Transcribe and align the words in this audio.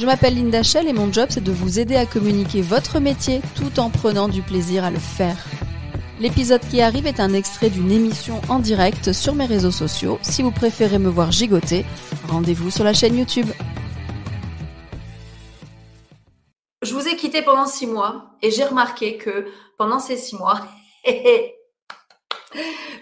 Je 0.00 0.06
m'appelle 0.06 0.34
Linda 0.34 0.64
Shell 0.64 0.88
et 0.88 0.92
mon 0.92 1.12
job 1.12 1.28
c'est 1.30 1.42
de 1.42 1.52
vous 1.52 1.78
aider 1.78 1.94
à 1.94 2.04
communiquer 2.04 2.62
votre 2.62 2.98
métier 2.98 3.40
tout 3.54 3.78
en 3.78 3.90
prenant 3.90 4.28
du 4.28 4.42
plaisir 4.42 4.82
à 4.82 4.90
le 4.90 4.98
faire. 4.98 5.36
L'épisode 6.18 6.62
qui 6.68 6.80
arrive 6.80 7.06
est 7.06 7.20
un 7.20 7.32
extrait 7.32 7.70
d'une 7.70 7.92
émission 7.92 8.40
en 8.48 8.58
direct 8.58 9.12
sur 9.12 9.36
mes 9.36 9.46
réseaux 9.46 9.70
sociaux. 9.70 10.18
Si 10.20 10.42
vous 10.42 10.50
préférez 10.50 10.98
me 10.98 11.08
voir 11.08 11.30
gigoter, 11.30 11.86
rendez-vous 12.28 12.72
sur 12.72 12.82
la 12.82 12.92
chaîne 12.92 13.16
YouTube. 13.16 13.46
Je 16.82 16.92
vous 16.92 17.06
ai 17.06 17.14
quitté 17.14 17.42
pendant 17.42 17.66
six 17.66 17.86
mois 17.86 18.32
et 18.42 18.50
j'ai 18.50 18.64
remarqué 18.64 19.16
que 19.16 19.46
pendant 19.78 20.00
ces 20.00 20.16
six 20.16 20.34
mois, 20.34 20.60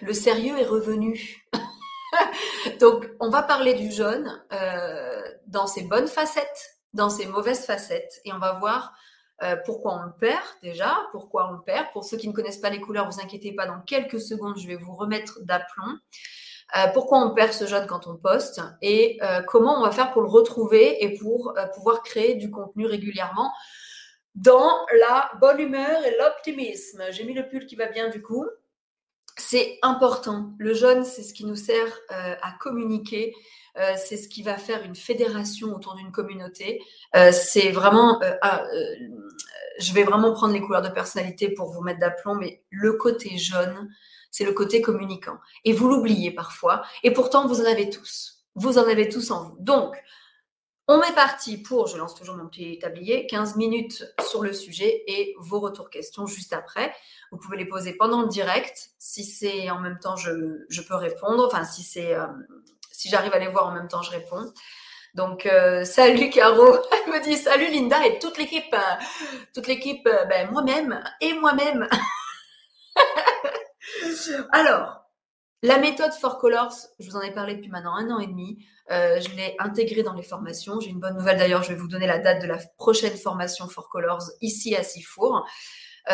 le 0.03 0.13
sérieux 0.13 0.59
est 0.59 0.67
revenu. 0.67 1.49
Donc, 2.81 3.09
on 3.19 3.31
va 3.31 3.43
parler 3.43 3.73
du 3.73 3.91
jaune 3.91 4.45
euh, 4.53 5.23
dans 5.47 5.67
ses 5.67 5.85
bonnes 5.85 6.07
facettes 6.07 6.82
dans 6.93 7.11
ses 7.11 7.27
mauvaises 7.27 7.65
facettes 7.65 8.21
et 8.25 8.33
on 8.33 8.39
va 8.39 8.53
voir 8.55 8.95
euh, 9.43 9.57
pourquoi 9.65 9.95
on 9.95 10.03
le 10.05 10.13
perd 10.13 10.43
déjà, 10.63 10.97
pourquoi 11.11 11.49
on 11.49 11.53
le 11.53 11.63
perd. 11.63 11.87
Pour 11.93 12.05
ceux 12.05 12.17
qui 12.17 12.29
ne 12.29 12.33
connaissent 12.33 12.61
pas 12.61 12.71
les 12.71 12.81
couleurs, 12.81 13.11
vous 13.11 13.21
inquiétez 13.21 13.53
pas, 13.53 13.67
dans 13.67 13.81
quelques 13.81 14.21
secondes, 14.21 14.57
je 14.59 14.67
vais 14.69 14.77
vous 14.77 14.95
remettre 14.95 15.41
d'aplomb. 15.43 15.99
Euh, 16.77 16.87
pourquoi 16.95 17.19
on 17.19 17.35
perd 17.35 17.53
ce 17.53 17.67
jaune 17.67 17.87
quand 17.87 18.07
on 18.07 18.17
poste 18.17 18.63
et 18.81 19.19
euh, 19.23 19.43
comment 19.43 19.79
on 19.79 19.83
va 19.83 19.91
faire 19.91 20.13
pour 20.13 20.23
le 20.23 20.29
retrouver 20.29 21.05
et 21.05 21.19
pour 21.19 21.55
pouvoir 21.75 22.03
créer 22.03 22.35
du 22.37 22.51
contenu 22.51 22.87
régulièrement 22.87 23.53
dans 24.35 24.73
la 24.99 25.31
bonne 25.41 25.61
humeur 25.61 26.05
et 26.07 26.17
l'optimisme. 26.19 27.03
J'ai 27.11 27.25
mis 27.25 27.35
le 27.35 27.47
pull 27.49 27.67
qui 27.67 27.77
va 27.77 27.87
bien 27.87 28.09
du 28.09 28.23
coup. 28.23 28.47
C'est 29.45 29.79
important. 29.83 30.53
Le 30.59 30.73
jaune, 30.73 31.05
c'est 31.05 31.23
ce 31.23 31.35
qui 31.35 31.45
nous 31.45 31.57
sert 31.57 31.99
à 32.09 32.53
communiquer, 32.61 33.35
euh, 33.79 33.95
c'est 33.97 34.17
ce 34.17 34.29
qui 34.29 34.43
va 34.43 34.57
faire 34.57 34.83
une 34.85 34.95
fédération 34.95 35.75
autour 35.75 35.95
d'une 35.95 36.13
communauté. 36.13 36.83
Euh, 37.17 37.33
c'est 37.33 37.71
vraiment, 37.71 38.23
euh, 38.23 38.35
ah, 38.43 38.65
je 39.79 39.93
vais 39.93 40.05
vraiment 40.05 40.33
prendre 40.33 40.53
les 40.53 40.61
couleurs 40.61 40.83
de 40.83 40.89
personnalité 40.89 41.49
pour 41.51 41.73
vous 41.73 41.81
mettre 41.81 42.01
d'aplomb, 42.01 42.35
mais 42.35 42.63
le 42.71 42.93
côté 42.95 43.39
jaune, 43.39 43.89
c'est 44.31 44.45
le 44.45 44.53
côté 44.53 44.83
communicant. 44.83 45.39
Et 45.65 45.73
vous 45.73 45.89
l'oubliez 45.89 46.31
parfois, 46.31 46.83
et 47.03 47.11
pourtant 47.11 47.47
vous 47.47 47.61
en 47.61 47.65
avez 47.65 47.89
tous. 47.89 48.45
Vous 48.55 48.79
en 48.79 48.87
avez 48.87 49.09
tous 49.09 49.31
en 49.31 49.45
vous. 49.45 49.57
Donc, 49.61 49.97
on 50.93 51.03
est 51.03 51.15
parti 51.15 51.59
pour, 51.59 51.87
je 51.87 51.97
lance 51.97 52.15
toujours 52.15 52.37
mon 52.37 52.47
petit 52.49 52.79
tablier, 52.79 53.27
15 53.27 53.57
minutes 53.57 54.05
sur 54.29 54.43
le 54.43 54.53
sujet 54.53 55.03
et 55.07 55.35
vos 55.39 55.61
retours 55.61 55.91
questions 55.91 56.27
juste 56.27 56.53
après. 56.53 56.93
Vous 57.31 57.39
pouvez 57.39 57.57
les 57.57 57.67
poser 57.67 57.95
pendant 57.95 58.23
le 58.23 58.29
direct. 58.29 58.91
Si 58.99 59.25
c'est 59.25 59.71
en 59.71 59.81
même 59.81 59.99
temps, 59.99 60.17
je, 60.17 60.65
je 60.69 60.83
peux 60.83 60.95
répondre. 60.95 61.47
Enfin, 61.47 61.65
si 61.65 61.83
c'est 61.83 62.15
si 62.93 63.09
j'arrive 63.09 63.35
à 63.35 63.39
les 63.39 63.49
voir 63.49 63.67
en 63.67 63.73
même 63.73 63.89
temps, 63.89 64.03
je 64.03 64.11
réponds. 64.11 64.53
Donc, 65.15 65.45
euh, 65.45 65.85
salut 65.85 66.31
Caro, 66.31 66.77
elle 66.93 67.13
me 67.13 67.23
dit 67.23 67.37
salut 67.37 67.67
Linda 67.67 68.07
et 68.07 68.19
toute 68.19 68.39
l'équipe, 68.39 68.73
euh, 68.73 69.05
toute 69.53 69.67
l'équipe, 69.67 70.07
euh, 70.07 70.25
ben, 70.27 70.51
moi-même 70.51 71.03
et 71.21 71.35
moi-même. 71.35 71.89
Alors, 74.53 75.02
la 75.63 75.79
méthode 75.79 76.13
For 76.13 76.39
Colors, 76.39 76.75
je 76.99 77.09
vous 77.09 77.17
en 77.17 77.21
ai 77.21 77.31
parlé 77.31 77.55
depuis 77.55 77.71
maintenant 77.71 77.95
un 77.95 78.11
an 78.11 78.19
et 78.19 78.27
demi. 78.27 78.65
je 78.89 79.37
l'ai 79.37 79.55
intégrée 79.59 80.03
dans 80.03 80.15
les 80.15 80.23
formations. 80.23 80.81
J'ai 80.81 80.91
une 80.91 81.01
bonne 81.01 81.17
nouvelle 81.17 81.39
d'ailleurs, 81.39 81.63
je 81.63 81.71
vais 81.71 81.79
vous 81.79 81.89
donner 81.89 82.07
la 82.07 82.19
date 82.19 82.43
de 82.43 82.47
la 82.47 82.59
prochaine 82.77 83.17
formation 83.17 83.69
For 83.69 83.89
Colors 83.89 84.25
ici 84.41 84.75
à 84.75 84.83
Sifour. 84.83 85.47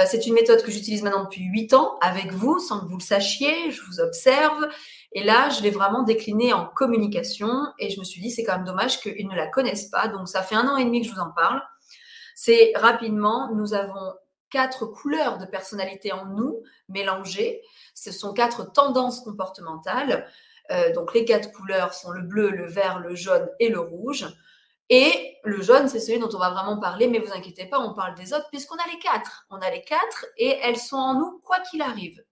c'est 0.07 0.27
une 0.27 0.35
méthode 0.35 0.63
que 0.63 0.71
j'utilise 0.71 1.03
maintenant 1.03 1.25
depuis 1.25 1.45
huit 1.45 1.73
ans 1.73 1.99
avec 2.01 2.33
vous, 2.33 2.59
sans 2.59 2.81
que 2.81 2.87
vous 2.87 2.99
le 2.99 3.03
sachiez. 3.03 3.71
Je 3.71 3.83
vous 3.83 4.01
observe 4.01 4.69
et 5.13 5.25
là, 5.25 5.49
je 5.49 5.63
l'ai 5.63 5.71
vraiment 5.71 6.03
décliné 6.03 6.53
en 6.53 6.67
communication 6.67 7.67
et 7.79 7.91
je 7.91 7.99
me 7.99 8.05
suis 8.05 8.21
dit, 8.21 8.31
c'est 8.31 8.45
quand 8.45 8.57
même 8.57 8.67
dommage 8.67 9.01
qu'ils 9.01 9.27
ne 9.29 9.35
la 9.35 9.47
connaissent 9.47 9.89
pas. 9.89 10.09
Donc, 10.09 10.29
ça 10.29 10.43
fait 10.43 10.55
un 10.55 10.69
an 10.69 10.77
et 10.77 10.85
demi 10.85 11.01
que 11.01 11.09
je 11.09 11.15
vous 11.15 11.21
en 11.21 11.31
parle. 11.31 11.63
C'est 12.35 12.73
rapidement, 12.77 13.51
nous 13.55 13.73
avons 13.75 14.13
quatre 14.51 14.87
couleurs 14.87 15.39
de 15.39 15.47
personnalité 15.47 16.13
en 16.13 16.27
nous 16.27 16.63
mélangées. 16.89 17.63
Ce 17.95 18.13
sont 18.13 18.33
quatre 18.33 18.73
tendances 18.73 19.21
comportementales. 19.21 20.27
Euh, 20.71 20.93
donc, 20.93 21.15
les 21.15 21.25
quatre 21.25 21.53
couleurs 21.53 21.95
sont 21.95 22.11
le 22.11 22.23
bleu, 22.23 22.51
le 22.51 22.67
vert, 22.67 22.99
le 22.99 23.15
jaune 23.15 23.49
et 23.59 23.69
le 23.69 23.81
rouge. 23.81 24.27
Et 24.91 25.37
le 25.45 25.61
jaune, 25.61 25.89
c'est 25.89 26.01
celui 26.01 26.19
dont 26.19 26.31
on 26.33 26.39
va 26.39 26.51
vraiment 26.51 26.79
parler, 26.79 27.09
mais 27.09 27.19
vous 27.19 27.33
inquiétez 27.33 27.67
pas, 27.67 27.79
on 27.79 27.93
parle 27.93 28.15
des 28.15 28.33
autres 28.33 28.49
puisqu'on 28.51 28.77
a 28.77 28.91
les 28.91 28.99
quatre. 28.99 29.47
On 29.51 29.57
a 29.57 29.71
les 29.71 29.83
quatre 29.83 30.27
et 30.37 30.59
elles 30.63 30.79
sont 30.79 30.97
en 30.97 31.15
nous 31.15 31.41
quoi 31.45 31.61
qu'il 31.61 31.83
arrive. 31.83 32.25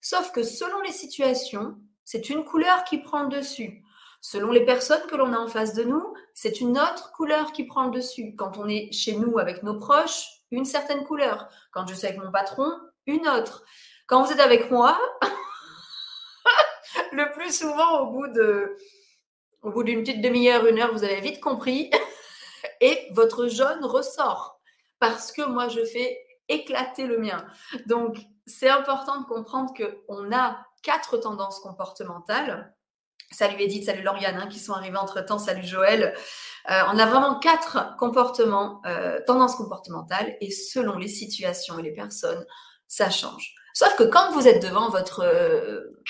Sauf 0.00 0.32
que 0.32 0.42
selon 0.42 0.80
les 0.80 0.92
situations, 0.92 1.76
c'est 2.04 2.30
une 2.30 2.44
couleur 2.44 2.84
qui 2.84 2.98
prend 2.98 3.24
le 3.24 3.36
dessus. 3.36 3.82
Selon 4.20 4.50
les 4.50 4.64
personnes 4.64 5.06
que 5.08 5.16
l'on 5.16 5.32
a 5.32 5.38
en 5.38 5.48
face 5.48 5.74
de 5.74 5.84
nous, 5.84 6.14
c'est 6.34 6.60
une 6.60 6.78
autre 6.78 7.12
couleur 7.12 7.52
qui 7.52 7.64
prend 7.64 7.84
le 7.84 7.90
dessus. 7.90 8.34
Quand 8.36 8.56
on 8.56 8.68
est 8.68 8.90
chez 8.92 9.16
nous 9.16 9.38
avec 9.38 9.62
nos 9.62 9.78
proches, 9.78 10.37
une 10.50 10.64
certaine 10.64 11.04
couleur. 11.04 11.48
Quand 11.72 11.86
je 11.86 11.94
suis 11.94 12.06
avec 12.06 12.18
mon 12.18 12.30
patron, 12.30 12.70
une 13.06 13.28
autre. 13.28 13.64
Quand 14.06 14.22
vous 14.22 14.32
êtes 14.32 14.40
avec 14.40 14.70
moi, 14.70 14.98
le 17.12 17.30
plus 17.32 17.56
souvent, 17.56 18.00
au 18.00 18.12
bout 18.12 18.28
de, 18.28 18.76
au 19.62 19.70
bout 19.70 19.82
d'une 19.82 20.00
petite 20.00 20.22
demi-heure, 20.22 20.66
une 20.66 20.78
heure, 20.78 20.92
vous 20.92 21.04
avez 21.04 21.20
vite 21.20 21.40
compris. 21.40 21.90
Et 22.80 23.08
votre 23.12 23.48
jaune 23.48 23.84
ressort. 23.84 24.60
Parce 25.00 25.32
que 25.32 25.42
moi, 25.42 25.68
je 25.68 25.84
fais 25.84 26.18
éclater 26.48 27.06
le 27.06 27.18
mien. 27.18 27.44
Donc, 27.86 28.16
c'est 28.46 28.68
important 28.68 29.20
de 29.20 29.26
comprendre 29.26 29.72
qu'on 29.74 30.32
a 30.32 30.58
quatre 30.82 31.18
tendances 31.18 31.60
comportementales. 31.60 32.74
Salut 33.30 33.60
Edith, 33.60 33.84
salut 33.84 34.02
Lauriane, 34.02 34.38
hein, 34.38 34.48
qui 34.48 34.58
sont 34.58 34.72
arrivés 34.72 34.96
entre-temps, 34.96 35.38
salut 35.38 35.66
Joël. 35.66 36.14
Euh, 36.70 36.82
on 36.92 36.98
a 36.98 37.06
vraiment 37.06 37.38
quatre 37.38 37.96
comportements, 37.96 38.82
euh, 38.84 39.20
tendances 39.26 39.56
comportementales, 39.56 40.36
et 40.40 40.50
selon 40.50 40.98
les 40.98 41.08
situations 41.08 41.78
et 41.78 41.82
les 41.82 41.92
personnes, 41.92 42.44
ça 42.88 43.08
change. 43.10 43.54
Sauf 43.72 43.96
que 43.96 44.02
quand 44.02 44.32
vous 44.32 44.46
êtes 44.46 44.62
devant 44.62 44.90
votre 44.90 45.24
euh, 45.24 46.02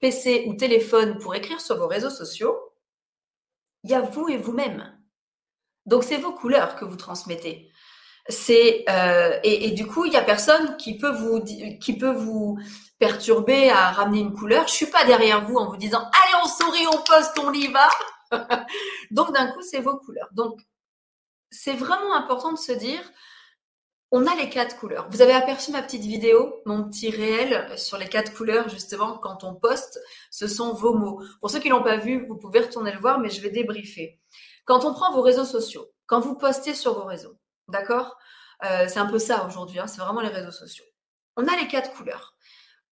PC 0.00 0.44
ou 0.48 0.54
téléphone 0.54 1.18
pour 1.18 1.34
écrire 1.34 1.60
sur 1.60 1.76
vos 1.76 1.86
réseaux 1.86 2.10
sociaux, 2.10 2.56
il 3.84 3.90
y 3.90 3.94
a 3.94 4.00
vous 4.00 4.28
et 4.28 4.36
vous-même. 4.36 4.92
Donc 5.84 6.02
c'est 6.02 6.16
vos 6.16 6.32
couleurs 6.32 6.74
que 6.74 6.84
vous 6.84 6.96
transmettez. 6.96 7.70
C'est 8.28 8.84
et, 9.44 9.66
et, 9.66 9.70
du 9.70 9.86
coup 9.86 10.04
il 10.04 10.12
y 10.12 10.16
a 10.16 10.22
personne 10.22 10.76
qui 10.78 10.98
peut 10.98 11.12
vous 11.12 11.44
qui 11.80 11.96
peut 11.96 12.10
vous 12.10 12.58
perturber 12.98 13.70
à 13.70 13.92
ramener 13.92 14.18
une 14.18 14.34
couleur. 14.34 14.66
Je 14.66 14.72
suis 14.72 14.86
pas 14.86 15.04
derrière 15.04 15.44
vous 15.44 15.54
en 15.54 15.70
vous 15.70 15.76
disant 15.76 16.00
allez 16.00 16.42
on 16.42 16.48
sourit, 16.48 16.86
on 16.88 17.04
poste, 17.04 17.38
on 17.38 17.52
y 17.52 17.68
va. 17.68 17.88
Donc 19.10 19.32
d'un 19.32 19.52
coup 19.52 19.62
c'est 19.62 19.80
vos 19.80 19.96
couleurs. 19.98 20.28
Donc 20.32 20.60
c'est 21.50 21.74
vraiment 21.74 22.14
important 22.14 22.52
de 22.52 22.58
se 22.58 22.72
dire 22.72 23.02
on 24.12 24.26
a 24.26 24.34
les 24.36 24.48
quatre 24.48 24.78
couleurs. 24.78 25.08
Vous 25.10 25.20
avez 25.20 25.32
aperçu 25.32 25.72
ma 25.72 25.82
petite 25.82 26.04
vidéo, 26.04 26.62
mon 26.64 26.84
petit 26.84 27.10
réel 27.10 27.76
sur 27.76 27.98
les 27.98 28.08
quatre 28.08 28.32
couleurs, 28.34 28.68
justement, 28.68 29.18
quand 29.18 29.42
on 29.42 29.54
poste, 29.54 30.00
ce 30.30 30.46
sont 30.46 30.72
vos 30.74 30.94
mots. 30.94 31.22
Pour 31.40 31.50
ceux 31.50 31.58
qui 31.58 31.68
l'ont 31.68 31.82
pas 31.82 31.96
vu, 31.96 32.24
vous 32.26 32.36
pouvez 32.36 32.60
retourner 32.60 32.92
le 32.92 33.00
voir, 33.00 33.18
mais 33.18 33.30
je 33.30 33.40
vais 33.40 33.50
débriefer. 33.50 34.20
Quand 34.64 34.84
on 34.84 34.92
prend 34.92 35.12
vos 35.12 35.22
réseaux 35.22 35.44
sociaux, 35.44 35.86
quand 36.06 36.20
vous 36.20 36.36
postez 36.36 36.74
sur 36.74 36.94
vos 36.94 37.04
réseaux, 37.04 37.36
d'accord 37.68 38.16
euh, 38.64 38.86
C'est 38.88 39.00
un 39.00 39.06
peu 39.06 39.18
ça 39.18 39.44
aujourd'hui, 39.44 39.80
hein, 39.80 39.88
c'est 39.88 40.00
vraiment 40.00 40.20
les 40.20 40.28
réseaux 40.28 40.52
sociaux. 40.52 40.84
On 41.36 41.46
a 41.48 41.56
les 41.56 41.66
quatre 41.66 41.92
couleurs. 41.92 42.36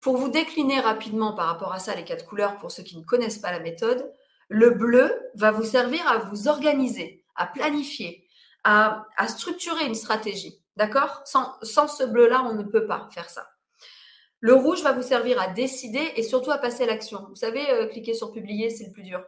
Pour 0.01 0.17
vous 0.17 0.29
décliner 0.29 0.81
rapidement 0.81 1.33
par 1.33 1.47
rapport 1.47 1.73
à 1.73 1.79
ça 1.79 1.95
les 1.95 2.03
quatre 2.03 2.25
couleurs 2.25 2.57
pour 2.57 2.71
ceux 2.71 2.83
qui 2.83 2.97
ne 2.97 3.03
connaissent 3.03 3.39
pas 3.39 3.51
la 3.51 3.59
méthode, 3.59 4.11
le 4.49 4.71
bleu 4.71 5.11
va 5.35 5.51
vous 5.51 5.63
servir 5.63 6.07
à 6.07 6.17
vous 6.17 6.47
organiser, 6.47 7.23
à 7.35 7.47
planifier, 7.47 8.27
à, 8.63 9.05
structurer 9.27 9.85
une 9.85 9.95
stratégie. 9.95 10.61
D'accord? 10.75 11.21
Sans, 11.25 11.87
ce 11.87 12.03
bleu-là, 12.03 12.43
on 12.43 12.53
ne 12.53 12.63
peut 12.63 12.85
pas 12.85 13.07
faire 13.11 13.29
ça. 13.29 13.47
Le 14.39 14.53
rouge 14.53 14.83
va 14.83 14.91
vous 14.91 15.01
servir 15.01 15.41
à 15.41 15.47
décider 15.47 16.11
et 16.15 16.23
surtout 16.23 16.51
à 16.51 16.57
passer 16.57 16.83
à 16.83 16.87
l'action. 16.87 17.25
Vous 17.29 17.35
savez, 17.35 17.67
euh, 17.71 17.87
cliquer 17.87 18.13
sur 18.13 18.31
publier, 18.31 18.69
c'est 18.69 18.85
le 18.85 18.91
plus 18.91 19.03
dur. 19.03 19.23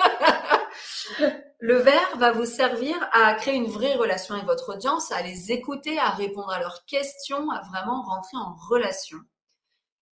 le 1.60 1.76
vert 1.76 2.16
va 2.16 2.32
vous 2.32 2.46
servir 2.46 2.96
à 3.12 3.34
créer 3.34 3.54
une 3.54 3.66
vraie 3.66 3.94
relation 3.94 4.34
avec 4.34 4.46
votre 4.46 4.74
audience, 4.74 5.12
à 5.12 5.22
les 5.22 5.52
écouter, 5.52 5.98
à 5.98 6.10
répondre 6.10 6.50
à 6.50 6.58
leurs 6.58 6.84
questions, 6.86 7.50
à 7.50 7.60
vraiment 7.68 8.02
rentrer 8.02 8.38
en 8.38 8.54
relation. 8.68 9.18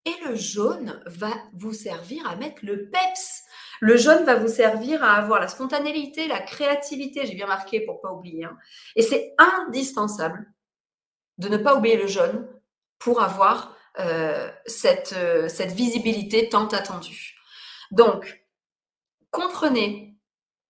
Et 0.07 0.15
le 0.27 0.35
jaune 0.35 1.03
va 1.07 1.33
vous 1.53 1.73
servir 1.73 2.27
à 2.29 2.37
mettre 2.37 2.65
le 2.65 2.89
peps. 2.89 3.43
Le 3.81 3.97
jaune 3.97 4.25
va 4.25 4.37
vous 4.37 4.49
servir 4.49 5.05
à 5.05 5.15
avoir 5.15 5.41
la 5.41 5.49
spontanéité, 5.49 6.27
la 6.27 6.41
créativité, 6.41 7.27
j'ai 7.27 7.35
bien 7.35 7.47
marqué 7.47 7.81
pour 7.81 8.01
pas 8.01 8.13
oublier. 8.13 8.45
Hein. 8.45 8.57
Et 8.97 9.03
c'est 9.03 9.35
indispensable 9.39 10.47
de 11.39 11.49
ne 11.49 11.57
pas 11.57 11.77
oublier 11.77 11.97
le 11.97 12.07
jaune 12.07 12.49
pour 12.99 13.23
avoir 13.23 13.77
cette, 14.67 15.15
cette 15.49 15.73
visibilité 15.73 16.49
tant 16.49 16.69
attendue. 16.69 17.35
Donc, 17.91 18.47
comprenez 19.31 20.17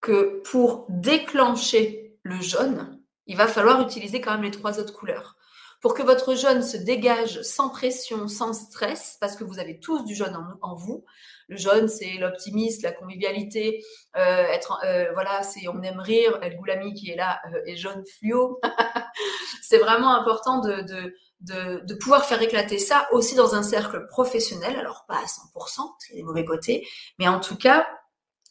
que 0.01 0.43
pour 0.51 0.87
déclencher 0.89 2.19
le 2.23 2.41
jaune, 2.41 3.01
il 3.27 3.37
va 3.37 3.47
falloir 3.47 3.81
utiliser 3.83 4.21
quand 4.21 4.33
même 4.33 4.43
les 4.43 4.51
trois 4.51 4.79
autres 4.79 4.95
couleurs. 4.95 5.37
Pour 5.81 5.95
que 5.95 6.03
votre 6.03 6.35
jaune 6.35 6.63
se 6.63 6.77
dégage 6.77 7.41
sans 7.43 7.71
pression, 7.71 8.29
sans 8.29 8.53
stress, 8.53 9.17
parce 9.21 9.35
que 9.35 9.45
vous 9.45 9.59
avez 9.59 9.81
tous 9.81 10.05
du 10.05 10.15
jaune 10.15 10.37
en, 10.61 10.75
vous. 10.75 11.05
Le 11.49 11.57
jaune, 11.57 11.89
c'est 11.89 12.19
l'optimisme, 12.19 12.83
la 12.83 12.93
convivialité, 12.93 13.83
euh, 14.17 14.21
être, 14.21 14.79
euh, 14.85 15.11
voilà, 15.15 15.43
c'est 15.43 15.67
on 15.69 15.83
aime 15.83 16.01
rire. 16.01 16.39
El 16.43 16.57
Goulami 16.57 16.93
qui 16.93 17.11
est 17.11 17.17
là 17.17 17.41
euh, 17.53 17.63
est 17.65 17.77
jaune 17.77 18.05
fluo. 18.19 18.61
c'est 19.63 19.79
vraiment 19.79 20.15
important 20.15 20.61
de, 20.61 20.83
de, 20.83 21.15
de, 21.41 21.81
de, 21.87 21.95
pouvoir 21.95 22.27
faire 22.27 22.43
éclater 22.43 22.79
ça 22.79 23.09
aussi 23.13 23.35
dans 23.35 23.55
un 23.55 23.63
cercle 23.63 24.07
professionnel. 24.09 24.77
Alors 24.77 25.07
pas 25.09 25.17
à 25.17 25.25
100%, 25.25 25.49
parce 25.55 26.07
qu'il 26.07 26.17
y 26.17 26.19
a 26.19 26.23
des 26.23 26.27
mauvais 26.27 26.45
côtés, 26.45 26.87
mais 27.19 27.27
en 27.27 27.41
tout 27.41 27.57
cas, 27.57 27.89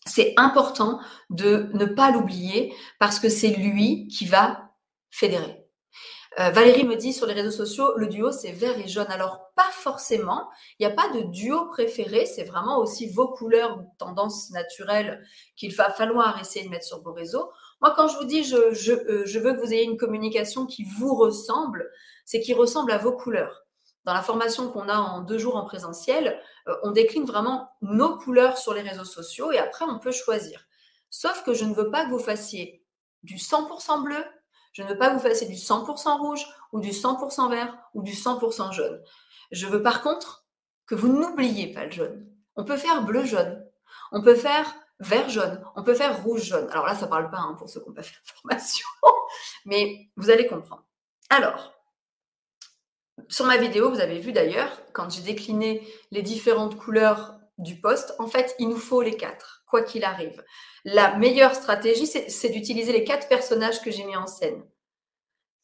c'est 0.06 0.34
important 0.38 1.00
de 1.30 1.70
ne 1.74 1.86
pas 1.86 2.12
l'oublier 2.12 2.74
parce 3.00 3.20
que 3.20 3.30
c'est 3.30 3.50
lui 3.50 4.08
qui 4.08 4.26
va 4.26 4.72
fédérer. 5.12 5.59
Euh, 6.38 6.52
Valérie 6.52 6.84
me 6.84 6.96
dit 6.96 7.12
sur 7.12 7.26
les 7.26 7.34
réseaux 7.34 7.66
sociaux, 7.66 7.94
le 7.98 8.08
duo 8.08 8.32
c'est 8.32 8.52
vert 8.52 8.78
et 8.78 8.88
jaune. 8.88 9.08
Alors 9.10 9.50
pas 9.56 9.70
forcément, 9.72 10.48
il 10.78 10.86
n'y 10.86 10.92
a 10.92 10.96
pas 10.96 11.10
de 11.10 11.22
duo 11.22 11.66
préféré, 11.70 12.28
c'est 12.28 12.44
vraiment 12.44 12.78
aussi 12.78 13.08
vos 13.08 13.30
couleurs 13.30 13.80
ou 13.80 13.92
tendances 13.98 14.52
naturelles 14.52 15.26
qu'il 15.56 15.74
va 15.74 15.90
falloir 15.90 16.40
essayer 16.40 16.64
de 16.66 16.70
mettre 16.70 16.86
sur 16.86 17.02
vos 17.02 17.14
réseaux. 17.14 17.50
Moi 17.82 17.94
quand 17.96 18.08
je 18.08 18.18
vous 18.18 18.26
dis 18.26 18.44
je, 18.44 18.74
je, 18.74 18.94
euh, 18.94 19.40
veux 19.40 19.54
que 19.54 19.60
vous 19.60 19.74
ayez 19.74 19.84
une 19.84 19.98
communication 19.98 20.68
qui 20.68 20.84
vous 20.84 21.16
ressemble, 21.16 21.90
c'est 22.26 22.42
qui 22.42 22.54
ressemble 22.54 22.92
à 22.92 23.00
vos 23.00 23.14
couleurs. 23.14 23.66
Dans 24.06 24.14
la 24.14 24.22
formation 24.22 24.70
qu'on 24.70 24.88
a 24.88 24.98
en 24.98 25.22
deux 25.22 25.40
jours 25.40 25.56
en 25.56 25.66
présentiel, 25.66 26.40
euh, 26.68 26.76
on 26.84 26.92
décline 26.92 27.26
vraiment 27.26 27.70
nos 27.82 28.18
couleurs 28.18 28.60
sur 28.60 28.76
les 28.76 28.82
réseaux 28.82 29.04
sociaux 29.04 29.52
et 29.52 29.58
après 29.58 29.86
on 29.86 29.98
peut 29.98 30.12
choisir. 30.12 30.68
Sauf 31.10 31.44
que 31.44 31.56
je 31.56 31.66
ne 31.66 31.74
veux 31.74 31.90
pas 31.90 32.06
que 32.06 32.12
vous 32.12 32.20
fassiez 32.20 32.84
du 33.24 33.36
100% 33.36 34.04
bleu, 34.04 34.24
je 34.72 34.84
ne 34.84 34.88
veux 34.90 34.98
pas 34.98 35.14
vous 35.14 35.20
fassiez 35.20 35.48
du 35.48 35.56
100% 35.56 36.20
rouge 36.20 36.46
ou 36.72 36.80
du 36.80 36.90
100% 36.90 37.50
vert 37.50 37.78
ou 37.94 38.02
du 38.02 38.14
100% 38.14 38.72
jaune. 38.74 39.02
Je 39.52 39.68
veux 39.68 39.82
par 39.82 40.02
contre 40.02 40.46
que 40.86 40.96
vous 40.96 41.08
n'oubliez 41.08 41.72
pas 41.74 41.86
le 41.86 41.92
jaune. 41.92 42.28
On 42.56 42.64
peut 42.64 42.78
faire 42.78 43.04
bleu-jaune, 43.04 43.66
on 44.12 44.22
peut 44.22 44.36
faire 44.36 44.74
vert-jaune, 45.00 45.64
on 45.76 45.84
peut 45.84 45.94
faire 45.94 46.24
rouge-jaune. 46.24 46.68
Alors 46.72 46.86
là, 46.86 46.96
ça 46.96 47.06
ne 47.06 47.10
parle 47.10 47.30
pas 47.30 47.38
hein, 47.38 47.56
pour 47.58 47.70
ceux 47.70 47.80
qui 47.80 47.88
n'ont 47.88 47.96
pas 47.96 48.04
fait 48.04 48.16
la 48.16 48.34
formation, 48.34 48.88
mais 49.66 50.10
vous 50.18 50.30
allez 50.30 50.46
comprendre. 50.46 50.84
Alors, 51.30 51.74
sur 53.28 53.46
ma 53.46 53.58
vidéo, 53.58 53.90
vous 53.90 54.02
avez 54.02 54.20
vu 54.20 54.32
d'ailleurs, 54.32 54.70
quand 54.94 55.10
j'ai 55.10 55.22
décliné 55.22 55.88
les 56.12 56.22
différentes 56.22 56.78
couleurs 56.78 57.39
du 57.60 57.80
poste, 57.80 58.16
en 58.20 58.28
fait, 58.28 58.56
il 58.58 58.70
nous 58.70 58.78
faut 58.78 59.02
les 59.02 59.16
quatre, 59.16 59.64
quoi 59.68 59.84
qu'il 59.84 60.04
arrive. 60.04 60.44
La 60.86 61.18
meilleure 61.18 61.54
stratégie, 61.54 62.08
c'est 62.08 62.50
d'utiliser 62.50 62.92
les 62.92 63.04
quatre 63.04 63.28
personnages 63.28 63.82
que 63.82 63.92
j'ai 63.92 64.06
mis 64.06 64.16
en 64.16 64.28
scène. 64.28 64.64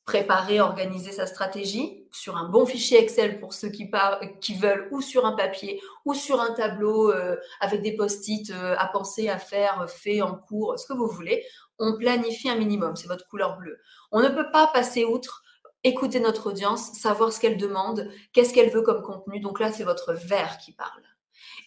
Préparer, 0.04 0.62
organiser 0.62 1.12
sa 1.12 1.26
stratégie 1.26 2.08
sur 2.12 2.38
un 2.38 2.48
bon 2.48 2.66
fichier 2.66 3.00
Excel 3.00 3.40
pour 3.40 3.54
ceux 3.54 3.70
qui, 3.70 3.90
qui 4.40 4.54
veulent, 4.54 4.88
ou 4.92 5.02
sur 5.02 5.26
un 5.26 5.32
papier, 5.32 5.82
ou 6.04 6.14
sur 6.14 6.42
un 6.42 6.54
tableau 6.54 7.12
euh, 7.12 7.38
avec 7.60 7.82
des 7.82 7.96
post-it 7.96 8.52
euh, 8.52 8.76
à 8.78 8.88
penser, 8.88 9.30
à 9.30 9.40
faire, 9.40 9.90
fait 9.90 10.22
en 10.22 10.36
cours, 10.36 10.78
ce 10.78 10.86
que 10.86 10.94
vous 10.94 11.08
voulez. 11.08 11.44
On 11.80 11.98
planifie 11.98 12.50
un 12.50 12.56
minimum, 12.56 12.96
c'est 12.96 13.08
votre 13.08 13.28
couleur 13.28 13.58
bleue. 13.58 13.80
On 14.12 14.22
ne 14.22 14.30
peut 14.30 14.52
pas 14.52 14.68
passer 14.68 15.06
outre 15.06 15.44
écouter 15.86 16.20
notre 16.20 16.50
audience, 16.50 16.94
savoir 16.94 17.32
ce 17.32 17.40
qu'elle 17.40 17.58
demande, 17.58 18.10
qu'est-ce 18.34 18.54
qu'elle 18.54 18.72
veut 18.72 18.82
comme 18.82 19.04
contenu. 19.04 19.40
Donc 19.40 19.60
là, 19.60 19.72
c'est 19.72 19.84
votre 19.84 20.14
vert 20.14 20.58
qui 20.58 20.74
parle. 20.74 21.02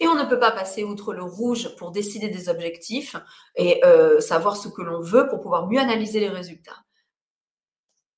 Et 0.00 0.06
on 0.06 0.14
ne 0.14 0.24
peut 0.24 0.38
pas 0.38 0.52
passer 0.52 0.84
outre 0.84 1.12
le 1.12 1.22
rouge 1.22 1.74
pour 1.76 1.90
décider 1.90 2.28
des 2.28 2.48
objectifs 2.48 3.16
et 3.56 3.84
euh, 3.84 4.20
savoir 4.20 4.56
ce 4.56 4.68
que 4.68 4.82
l'on 4.82 5.00
veut 5.00 5.28
pour 5.28 5.40
pouvoir 5.40 5.66
mieux 5.66 5.80
analyser 5.80 6.20
les 6.20 6.28
résultats. 6.28 6.84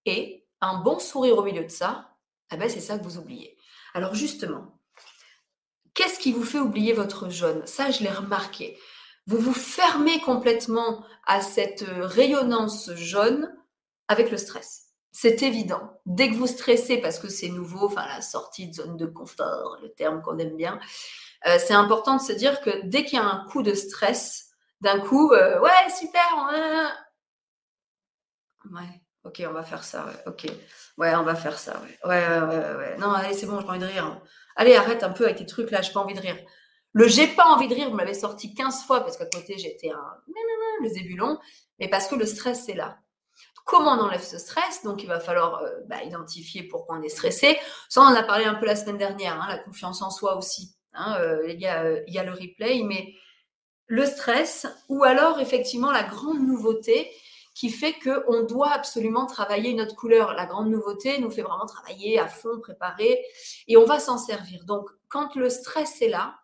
Et 0.04 0.46
un 0.60 0.78
bon 0.82 0.98
sourire 0.98 1.38
au 1.38 1.42
milieu 1.42 1.64
de 1.64 1.70
ça, 1.70 2.10
eh 2.52 2.56
ben 2.56 2.68
c'est 2.68 2.80
ça 2.80 2.98
que 2.98 3.04
vous 3.04 3.18
oubliez. 3.18 3.56
Alors 3.94 4.14
justement, 4.14 4.78
qu'est-ce 5.94 6.18
qui 6.18 6.32
vous 6.32 6.44
fait 6.44 6.58
oublier 6.58 6.92
votre 6.92 7.30
jaune? 7.30 7.66
Ça, 7.66 7.90
je 7.90 8.02
l'ai 8.02 8.10
remarqué. 8.10 8.78
Vous 9.26 9.38
vous 9.38 9.54
fermez 9.54 10.20
complètement 10.20 11.04
à 11.26 11.40
cette 11.40 11.84
rayonnance 11.86 12.92
jaune 12.94 13.54
avec 14.08 14.30
le 14.30 14.36
stress. 14.36 14.86
C'est 15.12 15.42
évident. 15.42 16.00
Dès 16.06 16.30
que 16.30 16.34
vous 16.34 16.46
stressez 16.46 16.98
parce 16.98 17.18
que 17.18 17.28
c'est 17.28 17.48
nouveau, 17.48 17.86
enfin 17.86 18.06
la 18.06 18.22
sortie 18.22 18.68
de 18.68 18.74
zone 18.74 18.96
de 18.96 19.06
confort, 19.06 19.78
le 19.82 19.92
terme 19.92 20.22
qu'on 20.22 20.38
aime 20.38 20.56
bien, 20.56 20.78
euh, 21.46 21.58
c'est 21.58 21.74
important 21.74 22.16
de 22.16 22.22
se 22.22 22.32
dire 22.32 22.60
que 22.60 22.86
dès 22.86 23.04
qu'il 23.04 23.18
y 23.18 23.22
a 23.22 23.24
un 23.24 23.44
coup 23.46 23.62
de 23.62 23.74
stress, 23.74 24.50
d'un 24.80 24.98
coup, 25.00 25.32
euh, 25.32 25.60
ouais, 25.60 25.90
super, 25.98 26.22
ouais, 28.70 29.02
ok, 29.24 29.42
on 29.48 29.52
va 29.52 29.62
faire 29.62 29.84
ça, 29.84 30.06
ouais, 30.06 30.22
ok, 30.26 30.46
ouais, 30.98 31.14
on 31.14 31.22
va 31.22 31.34
faire 31.34 31.58
ça, 31.58 31.80
ouais, 31.80 31.98
ouais, 32.08 32.38
ouais, 32.38 32.96
non, 32.98 33.12
allez, 33.12 33.34
c'est 33.34 33.46
bon, 33.46 33.60
j'ai 33.60 33.66
pas 33.66 33.72
envie 33.72 33.80
de 33.80 33.86
rire. 33.86 34.20
Allez, 34.56 34.74
arrête 34.76 35.02
un 35.02 35.10
peu 35.10 35.24
avec 35.24 35.38
tes 35.38 35.46
trucs 35.46 35.70
là, 35.70 35.82
j'ai 35.82 35.92
pas 35.92 36.00
envie 36.00 36.14
de 36.14 36.20
rire. 36.20 36.36
Le 36.92 37.06
j'ai 37.06 37.28
pas 37.28 37.44
envie 37.44 37.68
de 37.68 37.74
rire, 37.74 37.88
vous 37.88 37.96
m'avez 37.96 38.14
sorti 38.14 38.54
15 38.54 38.84
fois 38.84 39.00
parce 39.00 39.16
qu'à 39.16 39.26
côté 39.26 39.56
j'étais 39.58 39.90
un 39.90 40.16
le 40.82 40.88
zébulon, 40.88 41.38
mais 41.78 41.88
parce 41.88 42.08
que 42.08 42.14
le 42.14 42.26
stress 42.26 42.64
c'est 42.64 42.74
là. 42.74 42.98
Comment 43.64 43.92
on 43.92 44.00
enlève 44.00 44.22
ce 44.22 44.38
stress? 44.38 44.82
Donc, 44.82 45.02
il 45.02 45.06
va 45.06 45.20
falloir 45.20 45.62
euh, 45.62 45.70
bah, 45.86 46.02
identifier 46.02 46.64
pourquoi 46.64 46.96
on 46.96 47.02
est 47.02 47.08
stressé. 47.08 47.56
Ça, 47.88 48.00
on 48.00 48.04
en 48.04 48.14
a 48.14 48.22
parlé 48.22 48.44
un 48.44 48.54
peu 48.54 48.66
la 48.66 48.74
semaine 48.74 48.98
dernière, 48.98 49.40
hein, 49.40 49.46
la 49.48 49.58
confiance 49.58 50.02
en 50.02 50.10
soi 50.10 50.36
aussi. 50.36 50.74
Hein, 50.94 51.16
euh, 51.20 51.48
il, 51.48 51.60
y 51.60 51.66
a, 51.66 52.00
il, 52.06 52.12
y 52.12 52.18
a, 52.18 52.24
le 52.24 52.32
replay, 52.32 52.82
mais 52.82 53.14
le 53.86 54.06
stress, 54.06 54.66
ou 54.88 55.04
alors 55.04 55.40
effectivement 55.40 55.90
la 55.90 56.02
grande 56.02 56.40
nouveauté 56.46 57.10
qui 57.54 57.70
fait 57.70 57.94
qu'on 57.94 58.44
doit 58.44 58.70
absolument 58.70 59.26
travailler 59.26 59.70
une 59.70 59.80
autre 59.80 59.96
couleur. 59.96 60.34
La 60.34 60.46
grande 60.46 60.70
nouveauté 60.70 61.18
nous 61.18 61.30
fait 61.30 61.42
vraiment 61.42 61.66
travailler 61.66 62.18
à 62.18 62.28
fond, 62.28 62.60
préparer, 62.60 63.22
et 63.68 63.76
on 63.76 63.84
va 63.84 63.98
s'en 63.98 64.18
servir. 64.18 64.64
Donc, 64.64 64.88
quand 65.08 65.34
le 65.34 65.50
stress 65.50 66.00
est 66.00 66.08
là, 66.08 66.40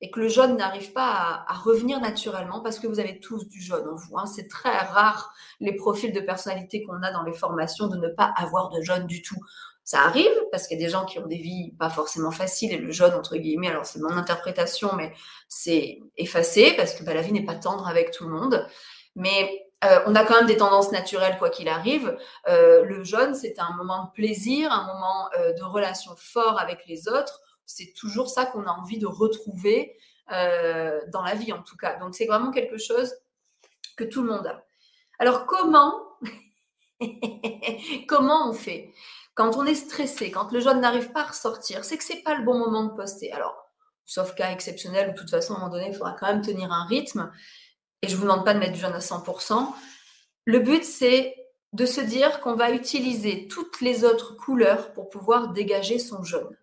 et 0.00 0.10
que 0.10 0.20
le 0.20 0.28
jaune 0.28 0.56
n'arrive 0.56 0.92
pas 0.92 1.44
à, 1.48 1.54
revenir 1.54 2.00
naturellement 2.00 2.60
parce 2.60 2.78
que 2.78 2.86
vous 2.86 3.00
avez 3.00 3.18
tous 3.18 3.48
du 3.48 3.60
jaune 3.60 3.88
en 3.88 3.94
vous. 3.94 4.18
Hein. 4.18 4.26
C'est 4.26 4.48
très 4.48 4.76
rare 4.76 5.32
les 5.60 5.74
profils 5.74 6.12
de 6.12 6.20
personnalité 6.20 6.82
qu'on 6.82 7.02
a 7.02 7.10
dans 7.10 7.22
les 7.22 7.32
formations 7.32 7.86
de 7.86 7.96
ne 7.96 8.08
pas 8.08 8.32
avoir 8.36 8.70
de 8.70 8.82
jaune 8.82 9.06
du 9.06 9.22
tout. 9.22 9.40
Ça 9.86 10.00
arrive 10.00 10.32
parce 10.50 10.66
qu'il 10.66 10.80
y 10.80 10.82
a 10.82 10.84
des 10.84 10.90
gens 10.90 11.04
qui 11.04 11.20
ont 11.20 11.28
des 11.28 11.38
vies 11.38 11.72
pas 11.78 11.88
forcément 11.88 12.32
faciles 12.32 12.72
et 12.72 12.76
le 12.76 12.90
jaune, 12.90 13.14
entre 13.14 13.36
guillemets, 13.36 13.68
alors 13.68 13.86
c'est 13.86 14.00
mon 14.00 14.10
interprétation, 14.10 14.90
mais 14.96 15.12
c'est 15.48 16.00
effacé 16.16 16.74
parce 16.76 16.92
que 16.92 17.04
bah, 17.04 17.14
la 17.14 17.22
vie 17.22 17.30
n'est 17.30 17.44
pas 17.44 17.54
tendre 17.54 17.86
avec 17.86 18.10
tout 18.10 18.24
le 18.24 18.30
monde. 18.30 18.66
Mais 19.14 19.68
euh, 19.84 20.00
on 20.06 20.16
a 20.16 20.24
quand 20.24 20.34
même 20.34 20.48
des 20.48 20.56
tendances 20.56 20.90
naturelles 20.90 21.36
quoi 21.38 21.50
qu'il 21.50 21.68
arrive. 21.68 22.18
Euh, 22.48 22.82
le 22.82 23.04
jaune, 23.04 23.36
c'est 23.36 23.60
un 23.60 23.76
moment 23.76 24.06
de 24.06 24.10
plaisir, 24.10 24.72
un 24.72 24.86
moment 24.86 25.28
euh, 25.38 25.52
de 25.52 25.62
relation 25.62 26.16
fort 26.16 26.58
avec 26.60 26.84
les 26.86 27.08
autres 27.08 27.40
c'est 27.68 27.92
toujours 27.94 28.28
ça 28.30 28.46
qu'on 28.46 28.64
a 28.64 28.70
envie 28.70 28.98
de 28.98 29.06
retrouver 29.06 29.96
dans 30.28 31.22
la 31.22 31.34
vie 31.34 31.52
en 31.52 31.62
tout 31.62 31.76
cas. 31.76 31.96
Donc 31.98 32.14
c'est 32.14 32.26
vraiment 32.26 32.50
quelque 32.50 32.78
chose 32.78 33.12
que 33.96 34.04
tout 34.04 34.22
le 34.22 34.28
monde 34.28 34.46
a. 34.46 34.64
Alors 35.18 35.46
comment 35.46 35.94
comment 38.08 38.48
on 38.50 38.52
fait? 38.52 38.92
Quand 39.36 39.56
on 39.56 39.66
est 39.66 39.74
stressé, 39.74 40.32
quand 40.32 40.50
le 40.50 40.60
jaune 40.60 40.80
n'arrive 40.80 41.12
pas 41.12 41.20
à 41.20 41.26
ressortir, 41.26 41.84
c'est 41.84 41.98
que 41.98 42.04
c'est 42.04 42.22
pas 42.22 42.34
le 42.34 42.44
bon 42.44 42.58
moment 42.58 42.84
de 42.84 42.96
poster. 42.96 43.30
Alors 43.32 43.54
sauf 44.04 44.34
cas 44.34 44.50
exceptionnel 44.50 45.10
où 45.10 45.12
de 45.12 45.18
toute 45.18 45.30
façon 45.30 45.54
à 45.54 45.56
un 45.56 45.60
moment 45.60 45.72
donné 45.72 45.88
il 45.88 45.94
faudra 45.94 46.16
quand 46.18 46.26
même 46.26 46.42
tenir 46.42 46.72
un 46.72 46.86
rythme. 46.86 47.30
Et 48.02 48.08
je 48.08 48.16
vous 48.16 48.22
demande 48.22 48.44
pas 48.44 48.54
de 48.54 48.58
mettre 48.58 48.72
du 48.72 48.80
jaune 48.80 48.94
à 48.94 48.98
100%. 48.98 49.68
Le 50.46 50.58
but 50.58 50.84
c'est 50.84 51.36
de 51.74 51.84
se 51.84 52.00
dire 52.00 52.40
qu'on 52.40 52.54
va 52.54 52.70
utiliser 52.70 53.46
toutes 53.48 53.80
les 53.82 54.04
autres 54.04 54.34
couleurs 54.36 54.92
pour 54.94 55.10
pouvoir 55.10 55.52
dégager 55.52 55.98
son 55.98 56.22
jaune. 56.22 56.56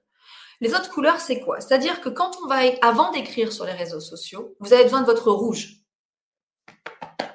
Les 0.59 0.73
autres 0.73 0.89
couleurs, 0.89 1.19
c'est 1.19 1.41
quoi? 1.41 1.59
C'est-à-dire 1.59 2.01
que 2.01 2.09
quand 2.09 2.31
on 2.41 2.47
va, 2.47 2.61
avant 2.81 3.11
d'écrire 3.11 3.51
sur 3.51 3.65
les 3.65 3.73
réseaux 3.73 3.99
sociaux, 3.99 4.55
vous 4.59 4.73
avez 4.73 4.83
besoin 4.83 5.01
de 5.01 5.05
votre 5.05 5.29
rouge. 5.31 5.75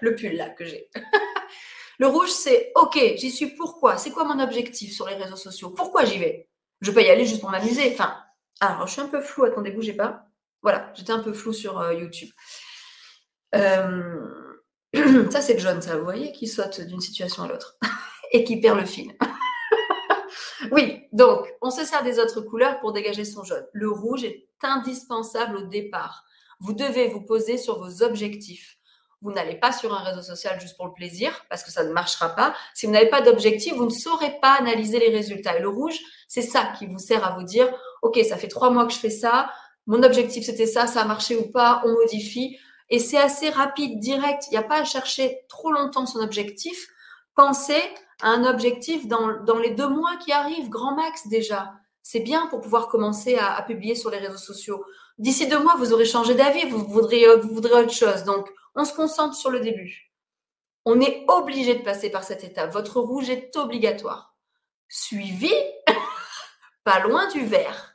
Le 0.01 0.15
pull 0.15 0.35
là 0.35 0.49
que 0.49 0.65
j'ai. 0.65 0.91
le 1.99 2.07
rouge, 2.07 2.31
c'est 2.31 2.73
OK, 2.77 2.99
j'y 3.17 3.31
suis 3.31 3.49
pourquoi? 3.49 3.97
C'est 3.97 4.11
quoi 4.11 4.25
mon 4.25 4.41
objectif 4.41 4.93
sur 4.93 5.07
les 5.09 5.17
réseaux 5.17 5.37
sociaux? 5.37 5.71
Pourquoi 5.71 6.05
j'y 6.05 6.19
vais? 6.19 6.49
Je 6.81 6.93
peux 6.93 7.03
y 7.03 7.11
aller 7.11 7.27
juste 7.27 7.41
pour 7.41 7.51
m'amuser. 7.51 7.93
Enfin, 7.93 8.17
alors 8.61 8.87
je 8.87 8.93
suis 8.93 9.01
un 9.01 9.09
peu 9.09 9.21
flou, 9.21 9.45
attendez, 9.45 9.73
bougez 9.73 9.95
pas. 9.95 10.27
Voilà, 10.63 10.93
j'étais 10.95 11.13
un 11.13 11.19
peu 11.19 11.33
flou 11.33 11.53
sur 11.53 11.79
euh, 11.81 11.95
YouTube. 11.95 12.31
Euh, 13.55 14.61
ça, 15.31 15.41
c'est 15.41 15.59
jaune, 15.59 15.83
ça, 15.83 15.97
vous 15.97 16.05
voyez, 16.05 16.33
qui 16.33 16.47
saute 16.47 16.81
d'une 16.81 17.01
situation 17.01 17.43
à 17.43 17.49
l'autre 17.49 17.79
et 18.33 18.45
qui 18.45 18.61
perd 18.61 18.79
le 18.79 18.87
fil. 18.87 19.17
Oui, 20.73 21.07
donc 21.13 21.49
on 21.63 21.71
se 21.71 21.85
sert 21.85 22.03
des 22.03 22.19
autres 22.19 22.41
couleurs 22.41 22.81
pour 22.81 22.93
dégager 22.93 23.25
son 23.25 23.45
jaune. 23.45 23.65
Le 23.73 23.91
rouge 23.91 24.25
est 24.25 24.49
indispensable 24.63 25.57
au 25.57 25.63
départ. 25.63 26.25
Vous 26.61 26.73
devez 26.73 27.09
vous 27.09 27.23
poser 27.23 27.57
sur 27.57 27.79
vos 27.79 28.03
objectifs. 28.03 28.78
Vous 29.21 29.33
n'allez 29.33 29.57
pas 29.57 29.73
sur 29.73 29.95
un 29.95 30.03
réseau 30.03 30.23
social 30.23 30.61
juste 30.61 30.77
pour 30.77 30.87
le 30.87 30.93
plaisir, 30.93 31.45
parce 31.51 31.65
que 31.65 31.73
ça 31.73 31.85
ne 31.85 31.93
marchera 31.93 32.31
pas. 32.31 32.55
Si 32.75 32.87
vous 32.87 32.93
n'avez 32.93 33.09
pas 33.09 33.21
d'objectif, 33.21 33.75
vous 33.75 33.87
ne 33.87 33.91
saurez 33.91 34.39
pas 34.41 34.53
analyser 34.53 34.99
les 35.01 35.11
résultats. 35.11 35.59
Et 35.59 35.61
le 35.61 35.69
rouge, 35.69 35.99
c'est 36.29 36.43
ça 36.43 36.73
qui 36.79 36.87
vous 36.87 36.99
sert 36.99 37.25
à 37.25 37.37
vous 37.37 37.43
dire, 37.43 37.69
OK, 38.03 38.19
ça 38.29 38.37
fait 38.37 38.49
trois 38.49 38.71
mois 38.71 38.87
que 38.87 38.93
je 38.93 38.99
fais 38.99 39.11
ça, 39.11 39.51
mon 39.89 40.03
objectif 40.03 40.45
c'était 40.45 40.67
ça, 40.67 40.87
ça 40.87 41.01
a 41.01 41.05
marché 41.07 41.35
ou 41.37 41.51
pas, 41.51 41.83
on 41.85 41.93
modifie. 41.95 42.59
Et 42.91 42.99
c'est 42.99 43.19
assez 43.19 43.49
rapide, 43.49 43.99
direct. 43.99 44.45
Il 44.49 44.51
n'y 44.53 44.59
a 44.59 44.63
pas 44.63 44.81
à 44.81 44.85
chercher 44.85 45.41
trop 45.49 45.71
longtemps 45.73 46.07
son 46.07 46.21
objectif. 46.21 46.89
Pensez 47.35 47.83
à 48.23 48.29
un 48.29 48.45
objectif 48.45 49.09
dans, 49.09 49.43
dans 49.45 49.59
les 49.59 49.71
deux 49.71 49.89
mois 49.89 50.17
qui 50.17 50.31
arrivent, 50.33 50.69
grand 50.69 50.95
max 50.95 51.27
déjà. 51.29 51.73
C'est 52.03 52.21
bien 52.21 52.47
pour 52.47 52.61
pouvoir 52.61 52.89
commencer 52.89 53.37
à, 53.37 53.55
à 53.55 53.63
publier 53.63 53.95
sur 53.95 54.11
les 54.11 54.19
réseaux 54.19 54.39
sociaux. 54.39 54.85
D'ici 55.19 55.47
deux 55.47 55.59
mois, 55.59 55.75
vous 55.77 55.93
aurez 55.93 56.05
changé 56.05 56.35
d'avis, 56.35 56.69
vous 56.69 56.85
voudrez, 56.85 57.25
vous 57.41 57.55
voudrez 57.55 57.83
autre 57.83 57.93
chose. 57.93 58.25
Donc, 58.25 58.49
on 58.75 58.85
se 58.85 58.95
concentre 58.95 59.35
sur 59.35 59.51
le 59.51 59.61
début. 59.61 60.13
On 60.85 61.01
est 61.01 61.25
obligé 61.29 61.75
de 61.75 61.83
passer 61.83 62.11
par 62.11 62.25
cette 62.25 62.45
étape. 62.45 62.73
Votre 62.73 63.01
rouge 63.01 63.29
est 63.29 63.57
obligatoire. 63.57 64.37
Suivi, 64.89 65.53
pas 66.85 67.01
loin 67.01 67.29
du 67.29 67.45
vert, 67.45 67.95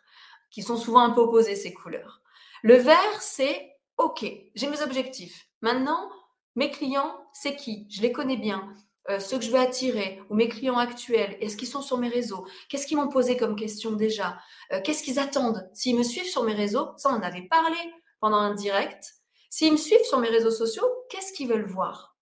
qui 0.52 0.62
sont 0.62 0.78
souvent 0.78 1.02
un 1.02 1.10
peu 1.10 1.22
opposés 1.22 1.56
ces 1.56 1.74
couleurs. 1.74 2.22
Le 2.62 2.76
vert, 2.76 3.22
c'est 3.22 3.74
OK, 3.98 4.26
j'ai 4.56 4.68
mes 4.68 4.82
objectifs. 4.82 5.48
Maintenant, 5.62 6.10
mes 6.56 6.70
clients, 6.70 7.26
c'est 7.34 7.56
qui? 7.56 7.88
Je 7.90 8.02
les 8.02 8.12
connais 8.12 8.38
bien. 8.38 8.76
Euh, 9.10 9.20
ceux 9.20 9.38
que 9.38 9.44
je 9.44 9.52
veux 9.52 9.60
attirer 9.60 10.22
ou 10.30 10.36
mes 10.36 10.48
clients 10.48 10.78
actuels, 10.78 11.36
est-ce 11.42 11.58
qu'ils 11.58 11.68
sont 11.68 11.82
sur 11.82 11.98
mes 11.98 12.08
réseaux? 12.08 12.48
Qu'est-ce 12.70 12.88
qu'ils 12.88 12.98
m'ont 12.98 13.10
posé 13.10 13.36
comme 13.36 13.56
question 13.56 13.92
déjà? 13.92 14.40
Euh, 14.72 14.80
Qu'est-ce 14.82 15.04
qu'ils 15.04 15.20
attendent? 15.20 15.70
S'ils 15.74 15.98
me 15.98 16.04
suivent 16.04 16.30
sur 16.30 16.44
mes 16.44 16.54
réseaux, 16.54 16.92
ça 16.98 17.10
on 17.10 17.16
en 17.16 17.22
avait 17.22 17.48
parlé 17.50 17.78
pendant 18.20 18.38
un 18.38 18.54
direct. 18.54 19.16
S'ils 19.54 19.72
me 19.72 19.78
suivent 19.78 20.04
sur 20.06 20.18
mes 20.18 20.30
réseaux 20.30 20.50
sociaux, 20.50 20.88
qu'est-ce 21.12 21.32
qu'ils 21.32 21.48
veulent 21.48 21.70
voir? 21.70 22.18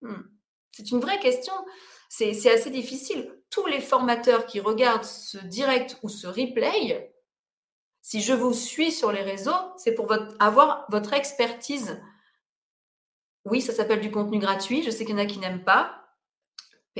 Hmm. 0.00 0.22
C'est 0.70 0.92
une 0.92 1.00
vraie 1.00 1.18
question. 1.18 1.52
C'est 2.08 2.52
assez 2.52 2.70
difficile. 2.70 3.36
Tous 3.50 3.66
les 3.66 3.80
formateurs 3.80 4.46
qui 4.46 4.60
regardent 4.60 5.02
ce 5.02 5.38
direct 5.38 5.98
ou 6.04 6.08
ce 6.08 6.28
replay, 6.28 7.12
si 8.00 8.20
je 8.20 8.32
vous 8.32 8.52
suis 8.52 8.92
sur 8.92 9.10
les 9.10 9.22
réseaux, 9.22 9.58
c'est 9.76 9.96
pour 9.96 10.14
avoir 10.38 10.86
votre 10.88 11.14
expertise. 11.14 12.00
Oui, 13.44 13.60
ça 13.60 13.72
s'appelle 13.72 14.00
du 14.00 14.12
contenu 14.12 14.38
gratuit. 14.38 14.84
Je 14.84 14.92
sais 14.92 15.04
qu'il 15.04 15.16
y 15.16 15.18
en 15.18 15.22
a 15.22 15.26
qui 15.26 15.40
n'aiment 15.40 15.64
pas 15.64 16.04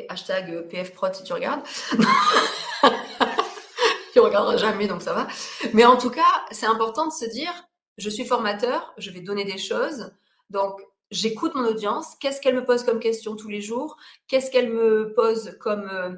hashtag 0.09 0.51
euh, 0.51 0.63
PFProd 0.63 1.15
si 1.15 1.23
tu 1.23 1.33
regardes. 1.33 1.63
tu 4.13 4.19
regarderas 4.19 4.57
jamais, 4.57 4.89
donc 4.89 5.03
ça 5.03 5.13
va. 5.13 5.29
Mais 5.73 5.85
en 5.85 5.97
tout 5.97 6.11
cas, 6.11 6.45
c'est 6.51 6.67
important 6.67 7.07
de 7.07 7.13
se 7.13 7.27
dire, 7.27 7.68
je 7.99 8.09
suis 8.09 8.25
formateur, 8.25 8.95
je 8.97 9.11
vais 9.11 9.21
donner 9.21 9.45
des 9.45 9.59
choses. 9.59 10.13
Donc, 10.51 10.81
j'écoute 11.11 11.55
mon 11.55 11.67
audience. 11.67 12.15
Qu'est-ce 12.21 12.41
qu'elle 12.41 12.55
me 12.55 12.65
pose 12.65 12.85
comme 12.85 13.01
question 13.01 13.37
tous 13.37 13.49
les 13.49 13.61
jours? 13.61 13.97
Qu'est-ce 14.29 14.51
qu'elle 14.51 14.73
me 14.73 15.13
pose 15.15 15.57
comme 15.61 15.89
euh, 15.91 16.15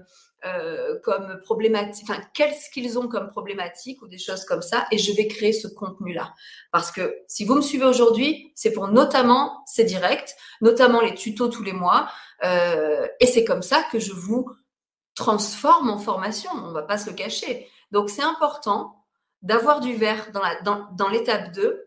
euh, 0.46 0.98
comme 1.04 1.38
problématique, 1.42 2.06
enfin, 2.08 2.18
qu'est-ce 2.32 2.70
qu'ils 2.70 2.98
ont 2.98 3.08
comme 3.08 3.28
problématique 3.28 4.00
ou 4.00 4.08
des 4.08 4.16
choses 4.16 4.46
comme 4.46 4.62
ça, 4.62 4.86
et 4.90 4.96
je 4.96 5.12
vais 5.12 5.28
créer 5.28 5.52
ce 5.52 5.68
contenu-là. 5.68 6.32
Parce 6.72 6.90
que 6.90 7.14
si 7.26 7.44
vous 7.44 7.56
me 7.56 7.60
suivez 7.60 7.84
aujourd'hui, 7.84 8.50
c'est 8.54 8.72
pour 8.72 8.88
notamment 8.88 9.62
ces 9.66 9.84
directs, 9.84 10.34
notamment 10.62 11.02
les 11.02 11.14
tutos 11.14 11.48
tous 11.48 11.62
les 11.62 11.74
mois, 11.74 12.08
euh, 12.42 13.06
et 13.20 13.26
c'est 13.26 13.44
comme 13.44 13.60
ça 13.60 13.82
que 13.92 13.98
je 13.98 14.14
vous 14.14 14.50
transforme 15.14 15.90
en 15.90 15.98
formation, 15.98 16.50
on 16.54 16.72
va 16.72 16.84
pas 16.84 16.96
se 16.96 17.10
le 17.10 17.16
cacher. 17.16 17.68
Donc 17.90 18.08
c'est 18.08 18.22
important 18.22 18.99
d'avoir 19.42 19.80
du 19.80 19.94
vert 19.94 20.30
dans, 20.32 20.42
la, 20.42 20.60
dans, 20.62 20.88
dans 20.92 21.08
l'étape 21.08 21.52
2 21.52 21.86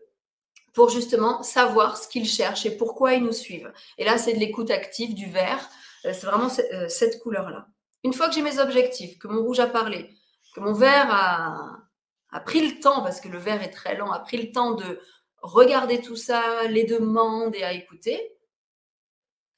pour 0.74 0.90
justement 0.90 1.42
savoir 1.42 1.96
ce 1.96 2.08
qu'ils 2.08 2.26
cherchent 2.26 2.66
et 2.66 2.76
pourquoi 2.76 3.14
ils 3.14 3.22
nous 3.22 3.32
suivent. 3.32 3.72
Et 3.96 4.04
là, 4.04 4.18
c'est 4.18 4.34
de 4.34 4.38
l'écoute 4.38 4.70
active 4.70 5.14
du 5.14 5.26
vert, 5.26 5.68
euh, 6.04 6.12
c'est 6.12 6.26
vraiment 6.26 6.48
cette 6.48 7.20
couleur-là. 7.20 7.68
Une 8.02 8.12
fois 8.12 8.28
que 8.28 8.34
j'ai 8.34 8.42
mes 8.42 8.58
objectifs, 8.58 9.18
que 9.18 9.28
mon 9.28 9.42
rouge 9.42 9.60
a 9.60 9.66
parlé, 9.66 10.10
que 10.54 10.60
mon 10.60 10.74
vert 10.74 11.08
a, 11.10 12.40
pris 12.40 12.68
le 12.68 12.80
temps, 12.80 13.02
parce 13.02 13.20
que 13.20 13.28
le 13.28 13.38
vert 13.38 13.62
est 13.62 13.70
très 13.70 13.96
lent, 13.96 14.10
a 14.10 14.18
pris 14.18 14.36
le 14.36 14.52
temps 14.52 14.72
de 14.72 15.00
regarder 15.40 16.00
tout 16.00 16.16
ça, 16.16 16.64
les 16.68 16.84
demandes 16.84 17.54
et 17.54 17.62
à 17.62 17.72
écouter, 17.72 18.20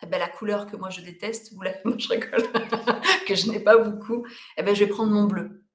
eh 0.03 0.07
ben, 0.07 0.19
la 0.19 0.29
couleur 0.29 0.67
que 0.67 0.77
moi 0.77 0.91
je 0.91 1.01
déteste, 1.01 1.53
l'avez, 1.63 1.81
je 1.99 2.09
que 3.27 3.35
je 3.35 3.51
n'ai 3.51 3.61
pas 3.61 3.79
beaucoup, 3.79 4.27
eh 4.59 4.63
ben, 4.63 4.75
je 4.75 4.85
vais 4.85 4.91
prendre 4.91 5.11
mon 5.11 5.25
bleu. 5.25 5.66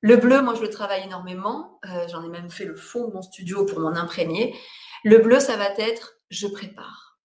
Le 0.00 0.16
bleu, 0.16 0.42
moi 0.42 0.54
je 0.54 0.62
le 0.62 0.70
travaille 0.70 1.04
énormément, 1.04 1.80
euh, 1.86 2.06
j'en 2.08 2.24
ai 2.24 2.28
même 2.28 2.50
fait 2.50 2.64
le 2.64 2.76
fond 2.76 3.08
de 3.08 3.14
mon 3.14 3.22
studio 3.22 3.64
pour 3.64 3.80
m'en 3.80 3.96
imprégner. 3.96 4.56
Le 5.04 5.18
bleu, 5.18 5.40
ça 5.40 5.56
va 5.56 5.70
être 5.76 6.14
je 6.30 6.46
prépare, 6.46 7.18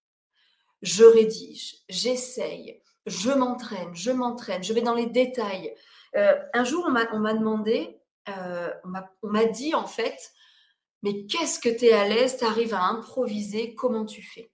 je 0.82 1.04
rédige, 1.04 1.76
j'essaye, 1.88 2.82
je 3.06 3.30
m'entraîne, 3.30 3.94
je 3.94 4.10
m'entraîne, 4.10 4.64
je 4.64 4.72
vais 4.72 4.80
dans 4.80 4.94
les 4.94 5.06
détails. 5.06 5.74
Euh, 6.16 6.34
un 6.52 6.64
jour, 6.64 6.84
on 6.86 6.90
m'a 6.90 7.34
demandé, 7.34 8.00
euh, 8.28 8.70
on 9.22 9.28
m'a 9.28 9.44
dit 9.44 9.74
en 9.74 9.86
fait, 9.86 10.32
mais 11.02 11.26
qu'est-ce 11.26 11.60
que 11.60 11.68
tu 11.68 11.86
es 11.86 11.92
à 11.92 12.08
l'aise, 12.08 12.38
tu 12.38 12.44
arrives 12.44 12.74
à 12.74 12.84
improviser, 12.84 13.74
comment 13.74 14.06
tu 14.06 14.22
fais? 14.22 14.50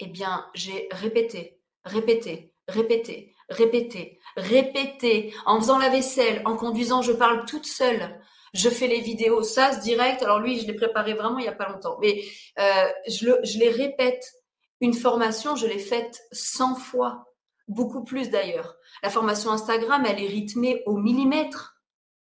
Eh 0.00 0.08
bien, 0.08 0.50
j'ai 0.54 0.88
répété, 0.90 1.60
répété, 1.84 2.52
répété, 2.66 3.35
répété, 3.48 4.18
répété, 4.36 5.34
en 5.44 5.60
faisant 5.60 5.78
la 5.78 5.88
vaisselle, 5.88 6.42
en 6.44 6.56
conduisant, 6.56 7.02
je 7.02 7.12
parle 7.12 7.44
toute 7.46 7.66
seule. 7.66 8.20
Je 8.54 8.68
fais 8.68 8.86
les 8.86 9.00
vidéos, 9.00 9.42
ça, 9.42 9.72
ce 9.72 9.80
direct. 9.80 10.22
Alors 10.22 10.40
lui, 10.40 10.58
je 10.58 10.66
l'ai 10.66 10.74
préparé 10.74 11.14
vraiment 11.14 11.38
il 11.38 11.42
n'y 11.42 11.48
a 11.48 11.52
pas 11.52 11.68
longtemps. 11.68 11.98
Mais 12.00 12.22
euh, 12.58 12.88
je, 13.08 13.26
le, 13.26 13.40
je 13.42 13.58
les 13.58 13.70
répète. 13.70 14.32
Une 14.80 14.94
formation, 14.94 15.56
je 15.56 15.66
l'ai 15.66 15.78
faite 15.78 16.22
100 16.32 16.76
fois 16.76 17.26
beaucoup 17.68 18.04
plus 18.04 18.30
d'ailleurs. 18.30 18.76
La 19.02 19.10
formation 19.10 19.50
Instagram, 19.50 20.04
elle 20.06 20.22
est 20.22 20.28
rythmée 20.28 20.82
au 20.86 20.96
millimètre. 20.96 21.76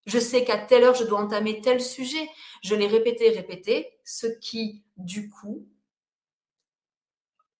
Je 0.06 0.20
sais 0.20 0.44
qu'à 0.44 0.58
telle 0.58 0.84
heure, 0.84 0.96
je 0.96 1.03
dois 1.03 1.20
entamer 1.20 1.62
tel 1.62 1.82
sujet. 1.82 2.30
Je 2.63 2.75
l'ai 2.75 2.88
répété, 2.88 3.30
répété, 3.30 4.00
ce 4.03 4.27
qui, 4.27 4.84
du 4.98 5.30
coup, 5.30 5.68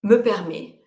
me 0.04 0.22
permet 0.22 0.80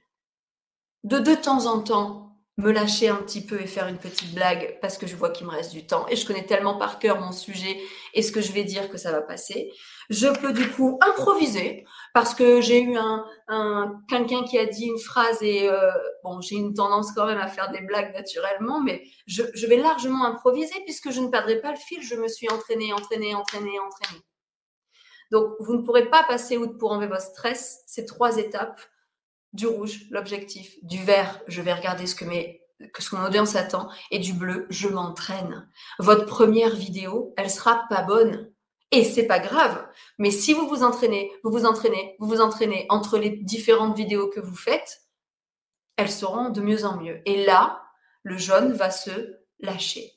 de 1.05 1.19
de 1.19 1.35
temps 1.35 1.67
en 1.67 1.83
temps 1.83 2.26
me 2.59 2.73
lâcher 2.73 3.09
un 3.09 3.17
petit 3.17 3.45
peu 3.45 3.61
et 3.61 3.67
faire 3.67 3.87
une 3.87 3.99
petite 3.99 4.35
blague 4.35 4.79
parce 4.81 4.97
que 4.97 5.07
je 5.07 5.15
vois 5.15 5.29
qu'il 5.29 5.47
me 5.47 5.53
reste 5.53 5.73
du 5.73 5.87
temps 5.87 6.07
et 6.09 6.17
je 6.17 6.27
connais 6.27 6.47
tellement 6.47 6.79
par 6.79 6.99
cœur 6.99 7.21
mon 7.21 7.33
sujet 7.33 7.79
et 8.15 8.23
ce 8.23 8.33
que 8.33 8.41
je 8.41 8.53
vais 8.53 8.65
dire 8.65 8.89
que 8.89 8.97
ça 8.97 9.13
va 9.13 9.21
passer. 9.21 9.71
Je 10.09 10.29
peux 10.29 10.55
du 10.55 10.71
coup 10.71 10.99
improviser 11.03 11.85
parce 12.15 12.35
que 12.35 12.63
j'ai 12.63 12.81
eu 12.81 12.97
un, 12.97 13.27
un 13.49 14.01
quelqu'un 14.09 14.43
qui 14.45 14.59
a 14.59 14.65
dit 14.65 14.87
une 14.87 14.99
phrase 14.99 15.43
et 15.43 15.69
euh, 15.69 15.91
bon 16.25 16.41
j'ai 16.41 16.57
une 16.57 16.73
tendance 16.73 17.13
quand 17.13 17.27
même 17.27 17.39
à 17.39 17.49
faire 17.49 17.71
des 17.73 17.83
blagues 17.83 18.15
naturellement 18.15 18.81
mais 18.81 19.03
je, 19.27 19.43
je 19.53 19.67
vais 19.67 19.77
largement 19.77 20.25
improviser 20.25 20.81
puisque 20.85 21.11
je 21.11 21.21
ne 21.21 21.29
perdrai 21.29 21.61
pas 21.61 21.73
le 21.73 21.79
fil. 21.79 22.03
Je 22.03 22.15
me 22.15 22.29
suis 22.29 22.49
entraînée, 22.49 22.93
entraînée, 22.95 23.35
entraînée, 23.35 23.79
entraînée. 23.79 24.23
Donc 25.31 25.57
vous 25.61 25.75
ne 25.75 25.83
pourrez 25.83 26.09
pas 26.09 26.23
passer 26.23 26.57
outre 26.57 26.79
pour 26.79 26.93
enlever 26.93 27.09
votre 27.09 27.21
stress. 27.21 27.83
Ces 27.87 28.07
trois 28.07 28.39
étapes 28.39 28.81
du 29.57 29.67
rouge, 29.67 30.03
l'objectif, 30.11 30.77
du 30.83 31.03
vert, 31.03 31.41
je 31.49 31.63
vais 31.63 31.73
regarder 31.73 32.07
ce 32.07 32.15
que, 32.15 32.25
mon 32.25 33.25
audience 33.25 33.57
attend, 33.57 33.89
et 34.11 34.19
du 34.19 34.33
bleu, 34.33 34.67
je 34.71 34.89
m'entraîne. 34.89 35.69
Votre 35.99 36.27
première 36.27 36.77
vidéo, 36.77 37.35
elle 37.37 37.51
sera 37.51 37.85
pas 37.89 38.03
bonne. 38.03 38.53
Et 38.93 39.05
c'est 39.05 39.27
pas 39.27 39.41
grave. 39.41 39.85
Mais 40.19 40.31
si 40.31 40.53
vous 40.53 40.69
vous 40.69 40.85
entraînez, 40.85 41.33
vous 41.43 41.51
vous 41.51 41.65
entraînez, 41.65 42.17
vous 42.21 42.29
vous 42.29 42.41
entraînez 42.41 42.87
entre 42.89 43.19
les 43.19 43.31
différentes 43.31 43.97
vidéos 43.97 44.29
que 44.29 44.41
vous 44.41 44.55
faites, 44.55 45.03
elles 45.97 46.11
seront 46.11 46.51
de 46.51 46.61
mieux 46.61 46.85
en 46.85 46.97
mieux. 47.01 47.21
Et 47.25 47.45
là, 47.45 47.83
le 48.23 48.39
jaune 48.39 48.73
va 48.73 48.91
se 48.91 49.39
lâcher. 49.59 50.13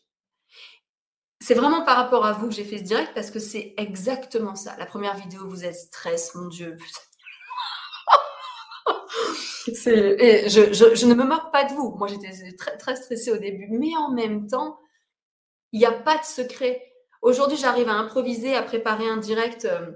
C'est 1.41 1.53
vraiment 1.53 1.83
par 1.83 1.95
rapport 1.95 2.25
à 2.25 2.33
vous 2.33 2.49
que 2.49 2.53
j'ai 2.53 2.65
fait 2.65 2.79
ce 2.79 2.83
direct 2.83 3.13
parce 3.15 3.31
que 3.31 3.39
c'est 3.39 3.73
exactement 3.77 4.55
ça. 4.55 4.75
La 4.77 4.85
première 4.85 5.15
vidéo, 5.15 5.47
vous 5.47 5.63
êtes 5.63 5.75
stress, 5.75 6.35
mon 6.35 6.47
Dieu, 6.47 6.77
et 9.67 10.49
je, 10.49 11.05
ne 11.05 11.13
me 11.13 11.23
moque 11.23 11.51
pas 11.51 11.65
de 11.65 11.73
vous. 11.73 11.95
Moi, 11.97 12.07
j'étais 12.07 12.53
très, 12.53 12.77
très 12.77 12.95
stressée 12.95 13.31
au 13.31 13.37
début. 13.37 13.67
Mais 13.69 13.95
en 13.97 14.11
même 14.11 14.47
temps, 14.47 14.79
il 15.71 15.79
n'y 15.79 15.85
a 15.85 15.91
pas 15.91 16.17
de 16.17 16.23
secret. 16.23 16.81
Aujourd'hui, 17.21 17.57
j'arrive 17.57 17.89
à 17.89 17.93
improviser, 17.93 18.55
à 18.55 18.61
préparer 18.61 19.07
un 19.07 19.17
direct 19.17 19.65
euh, 19.65 19.91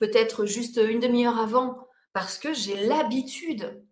peut-être 0.00 0.46
juste 0.46 0.80
une 0.82 1.00
demi-heure 1.00 1.38
avant 1.38 1.88
parce 2.12 2.38
que 2.38 2.52
j'ai 2.52 2.76
l'habitude. 2.86 3.84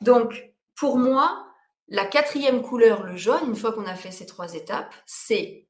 Donc, 0.00 0.52
pour 0.76 0.98
moi, 0.98 1.46
la 1.88 2.04
quatrième 2.04 2.62
couleur, 2.62 3.04
le 3.04 3.16
jaune, 3.16 3.48
une 3.48 3.56
fois 3.56 3.72
qu'on 3.72 3.86
a 3.86 3.94
fait 3.94 4.10
ces 4.10 4.26
trois 4.26 4.54
étapes, 4.54 4.94
c'est 5.04 5.66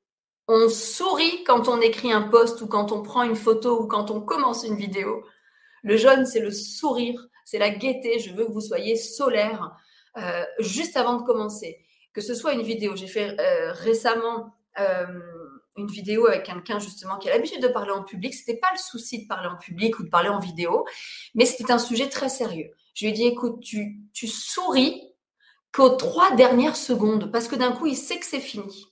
on 0.49 0.68
sourit 0.68 1.42
quand 1.44 1.68
on 1.68 1.80
écrit 1.80 2.12
un 2.12 2.23
post 2.23 2.61
ou 2.61 2.68
quand 2.68 2.92
on 2.92 3.02
prend 3.02 3.25
une 3.25 3.37
photo 3.37 3.82
ou 3.82 3.87
quand 3.88 4.11
on 4.11 4.20
commence 4.20 4.64
une 4.64 4.76
vidéo. 4.76 5.25
Le 5.82 5.96
jaune, 5.96 6.25
c'est 6.25 6.40
le 6.40 6.52
sourire 6.52 7.26
c'est 7.47 7.59
la 7.59 7.71
gaieté. 7.71 8.19
Je 8.19 8.35
veux 8.35 8.45
que 8.45 8.53
vous 8.53 8.61
soyez 8.61 8.97
solaire 8.97 9.75
euh, 10.19 10.45
juste 10.59 10.99
avant 10.99 11.15
de 11.15 11.23
commencer. 11.23 11.79
Que 12.12 12.21
ce 12.21 12.35
soit 12.35 12.53
une 12.53 12.62
vidéo, 12.62 12.97
j'ai 12.97 13.07
fait 13.07 13.38
euh, 13.41 13.73
récemment, 13.73 14.53
euh, 14.79 15.07
une 15.76 15.87
vidéo 15.87 16.26
avec 16.26 16.45
quelqu'un 16.45 16.79
justement 16.79 17.19
qui 17.19 17.29
a 17.29 17.35
l'habitude 17.35 17.62
de 17.62 17.69
parler 17.69 17.93
en 17.93 18.03
public. 18.03 18.35
C'était 18.35 18.59
pas 18.59 18.71
le 18.73 18.79
souci 18.79 19.23
de 19.23 19.29
parler 19.29 19.49
en 19.49 19.57
public 19.57 19.99
ou 19.99 20.03
de 20.03 20.09
parler 20.09 20.29
en 20.29 20.41
vidéo, 20.41 20.85
mais 21.35 21.47
c'était 21.47 21.73
un 21.73 21.79
sujet 21.79 22.09
très 22.09 22.29
sérieux. 22.29 22.71
Je 22.95 23.05
lui 23.05 23.12
ai 23.12 23.15
dit, 23.15 23.26
écoute, 23.26 23.61
tu, 23.61 24.26
souris 24.26 25.03
qu'aux 25.73 25.91
trois 25.91 26.35
dernières 26.35 26.76
secondes, 26.76 27.31
parce 27.31 27.47
que 27.47 27.55
d'un 27.55 27.73
coup, 27.73 27.87
il 27.87 27.97
sait 27.97 28.19
que 28.19 28.26
c'est 28.26 28.41
fini. 28.41 28.87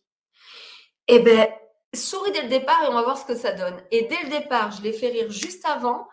Eh 1.09 1.21
ben, 1.21 1.49
souris 1.95 2.33
dès 2.33 2.43
le 2.43 2.49
départ 2.49 2.83
et 2.85 2.89
on 2.89 2.95
va 2.95 3.03
voir 3.03 3.19
ce 3.19 3.25
que 3.25 3.35
ça 3.35 3.53
donne. 3.53 3.83
Et 3.91 4.03
dès 4.03 4.23
le 4.25 4.29
départ, 4.29 4.71
je 4.73 4.83
l'ai 4.83 4.93
fait 4.93 5.09
rire 5.09 5.31
juste 5.31 5.65
avant. 5.65 6.07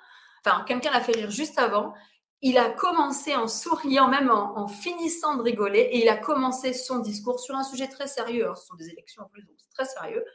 Enfin, 0.44 0.64
quelqu'un 0.66 0.92
l'a 0.92 1.02
fait 1.02 1.12
rire 1.12 1.30
juste 1.30 1.60
avant. 1.60 1.94
Il 2.42 2.58
a 2.58 2.70
commencé 2.70 3.36
en 3.36 3.48
souriant, 3.48 4.08
même 4.08 4.32
en, 4.32 4.68
finissant 4.68 5.36
de 5.36 5.44
rigoler, 5.44 5.80
et 5.80 6.02
il 6.02 6.10
a 6.10 6.18
commencé 6.18 6.74
son 6.74 7.00
discours 7.00 7.40
sur 7.40 7.56
un 7.56 7.64
sujet 7.64 7.88
très 7.88 8.08
sérieux. 8.08 8.48
ce 8.56 8.66
sont 8.66 8.76
des 8.76 8.90
élections 8.90 9.24
en 9.24 9.28
plus, 9.28 9.44
donc 9.44 9.56
c'est 9.58 9.70
très 9.74 9.86
sérieux. 9.86 10.26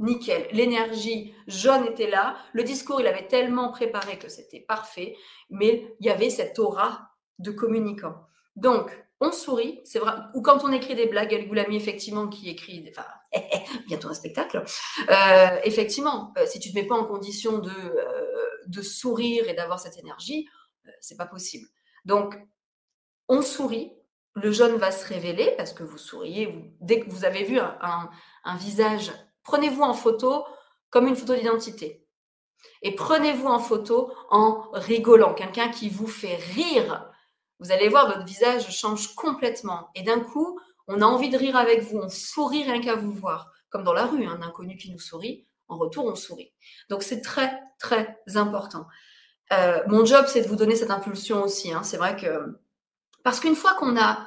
Nickel. 0.00 0.48
L'énergie 0.52 1.34
jaune 1.46 1.86
était 1.86 2.10
là. 2.10 2.36
Le 2.52 2.64
discours, 2.64 3.00
il 3.00 3.06
avait 3.06 3.28
tellement 3.28 3.70
préparé 3.70 4.18
que 4.18 4.28
c'était 4.28 4.60
parfait, 4.60 5.16
mais 5.50 5.94
il 6.00 6.06
y 6.06 6.10
avait 6.10 6.30
cette 6.30 6.58
aura 6.58 7.10
de 7.38 7.50
communicant. 7.50 8.26
Donc, 8.56 8.90
on 9.20 9.32
sourit, 9.32 9.80
c'est 9.84 9.98
vrai. 9.98 10.12
Ou 10.34 10.42
quand 10.42 10.64
on 10.64 10.72
écrit 10.72 10.94
des 10.94 11.06
blagues, 11.06 11.32
El 11.32 11.48
Goulami, 11.48 11.76
effectivement, 11.76 12.28
qui 12.28 12.48
écrit, 12.48 12.82
bientôt 13.86 14.08
un 14.08 14.14
spectacle. 14.14 14.64
Euh, 15.08 15.60
effectivement, 15.64 16.32
euh, 16.38 16.46
si 16.46 16.58
tu 16.60 16.68
ne 16.68 16.74
te 16.74 16.78
mets 16.78 16.86
pas 16.86 16.96
en 16.96 17.04
condition 17.04 17.58
de, 17.58 17.70
euh, 17.70 18.58
de 18.66 18.82
sourire 18.82 19.48
et 19.48 19.54
d'avoir 19.54 19.78
cette 19.78 19.98
énergie, 19.98 20.48
c'est 21.00 21.16
pas 21.16 21.26
possible. 21.26 21.66
Donc, 22.04 22.38
on 23.28 23.42
sourit, 23.42 23.92
le 24.34 24.50
jaune 24.50 24.76
va 24.76 24.90
se 24.90 25.06
révéler 25.06 25.54
parce 25.56 25.72
que 25.72 25.82
vous 25.82 25.98
souriez. 25.98 26.74
dès 26.80 27.00
que 27.00 27.10
vous 27.10 27.24
avez 27.24 27.44
vu 27.44 27.58
un 27.60 28.56
visage, 28.56 29.12
prenez-vous 29.44 29.82
en 29.82 29.94
photo 29.94 30.44
comme 30.88 31.06
une 31.06 31.16
photo 31.16 31.34
d'identité. 31.34 32.06
Et 32.82 32.94
prenez-vous 32.94 33.46
en 33.46 33.58
photo 33.58 34.12
en 34.30 34.68
rigolant, 34.72 35.34
quelqu'un 35.34 35.68
qui 35.68 35.88
vous 35.88 36.06
fait 36.06 36.36
rire 36.36 37.10
vous 37.60 37.72
allez 37.72 37.88
voir, 37.88 38.06
votre 38.06 38.24
visage 38.24 38.70
change 38.74 39.14
complètement. 39.14 39.90
Et 39.94 40.02
d'un 40.02 40.20
coup, 40.20 40.58
on 40.90 41.00
a 41.00 41.06
envie 41.06 41.30
de 41.30 41.38
rire 41.38 41.56
avec 41.56 41.82
vous, 41.82 41.98
on 41.98 42.08
sourit 42.08 42.64
rien 42.64 42.80
qu'à 42.80 42.96
vous 42.96 43.12
voir. 43.12 43.52
Comme 43.70 43.84
dans 43.84 43.92
la 43.92 44.06
rue, 44.06 44.26
un 44.26 44.42
inconnu 44.42 44.76
qui 44.76 44.90
nous 44.90 44.98
sourit, 44.98 45.46
en 45.68 45.78
retour, 45.78 46.04
on 46.06 46.16
sourit. 46.16 46.52
Donc 46.88 47.02
c'est 47.02 47.20
très, 47.20 47.60
très 47.78 48.20
important. 48.34 48.86
Euh, 49.52 49.80
mon 49.86 50.04
job, 50.04 50.26
c'est 50.28 50.42
de 50.42 50.48
vous 50.48 50.56
donner 50.56 50.74
cette 50.74 50.90
impulsion 50.90 51.42
aussi. 51.42 51.72
Hein. 51.72 51.82
C'est 51.82 51.96
vrai 51.96 52.16
que... 52.16 52.60
Parce 53.22 53.38
qu'une 53.38 53.54
fois 53.54 53.74
qu'on 53.74 53.96
a 53.96 54.26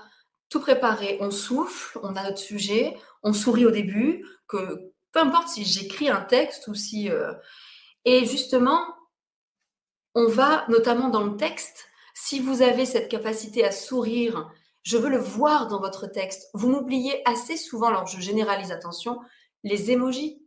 tout 0.50 0.62
préparé, 0.62 1.17
on 1.20 1.32
souffle, 1.32 2.00
on 2.03 2.15
a 2.15 2.24
notre 2.24 2.38
sujet, 2.38 2.98
on 3.24 3.34
sourit 3.34 3.65
au 3.65 3.72
début, 3.72 4.25
que 4.48 4.91
peu 5.12 5.20
importe 5.20 5.50
si 5.50 5.65
j'écris 5.65 6.10
un 6.10 6.22
texte 6.22 6.67
ou 6.67 6.75
si... 6.75 7.10
Euh, 7.10 7.34
et 8.05 8.25
justement, 8.25 8.82
on 10.15 10.27
va, 10.27 10.65
notamment 10.70 11.10
dans 11.10 11.24
le 11.24 11.36
texte, 11.36 11.88
si 12.13 12.39
vous 12.39 12.62
avez 12.62 12.86
cette 12.86 13.10
capacité 13.10 13.65
à 13.65 13.72
sourire, 13.72 14.51
je 14.84 14.98
veux 14.98 15.10
le 15.10 15.18
voir 15.18 15.68
dans 15.68 15.80
votre 15.80 16.08
texte. 16.08 16.50
Vous 16.54 16.70
m'oubliez 16.70 17.22
assez 17.28 17.58
souvent, 17.58 17.88
alors 17.88 18.08
je 18.08 18.20
généralise 18.20 18.72
attention, 18.72 19.20
les 19.63 19.92
émojis. 19.92 20.42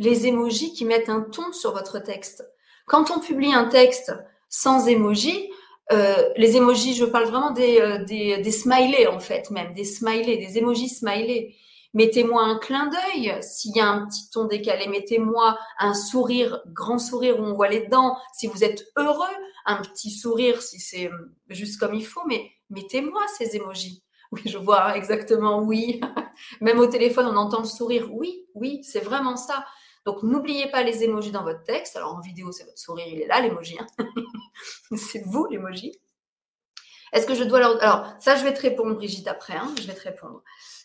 Les 0.00 0.26
émojis 0.26 0.74
qui 0.74 0.84
mettent 0.84 1.08
un 1.08 1.22
ton 1.22 1.52
sur 1.52 1.72
votre 1.72 1.98
texte. 1.98 2.44
Quand 2.86 3.10
on 3.10 3.18
publie 3.18 3.52
un 3.52 3.66
texte 3.66 4.12
sans 4.48 4.86
émojis, 4.86 5.50
euh, 5.92 6.28
les 6.36 6.56
émojis, 6.56 6.94
je 6.94 7.04
parle 7.04 7.26
vraiment 7.26 7.50
des, 7.50 7.80
euh, 7.80 8.04
des, 8.04 8.38
des, 8.38 8.50
smileys 8.50 9.06
en 9.06 9.20
fait, 9.20 9.50
même 9.50 9.72
des 9.72 9.84
smileys, 9.84 10.36
des 10.36 10.58
émojis 10.58 10.88
smileys. 10.88 11.56
Mettez-moi 11.94 12.42
un 12.42 12.58
clin 12.58 12.86
d'œil 12.86 13.42
s'il 13.42 13.74
y 13.74 13.80
a 13.80 13.88
un 13.88 14.06
petit 14.06 14.30
ton 14.30 14.44
décalé. 14.44 14.88
Mettez-moi 14.88 15.58
un 15.78 15.94
sourire, 15.94 16.60
grand 16.66 16.98
sourire 16.98 17.40
où 17.40 17.42
on 17.42 17.54
voit 17.54 17.68
les 17.68 17.86
dents. 17.86 18.16
Si 18.34 18.46
vous 18.46 18.62
êtes 18.62 18.84
heureux, 18.96 19.26
un 19.64 19.76
petit 19.82 20.10
sourire 20.10 20.62
si 20.62 20.80
c'est 20.80 21.08
hum, 21.08 21.34
juste 21.48 21.78
comme 21.80 21.94
il 21.94 22.06
faut, 22.06 22.24
mais 22.26 22.50
mettez-moi 22.70 23.22
ces 23.36 23.56
émojis. 23.56 24.02
Oui, 24.30 24.42
je 24.44 24.58
vois 24.58 24.94
exactement, 24.94 25.62
oui. 25.62 26.02
Même 26.60 26.78
au 26.80 26.86
téléphone, 26.86 27.24
on 27.28 27.36
entend 27.36 27.60
le 27.60 27.66
sourire. 27.66 28.12
Oui, 28.12 28.44
oui, 28.52 28.84
c'est 28.84 29.00
vraiment 29.00 29.38
ça. 29.38 29.64
Donc, 30.04 30.22
n'oubliez 30.22 30.70
pas 30.70 30.82
les 30.82 31.02
émojis 31.02 31.30
dans 31.30 31.44
votre 31.44 31.62
texte. 31.64 31.96
Alors, 31.96 32.14
en 32.14 32.20
vidéo, 32.20 32.52
c'est 32.52 32.64
votre 32.64 32.78
sourire, 32.78 33.06
il 33.08 33.22
est 33.22 33.26
là, 33.26 33.40
l'émoji. 33.40 33.78
Hein. 33.80 33.86
c'est 34.96 35.22
vous, 35.24 35.46
l'émoji. 35.46 35.98
Est-ce 37.12 37.26
que 37.26 37.34
je 37.34 37.44
dois 37.44 37.58
leur... 37.58 37.82
Alors, 37.82 38.06
ça, 38.20 38.36
je 38.36 38.44
vais 38.44 38.52
te 38.52 38.60
répondre, 38.60 38.94
Brigitte, 38.96 39.28
après. 39.28 39.54
Hein, 39.54 39.74
je 39.80 39.86
vais 39.86 39.94
te 39.94 40.02
répondre. 40.02 40.42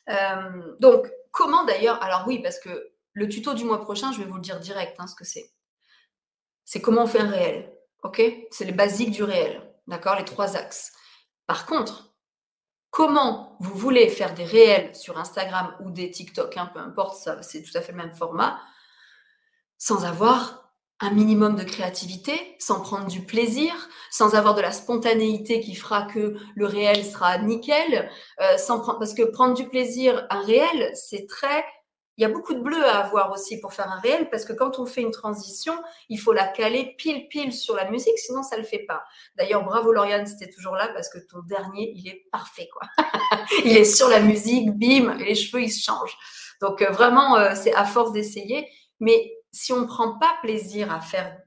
Euh, 0.09 0.75
donc, 0.79 1.09
comment 1.31 1.63
d'ailleurs 1.65 2.01
Alors 2.03 2.25
oui, 2.27 2.41
parce 2.41 2.59
que 2.59 2.91
le 3.13 3.29
tuto 3.29 3.53
du 3.53 3.63
mois 3.63 3.81
prochain, 3.81 4.11
je 4.11 4.19
vais 4.19 4.25
vous 4.25 4.35
le 4.35 4.41
dire 4.41 4.59
direct, 4.59 4.95
hein, 4.99 5.07
ce 5.07 5.15
que 5.15 5.25
c'est. 5.25 5.51
C'est 6.65 6.81
comment 6.81 7.03
on 7.03 7.07
fait 7.07 7.19
un 7.19 7.29
réel. 7.29 7.71
OK? 8.03 8.21
C'est 8.51 8.65
les 8.65 8.71
basiques 8.71 9.11
du 9.11 9.23
réel. 9.23 9.61
D'accord? 9.87 10.15
Les 10.15 10.25
trois 10.25 10.55
axes. 10.55 10.93
Par 11.45 11.65
contre, 11.65 12.15
comment 12.89 13.57
vous 13.59 13.75
voulez 13.75 14.09
faire 14.09 14.33
des 14.33 14.45
réels 14.45 14.95
sur 14.95 15.17
Instagram 15.17 15.75
ou 15.81 15.91
des 15.91 16.11
TikTok, 16.11 16.57
hein, 16.57 16.71
peu 16.73 16.79
importe, 16.79 17.17
ça, 17.17 17.41
c'est 17.41 17.61
tout 17.63 17.75
à 17.77 17.81
fait 17.81 17.91
le 17.91 17.97
même 17.97 18.15
format, 18.15 18.59
sans 19.77 20.05
avoir 20.05 20.62
un 21.03 21.11
minimum 21.11 21.57
de 21.57 21.63
créativité, 21.63 22.55
sans 22.59 22.79
prendre 22.79 23.07
du 23.07 23.25
plaisir, 23.25 23.73
sans 24.09 24.35
avoir 24.35 24.55
de 24.55 24.61
la 24.61 24.71
spontanéité 24.71 25.59
qui 25.59 25.75
fera 25.75 26.03
que 26.03 26.37
le 26.55 26.65
réel 26.65 27.03
sera 27.03 27.37
nickel, 27.39 28.09
euh, 28.39 28.57
sans 28.57 28.79
parce 28.79 29.13
que 29.13 29.23
prendre 29.23 29.53
du 29.53 29.67
plaisir, 29.67 30.25
un 30.29 30.41
réel, 30.41 30.91
c'est 30.95 31.27
très 31.27 31.65
il 32.17 32.21
y 32.21 32.25
a 32.25 32.29
beaucoup 32.29 32.53
de 32.53 32.59
bleu 32.59 32.85
à 32.85 32.99
avoir 32.99 33.31
aussi 33.31 33.59
pour 33.59 33.73
faire 33.73 33.91
un 33.91 33.99
réel 33.99 34.29
parce 34.29 34.45
que 34.45 34.53
quand 34.53 34.77
on 34.77 34.85
fait 34.85 35.01
une 35.01 35.11
transition, 35.11 35.73
il 36.09 36.19
faut 36.19 36.31
la 36.31 36.47
caler 36.47 36.93
pile 36.97 37.27
pile 37.27 37.51
sur 37.51 37.75
la 37.75 37.89
musique, 37.89 38.17
sinon 38.19 38.43
ça 38.43 38.55
le 38.55 38.63
fait 38.63 38.85
pas. 38.87 39.03
D'ailleurs, 39.35 39.65
bravo 39.65 39.91
Lauriane, 39.91 40.27
c'était 40.27 40.51
toujours 40.51 40.75
là 40.75 40.89
parce 40.93 41.09
que 41.09 41.17
ton 41.17 41.39
dernier, 41.39 41.91
il 41.95 42.07
est 42.07 42.27
parfait 42.31 42.69
quoi. 42.71 42.87
il 43.65 43.75
est 43.75 43.83
sur 43.83 44.09
la 44.09 44.19
musique, 44.19 44.69
bim, 44.77 45.17
et 45.17 45.25
les 45.25 45.35
cheveux 45.35 45.63
ils 45.63 45.71
se 45.71 45.83
changent. 45.83 46.15
Donc 46.61 46.83
euh, 46.83 46.91
vraiment, 46.91 47.35
euh, 47.37 47.55
c'est 47.55 47.73
à 47.73 47.83
force 47.83 48.11
d'essayer. 48.11 48.69
Mais 48.99 49.33
si 49.53 49.71
on 49.71 49.81
ne 49.81 49.85
prend 49.85 50.17
pas 50.17 50.35
plaisir 50.41 50.91
à 50.91 50.99
faire 50.99 51.39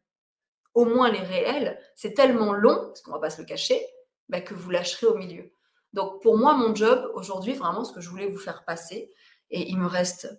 au 0.74 0.84
moins 0.84 1.10
les 1.10 1.20
réels, 1.20 1.78
c'est 1.96 2.14
tellement 2.14 2.52
long, 2.52 2.86
parce 2.86 3.02
qu'on 3.02 3.12
va 3.12 3.18
pas 3.18 3.30
se 3.30 3.40
le 3.40 3.46
cacher, 3.46 3.84
bah, 4.28 4.40
que 4.40 4.54
vous 4.54 4.70
lâcherez 4.70 5.06
au 5.06 5.16
milieu. 5.16 5.50
Donc 5.92 6.22
pour 6.22 6.38
moi, 6.38 6.54
mon 6.54 6.74
job 6.74 7.10
aujourd'hui, 7.14 7.54
vraiment, 7.54 7.84
ce 7.84 7.92
que 7.92 8.00
je 8.00 8.08
voulais 8.08 8.28
vous 8.28 8.38
faire 8.38 8.64
passer, 8.64 9.10
et 9.50 9.68
il 9.68 9.78
me 9.78 9.86
reste 9.86 10.38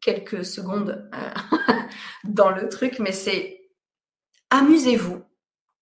quelques 0.00 0.44
secondes 0.44 1.08
euh, 1.14 1.78
dans 2.24 2.50
le 2.50 2.68
truc, 2.68 2.98
mais 2.98 3.12
c'est 3.12 3.70
amusez-vous. 4.50 5.22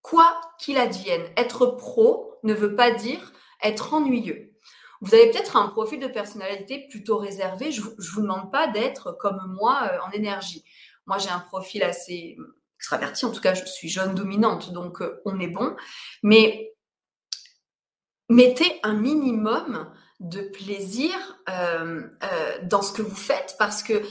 Quoi 0.03 0.41
qu'il 0.59 0.79
advienne, 0.79 1.25
être 1.37 1.67
pro 1.67 2.39
ne 2.43 2.55
veut 2.55 2.75
pas 2.75 2.91
dire 2.91 3.33
être 3.63 3.95
ennuyeux. 3.95 4.53
Vous 5.01 5.15
avez 5.15 5.31
peut-être 5.31 5.57
un 5.57 5.69
profil 5.69 5.99
de 6.01 6.07
personnalité 6.07 6.87
plutôt 6.89 7.17
réservé. 7.17 7.73
Je 7.73 7.81
ne 7.81 8.13
vous 8.15 8.23
demande 8.23 8.53
pas 8.53 8.69
d'être 8.69 9.13
comme 9.13 9.41
moi 9.59 9.89
euh, 9.91 9.99
en 10.07 10.11
énergie. 10.11 10.65
Moi, 11.07 11.19
j'ai 11.19 11.31
un 11.31 11.41
profil 11.41 11.83
assez 11.83 12.37
extraverti. 12.77 13.25
En 13.25 13.31
tout 13.31 13.41
cas, 13.41 13.55
je 13.55 13.65
suis 13.65 13.89
jeune 13.89 14.15
dominante, 14.15 14.73
donc 14.73 15.01
euh, 15.01 15.21
on 15.25 15.39
est 15.39 15.49
bon. 15.49 15.77
Mais 16.23 16.75
mettez 18.29 18.81
un 18.83 18.95
minimum 18.95 19.93
de 20.21 20.41
plaisir 20.41 21.13
euh, 21.49 22.03
euh, 22.23 22.59
dans 22.65 22.83
ce 22.83 22.93
que 22.93 23.03
vous 23.03 23.17
faites 23.17 23.57
parce 23.59 23.83
que 23.83 24.03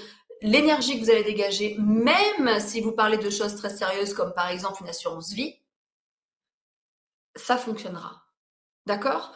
l'énergie 0.42 1.00
que 1.00 1.06
vous 1.06 1.12
allez 1.12 1.24
dégager, 1.24 1.78
même 1.80 2.60
si 2.60 2.82
vous 2.82 2.92
parlez 2.92 3.18
de 3.18 3.30
choses 3.30 3.56
très 3.56 3.70
sérieuses 3.70 4.14
comme 4.14 4.34
par 4.34 4.50
exemple 4.50 4.82
une 4.82 4.90
assurance 4.90 5.32
vie, 5.32 5.56
ça 7.36 7.58
fonctionnera. 7.58 8.24
D'accord? 8.86 9.34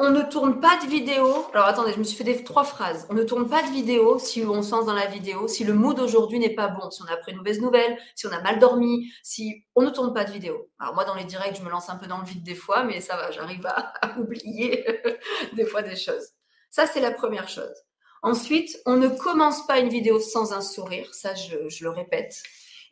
On 0.00 0.10
ne 0.10 0.22
tourne 0.22 0.60
pas 0.60 0.78
de 0.78 0.88
vidéo. 0.88 1.46
Alors 1.52 1.66
attendez, 1.66 1.92
je 1.92 1.98
me 1.98 2.04
suis 2.04 2.16
fait 2.16 2.22
des 2.22 2.44
trois 2.44 2.62
phrases. 2.62 3.06
On 3.10 3.14
ne 3.14 3.24
tourne 3.24 3.48
pas 3.48 3.62
de 3.62 3.68
vidéo 3.68 4.20
si 4.20 4.44
on 4.44 4.62
sent 4.62 4.84
dans 4.86 4.94
la 4.94 5.06
vidéo, 5.06 5.48
si 5.48 5.64
le 5.64 5.74
mood 5.74 5.96
d'aujourd'hui 5.96 6.38
n'est 6.38 6.54
pas 6.54 6.68
bon, 6.68 6.88
si 6.90 7.02
on 7.02 7.12
a 7.12 7.16
pris 7.16 7.32
une 7.32 7.38
mauvaise 7.38 7.60
nouvelle, 7.60 7.98
si 8.14 8.28
on 8.28 8.30
a 8.30 8.40
mal 8.40 8.60
dormi, 8.60 9.12
si 9.24 9.64
on 9.74 9.82
ne 9.82 9.90
tourne 9.90 10.14
pas 10.14 10.24
de 10.24 10.30
vidéo. 10.30 10.70
Alors 10.78 10.94
moi 10.94 11.04
dans 11.04 11.16
les 11.16 11.24
directs, 11.24 11.56
je 11.56 11.62
me 11.62 11.70
lance 11.70 11.90
un 11.90 11.96
peu 11.96 12.06
dans 12.06 12.18
le 12.18 12.24
vide 12.24 12.44
des 12.44 12.54
fois, 12.54 12.84
mais 12.84 13.00
ça 13.00 13.16
va, 13.16 13.32
j'arrive 13.32 13.66
à, 13.66 13.92
oublier 14.18 14.86
des 15.54 15.64
fois 15.64 15.82
des 15.82 15.96
choses. 15.96 16.28
Ça 16.70 16.86
c'est 16.86 17.00
la 17.00 17.10
première 17.10 17.48
chose. 17.48 17.74
Ensuite, 18.22 18.80
on 18.86 18.96
ne 18.96 19.08
commence 19.08 19.66
pas 19.66 19.80
une 19.80 19.88
vidéo 19.88 20.20
sans 20.20 20.52
un 20.52 20.60
sourire, 20.60 21.12
ça 21.12 21.34
je, 21.34 21.68
je 21.68 21.82
le 21.82 21.90
répète. 21.90 22.40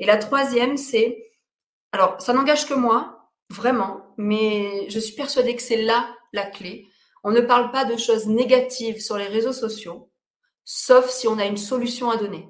Et 0.00 0.06
la 0.06 0.16
troisième, 0.16 0.76
c'est, 0.76 1.30
alors 1.92 2.20
ça 2.20 2.32
n'engage 2.32 2.66
que 2.66 2.74
moi, 2.74 3.30
vraiment, 3.48 4.12
mais 4.16 4.88
je 4.90 4.98
suis 4.98 5.14
persuadée 5.14 5.54
que 5.54 5.62
c'est 5.62 5.82
là 5.82 6.08
la 6.32 6.44
clé 6.44 6.88
on 7.26 7.32
ne 7.32 7.40
parle 7.40 7.72
pas 7.72 7.84
de 7.84 7.96
choses 7.96 8.28
négatives 8.28 9.00
sur 9.00 9.16
les 9.16 9.26
réseaux 9.26 9.52
sociaux, 9.52 10.12
sauf 10.64 11.10
si 11.10 11.26
on 11.26 11.40
a 11.40 11.44
une 11.44 11.56
solution 11.56 12.08
à 12.08 12.16
donner. 12.16 12.48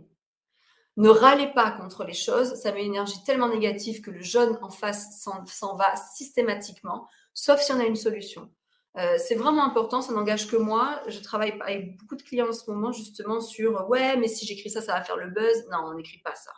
Ne 0.98 1.08
râlez 1.08 1.50
pas 1.54 1.70
contre 1.70 2.04
les 2.04 2.12
choses, 2.12 2.56
ça 2.56 2.72
met 2.72 2.84
une 2.84 2.92
énergie 2.92 3.24
tellement 3.24 3.48
négative 3.48 4.02
que 4.02 4.10
le 4.10 4.20
jaune 4.20 4.58
en 4.60 4.68
face 4.68 5.18
s'en 5.22 5.76
va 5.76 5.96
systématiquement, 6.14 7.08
sauf 7.32 7.58
si 7.62 7.72
on 7.72 7.80
a 7.80 7.84
une 7.84 7.96
solution. 7.96 8.50
Euh, 8.98 9.16
c'est 9.16 9.34
vraiment 9.34 9.64
important, 9.64 10.02
ça 10.02 10.12
n'engage 10.12 10.46
que 10.46 10.56
moi. 10.56 11.00
Je 11.08 11.20
travaille 11.20 11.54
avec 11.62 11.96
beaucoup 11.96 12.16
de 12.16 12.22
clients 12.22 12.48
en 12.48 12.52
ce 12.52 12.70
moment 12.70 12.92
justement 12.92 13.40
sur 13.40 13.88
ouais, 13.88 14.18
mais 14.18 14.28
si 14.28 14.44
j'écris 14.44 14.68
ça, 14.68 14.82
ça 14.82 14.92
va 14.92 15.02
faire 15.02 15.16
le 15.16 15.30
buzz. 15.30 15.66
Non, 15.72 15.86
on 15.86 15.94
n'écrit 15.94 16.18
pas 16.18 16.34
ça. 16.34 16.50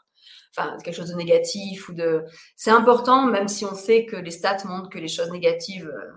Enfin, 0.56 0.76
quelque 0.82 0.96
chose 0.96 1.10
de 1.10 1.16
négatif 1.16 1.88
ou 1.88 1.92
de. 1.92 2.24
C'est 2.56 2.72
important, 2.72 3.26
même 3.26 3.46
si 3.46 3.64
on 3.64 3.76
sait 3.76 4.06
que 4.06 4.16
les 4.16 4.32
stats 4.32 4.64
montrent 4.64 4.90
que 4.90 4.98
les 4.98 5.06
choses 5.06 5.30
négatives 5.30 5.88
euh, 5.88 6.10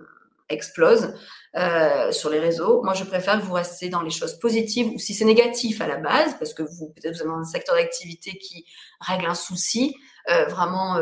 explosent 0.50 1.14
euh, 1.58 2.12
sur 2.12 2.30
les 2.30 2.40
réseaux. 2.40 2.82
Moi, 2.84 2.94
je 2.94 3.04
préfère 3.04 3.40
que 3.40 3.46
vous 3.46 3.54
restiez 3.54 3.90
dans 3.90 4.02
les 4.02 4.10
choses 4.10 4.40
positives 4.40 4.88
ou 4.94 5.00
si 5.00 5.14
c'est 5.14 5.26
négatif 5.26 5.82
à 5.82 5.88
la 5.88 5.98
base, 5.98 6.38
parce 6.40 6.54
que 6.54 6.64
vous 6.64 6.94
peut-être 6.96 7.16
vous 7.16 7.22
avez 7.22 7.32
un 7.32 7.44
secteur 7.44 7.76
d'activité 7.76 8.38
qui 8.38 8.66
règle 9.00 9.26
un 9.26 9.36
souci 9.36 9.96
vraiment 10.50 10.98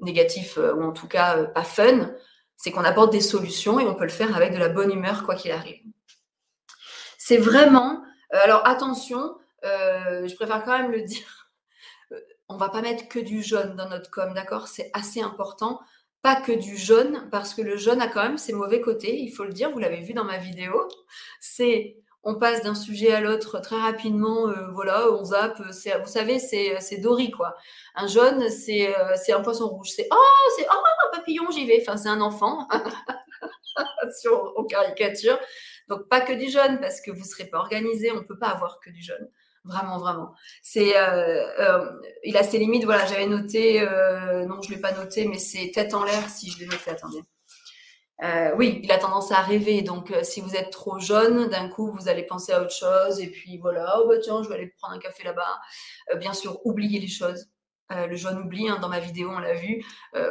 négatif 0.00 0.58
ou 0.58 0.82
en 0.82 0.92
tout 0.92 1.08
cas 1.08 1.44
pas 1.44 1.64
fun 1.64 2.12
c'est 2.62 2.70
qu'on 2.70 2.84
apporte 2.84 3.10
des 3.10 3.20
solutions 3.20 3.80
et 3.80 3.88
on 3.88 3.94
peut 3.96 4.04
le 4.04 4.10
faire 4.10 4.36
avec 4.36 4.52
de 4.52 4.58
la 4.58 4.68
bonne 4.68 4.92
humeur 4.92 5.24
quoi 5.24 5.34
qu'il 5.34 5.50
arrive. 5.50 5.82
C'est 7.18 7.36
vraiment, 7.36 8.04
euh, 8.34 8.38
alors 8.40 8.64
attention, 8.68 9.36
euh, 9.64 10.28
je 10.28 10.34
préfère 10.36 10.62
quand 10.62 10.78
même 10.78 10.92
le 10.92 11.02
dire, 11.02 11.50
euh, 12.12 12.20
on 12.48 12.56
va 12.56 12.68
pas 12.68 12.80
mettre 12.80 13.08
que 13.08 13.18
du 13.18 13.42
jaune 13.42 13.74
dans 13.74 13.88
notre 13.88 14.10
com, 14.12 14.32
d'accord? 14.32 14.68
C'est 14.68 14.90
assez 14.92 15.20
important. 15.20 15.80
Pas 16.22 16.36
que 16.36 16.52
du 16.52 16.76
jaune, 16.76 17.28
parce 17.30 17.52
que 17.52 17.62
le 17.62 17.76
jaune 17.76 18.00
a 18.00 18.08
quand 18.08 18.22
même 18.22 18.38
ses 18.38 18.52
mauvais 18.52 18.80
côtés, 18.80 19.18
il 19.18 19.30
faut 19.30 19.44
le 19.44 19.52
dire, 19.52 19.70
vous 19.70 19.78
l'avez 19.78 20.00
vu 20.00 20.14
dans 20.14 20.24
ma 20.24 20.38
vidéo. 20.38 20.88
C'est 21.40 21.96
on 22.24 22.36
passe 22.36 22.62
d'un 22.62 22.76
sujet 22.76 23.12
à 23.12 23.20
l'autre 23.20 23.58
très 23.58 23.80
rapidement, 23.80 24.48
euh, 24.48 24.70
voilà, 24.72 25.10
on 25.10 25.24
zappe. 25.24 25.60
Vous 25.60 25.72
savez, 26.08 26.38
c'est 26.38 26.98
Dory, 26.98 27.30
quoi. 27.32 27.56
Un 27.96 28.06
jaune, 28.06 28.48
c'est 28.48 29.32
un 29.32 29.40
poisson 29.40 29.68
rouge. 29.68 29.90
C'est 29.90 30.06
oh, 30.12 30.50
c'est 30.56 30.66
oh, 30.70 30.84
un 31.08 31.16
papillon, 31.16 31.50
j'y 31.50 31.66
vais. 31.66 31.78
Enfin, 31.80 31.96
c'est 31.96 32.08
un 32.08 32.20
enfant, 32.20 32.68
sur, 34.20 34.52
en 34.56 34.64
caricature. 34.64 35.38
Donc, 35.88 36.08
pas 36.08 36.20
que 36.20 36.32
du 36.32 36.48
jaune, 36.48 36.78
parce 36.80 37.00
que 37.00 37.10
vous 37.10 37.20
ne 37.20 37.24
serez 37.24 37.46
pas 37.46 37.58
organisé, 37.58 38.12
on 38.12 38.16
ne 38.16 38.20
peut 38.20 38.38
pas 38.38 38.48
avoir 38.48 38.78
que 38.78 38.90
du 38.90 39.02
jaune. 39.02 39.28
Vraiment, 39.64 39.98
vraiment. 39.98 40.34
C'est, 40.62 40.96
euh, 40.96 41.46
euh, 41.60 41.90
il 42.24 42.36
a 42.36 42.42
ses 42.42 42.58
limites. 42.58 42.84
Voilà, 42.84 43.06
j'avais 43.06 43.26
noté, 43.26 43.80
non, 43.80 44.60
je 44.62 44.70
ne 44.70 44.74
l'ai 44.74 44.80
pas 44.80 44.92
noté, 44.92 45.26
mais 45.26 45.38
c'est 45.38 45.70
tête 45.72 45.94
en 45.94 46.04
l'air 46.04 46.28
si 46.28 46.50
je 46.50 46.58
l'ai 46.60 46.66
noté. 46.66 46.90
Attendez. 46.90 47.22
Euh, 48.22 48.52
oui, 48.56 48.80
il 48.84 48.92
a 48.92 48.98
tendance 48.98 49.32
à 49.32 49.40
rêver. 49.42 49.82
Donc, 49.82 50.10
euh, 50.12 50.22
si 50.22 50.40
vous 50.40 50.54
êtes 50.54 50.70
trop 50.70 50.98
jeune, 51.00 51.48
d'un 51.48 51.68
coup, 51.68 51.90
vous 51.90 52.08
allez 52.08 52.22
penser 52.22 52.52
à 52.52 52.60
autre 52.62 52.72
chose. 52.72 53.20
Et 53.20 53.28
puis, 53.28 53.58
voilà, 53.58 53.98
oh 54.00 54.08
bah 54.08 54.18
tiens, 54.22 54.42
je 54.42 54.48
vais 54.48 54.54
aller 54.54 54.72
prendre 54.78 54.94
un 54.94 54.98
café 54.98 55.24
là-bas. 55.24 55.60
Euh, 56.12 56.16
bien 56.16 56.32
sûr, 56.32 56.60
oubliez 56.64 57.00
les 57.00 57.08
choses. 57.08 57.48
le 57.90 58.16
jaune 58.16 58.38
oublie, 58.38 58.68
hein, 58.70 58.78
dans 58.80 58.88
ma 58.88 59.00
vidéo, 59.00 59.30
on 59.30 59.38
l'a 59.38 59.52
vu. 59.54 59.84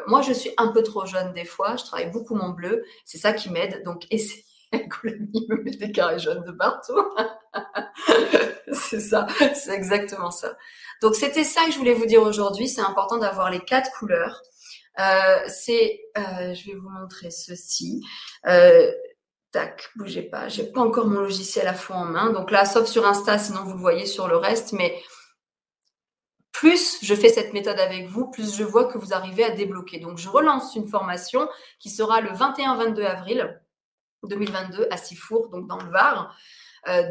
moi, 0.08 0.22
je 0.24 0.34
suis 0.34 0.52
un 0.58 0.70
peu 0.70 0.82
trop 0.84 1.06
jeune 1.06 1.32
des 1.34 1.46
fois. 1.46 1.76
Je 1.76 1.84
travaille 1.84 2.10
beaucoup 2.12 2.36
mon 2.36 2.50
bleu. 2.50 2.84
C'est 3.06 3.20
ça 3.20 3.34
qui 3.34 3.50
m'aide. 3.52 3.84
Donc, 3.84 4.08
essayez. 4.10 4.44
Coulami 4.90 5.48
me 5.50 5.64
met 5.64 5.72
des 5.72 5.92
carrés 5.92 6.20
jaunes 6.20 6.44
de 6.44 6.52
partout. 6.52 7.02
c'est 8.72 9.00
ça, 9.00 9.28
c'est 9.54 9.74
exactement 9.74 10.32
ça. 10.32 10.56
Donc, 11.02 11.16
c'était 11.16 11.44
ça 11.44 11.66
que 11.66 11.72
je 11.72 11.78
voulais 11.78 11.94
vous 11.94 12.06
dire 12.06 12.22
aujourd'hui. 12.22 12.70
C'est 12.70 12.82
important 12.82 13.18
d'avoir 13.18 13.50
les 13.50 13.60
quatre 13.60 13.92
couleurs. 13.98 14.42
Euh, 15.00 15.40
c'est, 15.48 16.02
euh, 16.18 16.54
je 16.54 16.68
vais 16.68 16.76
vous 16.78 16.90
montrer 16.90 17.32
ceci. 17.32 18.04
Euh, 18.48 18.92
tac, 19.52 19.90
bougez 19.96 20.24
pas. 20.24 20.48
J'ai 20.48 20.64
pas 20.72 20.82
encore 20.82 21.08
mon 21.08 21.22
logiciel 21.22 21.68
à 21.68 21.74
fond 21.74 21.96
en 21.96 22.06
main. 22.06 22.32
Donc 22.32 22.52
là, 22.52 22.66
sauf 22.66 22.88
sur 22.88 23.06
Insta, 23.08 23.38
sinon 23.38 23.64
vous 23.64 23.74
le 23.74 23.80
voyez 23.80 24.06
sur 24.06 24.28
le 24.28 24.38
reste. 24.38 24.74
Mais 24.74 25.02
plus 26.52 27.00
je 27.02 27.16
fais 27.16 27.30
cette 27.30 27.54
méthode 27.54 27.80
avec 27.80 28.08
vous, 28.08 28.30
plus 28.30 28.56
je 28.56 28.64
vois 28.64 28.86
que 28.86 28.98
vous 28.98 29.14
arrivez 29.14 29.44
à 29.44 29.52
débloquer. 29.52 30.00
Donc 30.00 30.18
je 30.18 30.30
relance 30.30 30.76
une 30.76 30.88
formation 30.88 31.50
qui 31.80 31.90
sera 31.90 32.22
le 32.22 32.30
21-22 32.30 33.04
avril 33.04 33.62
2022 34.28 34.88
à 34.92 34.98
Sifour, 34.98 35.50
donc 35.50 35.68
dans 35.68 35.78
le 35.78 35.90
Var. 35.92 36.36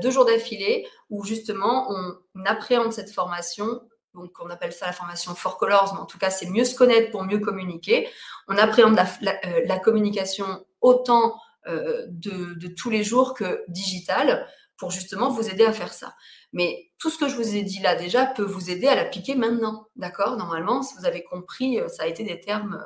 deux 0.02 0.10
jours 0.10 0.24
d'affilée 0.24 0.86
où 1.08 1.24
justement 1.24 1.90
on 1.90 2.44
appréhende 2.44 2.92
cette 2.92 3.10
formation 3.12 3.80
donc 4.14 4.32
on 4.40 4.50
appelle 4.50 4.72
ça 4.72 4.86
la 4.86 4.92
formation 4.92 5.34
for 5.34 5.56
colors, 5.56 5.94
mais 5.94 6.00
en 6.00 6.06
tout 6.06 6.18
cas 6.18 6.30
c'est 6.30 6.46
mieux 6.46 6.64
se 6.64 6.74
connaître 6.74 7.10
pour 7.10 7.24
mieux 7.24 7.38
communiquer. 7.38 8.08
On 8.48 8.56
appréhende 8.56 8.98
la, 9.20 9.40
euh, 9.46 9.78
communication 9.78 10.64
autant 10.80 11.38
euh, 11.68 12.06
de, 12.08 12.68
tous 12.68 12.90
les 12.90 13.04
jours 13.04 13.34
que 13.34 13.64
digital 13.68 14.46
pour 14.76 14.90
justement 14.90 15.30
vous 15.30 15.48
aider 15.48 15.64
à 15.64 15.72
faire 15.72 15.92
ça. 15.92 16.14
Mais 16.52 16.90
tout 16.98 17.10
ce 17.10 17.18
que 17.18 17.28
je 17.28 17.36
vous 17.36 17.54
ai 17.54 17.62
dit 17.62 17.80
là 17.80 17.94
déjà 17.94 18.26
peut 18.26 18.42
vous 18.42 18.70
aider 18.70 18.88
à 18.88 18.94
l'appliquer 18.94 19.34
maintenant, 19.34 19.86
d'accord? 19.94 20.36
Normalement, 20.36 20.82
si 20.82 20.94
vous 20.98 21.06
avez 21.06 21.22
compris, 21.22 21.78
euh, 21.78 21.88
ça 21.88 22.04
a 22.04 22.06
été 22.06 22.24
des 22.24 22.40
termes 22.40 22.84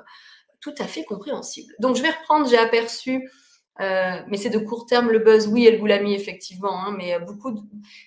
tout 0.61 0.75
à 0.79 0.87
fait 0.87 1.05
compréhensibles. 1.05 1.75
Donc 1.79 1.97
je 1.97 2.03
vais 2.03 2.11
reprendre, 2.11 2.49
j'ai 2.49 2.59
aperçu 2.59 3.31
euh, 3.81 4.17
mais 4.29 4.37
c'est 4.37 4.51
de 4.51 4.59
court 4.59 4.87
terme 4.87 5.11
le 5.11 5.19
buzz, 5.19 5.49
oui, 5.49 5.67
elle 5.67 5.81
vous 5.81 5.87
l'a 5.87 6.01
mis 6.01 6.15
effectivement, 6.15 6.85
hein, 6.85 6.95
mais 6.97 7.19
beaucoup 7.19 7.51
de... 7.51 7.61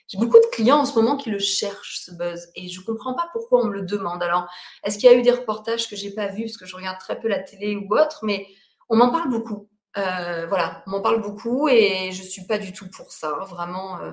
j'ai 0.08 0.18
beaucoup 0.18 0.40
de 0.40 0.46
clients 0.52 0.80
en 0.80 0.86
ce 0.86 0.96
moment 0.96 1.18
qui 1.18 1.30
le 1.30 1.40
cherchent 1.40 2.00
ce 2.06 2.12
buzz 2.12 2.50
et 2.56 2.70
je 2.70 2.82
comprends 2.82 3.14
pas 3.14 3.30
pourquoi 3.34 3.62
on 3.62 3.68
me 3.68 3.74
le 3.74 3.82
demande. 3.82 4.24
Alors, 4.24 4.48
est-ce 4.84 4.98
qu'il 4.98 5.10
y 5.10 5.14
a 5.14 5.16
eu 5.16 5.22
des 5.22 5.32
reportages 5.32 5.90
que 5.90 5.96
j'ai 5.96 6.12
pas 6.12 6.28
vus 6.28 6.44
parce 6.44 6.58
que 6.58 6.66
je 6.66 6.76
regarde 6.76 7.00
très 7.00 7.20
peu 7.20 7.28
la 7.28 7.40
télé 7.40 7.76
ou 7.76 7.94
autre, 7.96 8.20
mais 8.24 8.48
on 8.90 8.96
m'en 8.96 9.10
parle 9.10 9.30
beaucoup. 9.30 9.68
Euh, 9.98 10.46
voilà, 10.48 10.84
on 10.86 10.92
m'en 10.92 11.02
parle 11.02 11.22
beaucoup 11.22 11.68
et 11.70 12.12
je 12.12 12.22
suis 12.22 12.46
pas 12.46 12.60
du 12.60 12.72
tout 12.72 12.90
pour 12.90 13.12
ça, 13.12 13.36
hein, 13.42 13.46
vraiment. 13.46 14.00
Euh. 14.00 14.12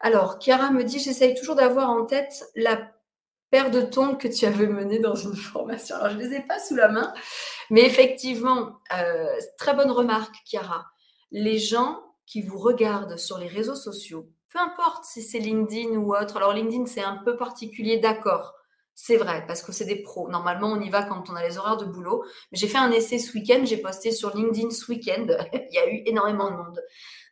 Alors, 0.00 0.38
Chiara 0.40 0.70
me 0.70 0.84
dit, 0.84 0.98
j'essaye 0.98 1.34
toujours 1.34 1.54
d'avoir 1.54 1.90
en 1.90 2.06
tête 2.06 2.44
la 2.54 2.90
paire 3.50 3.70
de 3.70 3.82
tons 3.82 4.16
que 4.16 4.28
tu 4.28 4.46
avais 4.46 4.66
mené 4.66 4.98
dans 4.98 5.14
une 5.14 5.36
formation. 5.36 5.96
Alors, 5.96 6.10
je 6.10 6.18
les 6.18 6.36
ai 6.36 6.40
pas 6.40 6.58
sous 6.58 6.74
la 6.74 6.88
main, 6.88 7.12
mais 7.70 7.84
effectivement, 7.84 8.80
euh, 8.96 9.36
très 9.58 9.74
bonne 9.74 9.90
remarque, 9.90 10.36
Chiara. 10.44 10.86
Les 11.30 11.58
gens 11.58 12.02
qui 12.26 12.42
vous 12.42 12.58
regardent 12.58 13.16
sur 13.16 13.38
les 13.38 13.48
réseaux 13.48 13.74
sociaux, 13.74 14.28
peu 14.52 14.58
importe 14.58 15.04
si 15.04 15.22
c'est 15.22 15.38
LinkedIn 15.38 15.96
ou 15.96 16.14
autre, 16.14 16.36
alors 16.36 16.52
LinkedIn, 16.52 16.86
c'est 16.86 17.02
un 17.02 17.16
peu 17.24 17.36
particulier, 17.36 17.98
d'accord. 17.98 18.54
C'est 18.94 19.18
vrai, 19.18 19.44
parce 19.46 19.62
que 19.62 19.72
c'est 19.72 19.84
des 19.84 20.02
pros. 20.02 20.30
Normalement, 20.30 20.68
on 20.68 20.80
y 20.80 20.88
va 20.88 21.02
quand 21.02 21.28
on 21.28 21.34
a 21.34 21.46
les 21.46 21.58
horaires 21.58 21.76
de 21.76 21.84
boulot. 21.84 22.24
J'ai 22.52 22.66
fait 22.66 22.78
un 22.78 22.90
essai 22.90 23.18
ce 23.18 23.36
week-end, 23.36 23.60
j'ai 23.64 23.76
posté 23.76 24.10
sur 24.10 24.34
LinkedIn 24.34 24.70
ce 24.70 24.90
week-end. 24.90 25.26
Il 25.52 25.74
y 25.74 25.78
a 25.78 25.90
eu 25.90 26.02
énormément 26.06 26.50
de 26.50 26.56
monde. 26.56 26.82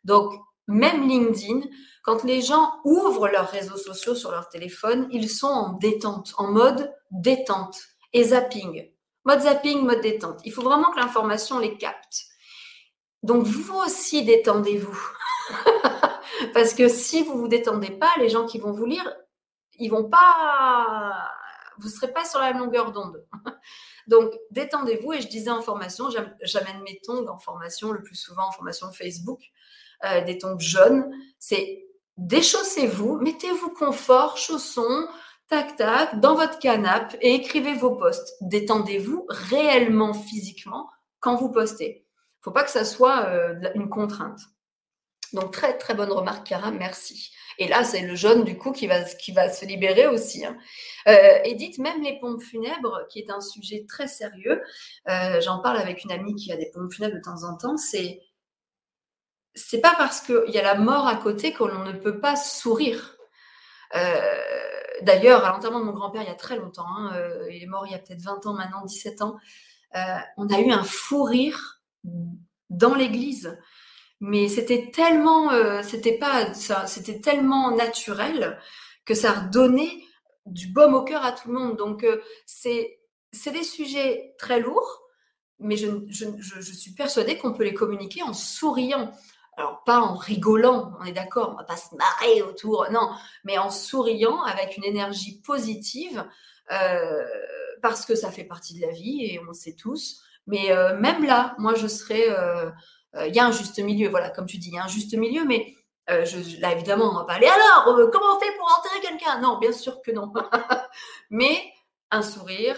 Donc, 0.03 0.33
même 0.67 1.07
LinkedIn, 1.07 1.61
quand 2.03 2.23
les 2.23 2.41
gens 2.41 2.71
ouvrent 2.83 3.27
leurs 3.27 3.49
réseaux 3.49 3.77
sociaux 3.77 4.13
sur 4.13 4.29
leur 4.29 4.47
téléphone, 4.49 5.07
ils 5.11 5.29
sont 5.29 5.47
en 5.47 5.73
détente, 5.73 6.33
en 6.37 6.51
mode 6.51 6.93
détente 7.09 7.79
et 8.13 8.25
zapping. 8.25 8.91
Mode 9.25 9.41
zapping, 9.41 9.81
mode 9.83 10.01
détente. 10.01 10.39
Il 10.45 10.53
faut 10.53 10.61
vraiment 10.61 10.91
que 10.91 10.99
l'information 10.99 11.59
les 11.59 11.77
capte. 11.77 12.25
Donc 13.23 13.43
vous 13.45 13.75
aussi 13.79 14.23
détendez-vous. 14.23 15.09
Parce 16.53 16.73
que 16.73 16.87
si 16.87 17.23
vous 17.23 17.37
vous 17.37 17.47
détendez 17.47 17.89
pas, 17.89 18.11
les 18.19 18.29
gens 18.29 18.45
qui 18.45 18.59
vont 18.59 18.71
vous 18.71 18.85
lire, 18.85 19.11
ils 19.77 19.89
vont 19.89 20.09
pas, 20.09 21.31
vous 21.79 21.89
serez 21.89 22.13
pas 22.13 22.23
sur 22.23 22.39
la 22.39 22.51
longueur 22.51 22.91
d'onde. 22.91 23.25
Donc 24.07 24.31
détendez-vous 24.51 25.13
et 25.13 25.21
je 25.21 25.27
disais 25.27 25.49
en 25.49 25.61
formation, 25.61 26.09
j'amène 26.41 26.81
mes 26.83 26.99
tongs 27.03 27.27
en 27.27 27.39
formation, 27.39 27.91
le 27.91 28.03
plus 28.03 28.15
souvent 28.15 28.47
en 28.47 28.51
formation 28.51 28.91
Facebook, 28.91 29.41
euh, 30.03 30.21
des 30.21 30.37
tongs 30.37 30.59
jaunes. 30.59 31.11
C'est 31.39 31.83
déchaussez-vous, 32.17 33.17
mettez-vous 33.17 33.71
confort, 33.71 34.37
chaussons, 34.37 35.07
tac 35.47 35.75
tac, 35.75 36.19
dans 36.19 36.35
votre 36.35 36.59
canapé 36.59 37.17
et 37.21 37.35
écrivez 37.35 37.73
vos 37.73 37.95
posts. 37.95 38.35
Détendez-vous 38.41 39.25
réellement 39.29 40.13
physiquement 40.13 40.89
quand 41.19 41.35
vous 41.35 41.51
postez. 41.51 42.05
Il 42.07 42.43
Faut 42.43 42.51
pas 42.51 42.63
que 42.63 42.71
ça 42.71 42.85
soit 42.85 43.25
euh, 43.27 43.55
une 43.75 43.89
contrainte. 43.89 44.39
Donc 45.33 45.51
très 45.51 45.77
très 45.77 45.93
bonne 45.93 46.11
remarque, 46.11 46.47
Cara, 46.47 46.71
merci. 46.71 47.31
Et 47.57 47.67
là, 47.67 47.83
c'est 47.83 48.01
le 48.01 48.15
jaune 48.15 48.43
du 48.43 48.57
coup 48.57 48.71
qui 48.71 48.87
va, 48.87 49.05
se 49.05 49.65
libérer 49.65 50.07
aussi. 50.07 50.45
Hein. 50.45 50.57
Euh, 51.07 51.39
Edith, 51.43 51.77
même 51.77 52.01
les 52.03 52.19
pompes 52.19 52.41
funèbres, 52.41 53.07
qui 53.09 53.19
est 53.19 53.29
un 53.29 53.41
sujet 53.41 53.85
très 53.87 54.07
sérieux, 54.07 54.61
euh, 55.09 55.41
j'en 55.41 55.59
parle 55.59 55.77
avec 55.77 56.03
une 56.03 56.11
amie 56.11 56.35
qui 56.35 56.51
a 56.51 56.57
des 56.57 56.69
pompes 56.73 56.91
funèbres 56.91 57.15
de 57.15 57.21
temps 57.21 57.43
en 57.43 57.57
temps, 57.57 57.77
c'est 57.77 58.21
c'est 59.57 59.79
pas 59.79 59.95
parce 59.97 60.19
qu'il 60.19 60.49
y 60.49 60.57
a 60.57 60.63
la 60.63 60.75
mort 60.75 61.07
à 61.07 61.15
côté 61.15 61.53
que 61.53 61.63
l'on 61.63 61.85
ne 61.85 61.93
peut 61.93 62.19
pas 62.19 62.35
sourire. 62.35 63.17
D'ailleurs, 65.01 65.45
à 65.45 65.51
l'enterrement 65.51 65.79
de 65.79 65.85
mon 65.85 65.93
grand-père, 65.93 66.21
il 66.21 66.27
y 66.27 66.31
a 66.31 66.35
très 66.35 66.57
longtemps, 66.57 66.87
hein, 66.87 67.11
euh, 67.15 67.47
il 67.51 67.63
est 67.63 67.67
mort 67.67 67.85
il 67.85 67.91
y 67.91 67.95
a 67.95 67.99
peut-être 67.99 68.21
20 68.21 68.45
ans 68.45 68.53
maintenant, 68.53 68.83
17 68.85 69.21
ans, 69.21 69.37
euh, 69.95 69.99
on 70.37 70.47
a 70.49 70.59
eu 70.59 70.71
un 70.71 70.83
fou 70.83 71.23
rire 71.23 71.81
dans 72.69 72.95
l'église. 72.95 73.57
Mais 74.21 74.47
c'était 74.47 74.91
tellement, 74.91 75.51
c'était 75.83 76.17
pas, 76.17 76.53
c'était 76.53 77.19
tellement 77.19 77.75
naturel 77.75 78.57
que 79.03 79.13
ça 79.13 79.33
redonnait 79.33 80.03
du 80.45 80.67
baume 80.67 80.93
au 80.93 81.03
cœur 81.03 81.23
à 81.25 81.33
tout 81.33 81.49
le 81.49 81.59
monde. 81.59 81.77
Donc 81.77 82.05
c'est, 82.45 82.97
c'est 83.33 83.51
des 83.51 83.63
sujets 83.63 84.33
très 84.39 84.61
lourds, 84.61 85.03
mais 85.59 85.75
je, 85.75 85.87
je, 86.07 86.25
je 86.39 86.73
suis 86.73 86.91
persuadée 86.93 87.37
qu'on 87.37 87.53
peut 87.53 87.65
les 87.65 87.73
communiquer 87.73 88.23
en 88.23 88.33
souriant. 88.33 89.11
Alors, 89.57 89.83
pas 89.85 89.99
en 89.99 90.15
rigolant, 90.15 90.91
on 90.99 91.05
est 91.05 91.13
d'accord, 91.13 91.51
on 91.53 91.57
va 91.57 91.63
pas 91.63 91.77
se 91.77 91.95
marrer 91.95 92.41
autour, 92.41 92.87
non, 92.91 93.11
mais 93.45 93.57
en 93.57 93.69
souriant 93.69 94.41
avec 94.43 94.75
une 94.75 94.83
énergie 94.83 95.39
positive, 95.41 96.25
euh, 96.71 97.23
parce 97.81 98.05
que 98.05 98.15
ça 98.15 98.31
fait 98.31 98.43
partie 98.43 98.75
de 98.75 98.81
la 98.85 98.91
vie 98.91 99.25
et 99.25 99.39
on 99.39 99.45
le 99.45 99.53
sait 99.53 99.75
tous. 99.75 100.21
Mais 100.47 100.71
euh, 100.71 100.97
même 100.99 101.23
là, 101.23 101.55
moi, 101.57 101.73
je 101.75 101.87
serais, 101.87 102.25
euh, 102.29 102.69
il 103.25 103.33
y 103.33 103.39
a 103.39 103.45
un 103.45 103.51
juste 103.51 103.79
milieu, 103.79 104.09
voilà, 104.09 104.29
comme 104.29 104.45
tu 104.45 104.57
dis, 104.57 104.69
il 104.69 104.75
y 104.75 104.77
a 104.77 104.83
un 104.83 104.89
juste 104.89 105.15
milieu, 105.15 105.45
mais 105.45 105.73
je, 106.07 106.59
là, 106.59 106.73
évidemment, 106.73 107.09
on 107.11 107.15
va 107.15 107.23
pas 107.23 107.33
aller 107.33 107.47
alors, 107.47 108.11
comment 108.11 108.35
on 108.35 108.39
fait 108.39 108.55
pour 108.57 108.69
enterrer 108.77 108.99
quelqu'un? 109.01 109.39
Non, 109.39 109.57
bien 109.57 109.71
sûr 109.71 110.01
que 110.01 110.11
non. 110.11 110.31
mais 111.29 111.63
un 112.11 112.21
sourire, 112.21 112.75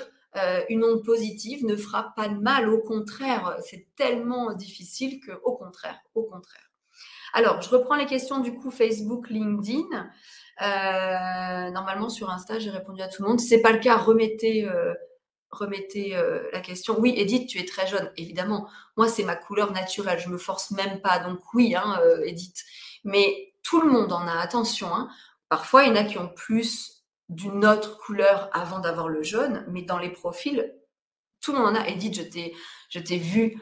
une 0.69 0.83
onde 0.83 1.03
positive 1.03 1.65
ne 1.65 1.75
fera 1.75 2.13
pas 2.15 2.29
de 2.29 2.39
mal, 2.39 2.69
au 2.69 2.79
contraire, 2.79 3.57
c'est 3.65 3.87
tellement 3.95 4.53
difficile 4.53 5.19
que, 5.19 5.31
au 5.43 5.57
contraire, 5.57 5.99
au 6.13 6.23
contraire. 6.23 6.66
Alors, 7.37 7.61
je 7.61 7.69
reprends 7.69 7.95
les 7.95 8.07
questions 8.07 8.39
du 8.39 8.55
coup 8.55 8.71
Facebook, 8.71 9.29
LinkedIn. 9.29 10.09
Euh, 10.63 11.69
normalement, 11.69 12.09
sur 12.09 12.31
Insta, 12.31 12.57
j'ai 12.57 12.71
répondu 12.71 12.99
à 13.03 13.07
tout 13.07 13.21
le 13.21 13.29
monde. 13.29 13.39
Si 13.39 13.49
ce 13.49 13.53
n'est 13.53 13.61
pas 13.61 13.71
le 13.71 13.77
cas, 13.77 13.95
remettez, 13.95 14.65
euh, 14.65 14.95
euh, 15.61 16.49
la 16.51 16.59
question. 16.61 16.99
Oui, 16.99 17.13
Edith, 17.15 17.47
tu 17.47 17.59
es 17.59 17.65
très 17.65 17.85
jeune, 17.85 18.11
évidemment. 18.17 18.67
Moi, 18.95 19.07
c'est 19.07 19.23
ma 19.23 19.35
couleur 19.35 19.71
naturelle. 19.71 20.17
Je 20.17 20.29
me 20.29 20.39
force 20.39 20.71
même 20.71 20.99
pas. 20.99 21.19
Donc 21.19 21.37
oui, 21.53 21.75
hein, 21.75 22.01
Edith. 22.25 22.63
Mais 23.03 23.53
tout 23.61 23.81
le 23.81 23.91
monde 23.91 24.11
en 24.13 24.27
a 24.27 24.39
attention. 24.39 24.87
Hein. 24.95 25.07
Parfois, 25.47 25.83
il 25.83 25.89
y 25.89 25.91
en 25.91 25.95
a 25.95 26.05
qui 26.05 26.17
ont 26.17 26.29
plus 26.29 27.03
d'une 27.29 27.67
autre 27.67 27.99
couleur 27.99 28.49
avant 28.51 28.79
d'avoir 28.79 29.09
le 29.09 29.21
jaune, 29.21 29.63
mais 29.67 29.83
dans 29.83 29.99
les 29.99 30.09
profils, 30.09 30.73
tout 31.41 31.51
le 31.53 31.59
monde 31.59 31.77
en 31.77 31.81
a. 31.81 31.87
Edith, 31.87 32.15
je 32.89 32.99
t'ai 32.99 33.17
vu 33.17 33.61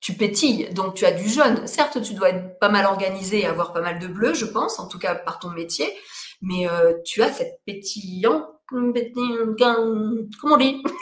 tu 0.00 0.14
pétilles, 0.14 0.70
donc 0.72 0.94
tu 0.94 1.04
as 1.04 1.12
du 1.12 1.28
jaune. 1.28 1.66
Certes, 1.66 2.00
tu 2.02 2.14
dois 2.14 2.30
être 2.30 2.58
pas 2.58 2.70
mal 2.70 2.86
organisé 2.86 3.40
et 3.40 3.46
avoir 3.46 3.72
pas 3.72 3.82
mal 3.82 3.98
de 3.98 4.06
bleu, 4.06 4.34
je 4.34 4.46
pense, 4.46 4.78
en 4.78 4.88
tout 4.88 4.98
cas 4.98 5.14
par 5.14 5.38
ton 5.38 5.50
métier, 5.50 5.86
mais 6.40 6.68
euh, 6.68 6.94
tu 7.04 7.22
as 7.22 7.32
cette 7.32 7.60
pétillant, 7.66 8.48
comment 8.68 8.92
on 10.44 10.56
dit? 10.56 10.82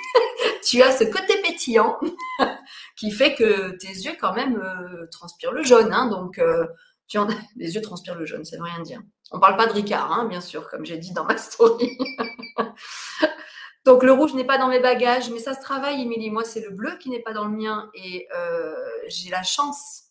Tu 0.64 0.82
as 0.82 0.96
ce 0.96 1.04
côté 1.04 1.40
pétillant 1.42 1.98
qui 2.96 3.10
fait 3.10 3.34
que 3.34 3.70
tes 3.78 3.88
yeux 3.88 4.12
quand 4.20 4.34
même 4.34 4.60
euh, 4.60 5.06
transpirent 5.10 5.52
le 5.52 5.62
jaune, 5.62 5.92
hein, 5.92 6.08
donc 6.08 6.38
euh, 6.38 6.66
tu 7.06 7.16
en... 7.16 7.26
les 7.56 7.74
yeux 7.74 7.80
transpirent 7.80 8.16
le 8.16 8.26
jaune, 8.26 8.44
ça 8.44 8.56
veut 8.56 8.64
rien 8.64 8.82
dire. 8.82 9.00
On 9.30 9.40
parle 9.40 9.56
pas 9.56 9.66
de 9.66 9.72
Ricard, 9.72 10.12
hein, 10.12 10.26
bien 10.26 10.42
sûr, 10.42 10.68
comme 10.68 10.84
j'ai 10.84 10.98
dit 10.98 11.12
dans 11.12 11.24
ma 11.24 11.38
story. 11.38 11.96
Donc 13.84 14.02
le 14.02 14.12
rouge 14.12 14.34
n'est 14.34 14.44
pas 14.44 14.58
dans 14.58 14.68
mes 14.68 14.80
bagages, 14.80 15.30
mais 15.30 15.38
ça 15.38 15.54
se 15.54 15.60
travaille, 15.60 16.02
Émilie. 16.02 16.30
Moi, 16.30 16.44
c'est 16.44 16.60
le 16.60 16.70
bleu 16.70 16.96
qui 16.98 17.10
n'est 17.10 17.22
pas 17.22 17.32
dans 17.32 17.44
le 17.44 17.56
mien. 17.56 17.90
Et 17.94 18.28
euh, 18.36 18.74
j'ai 19.08 19.30
la 19.30 19.42
chance 19.42 20.04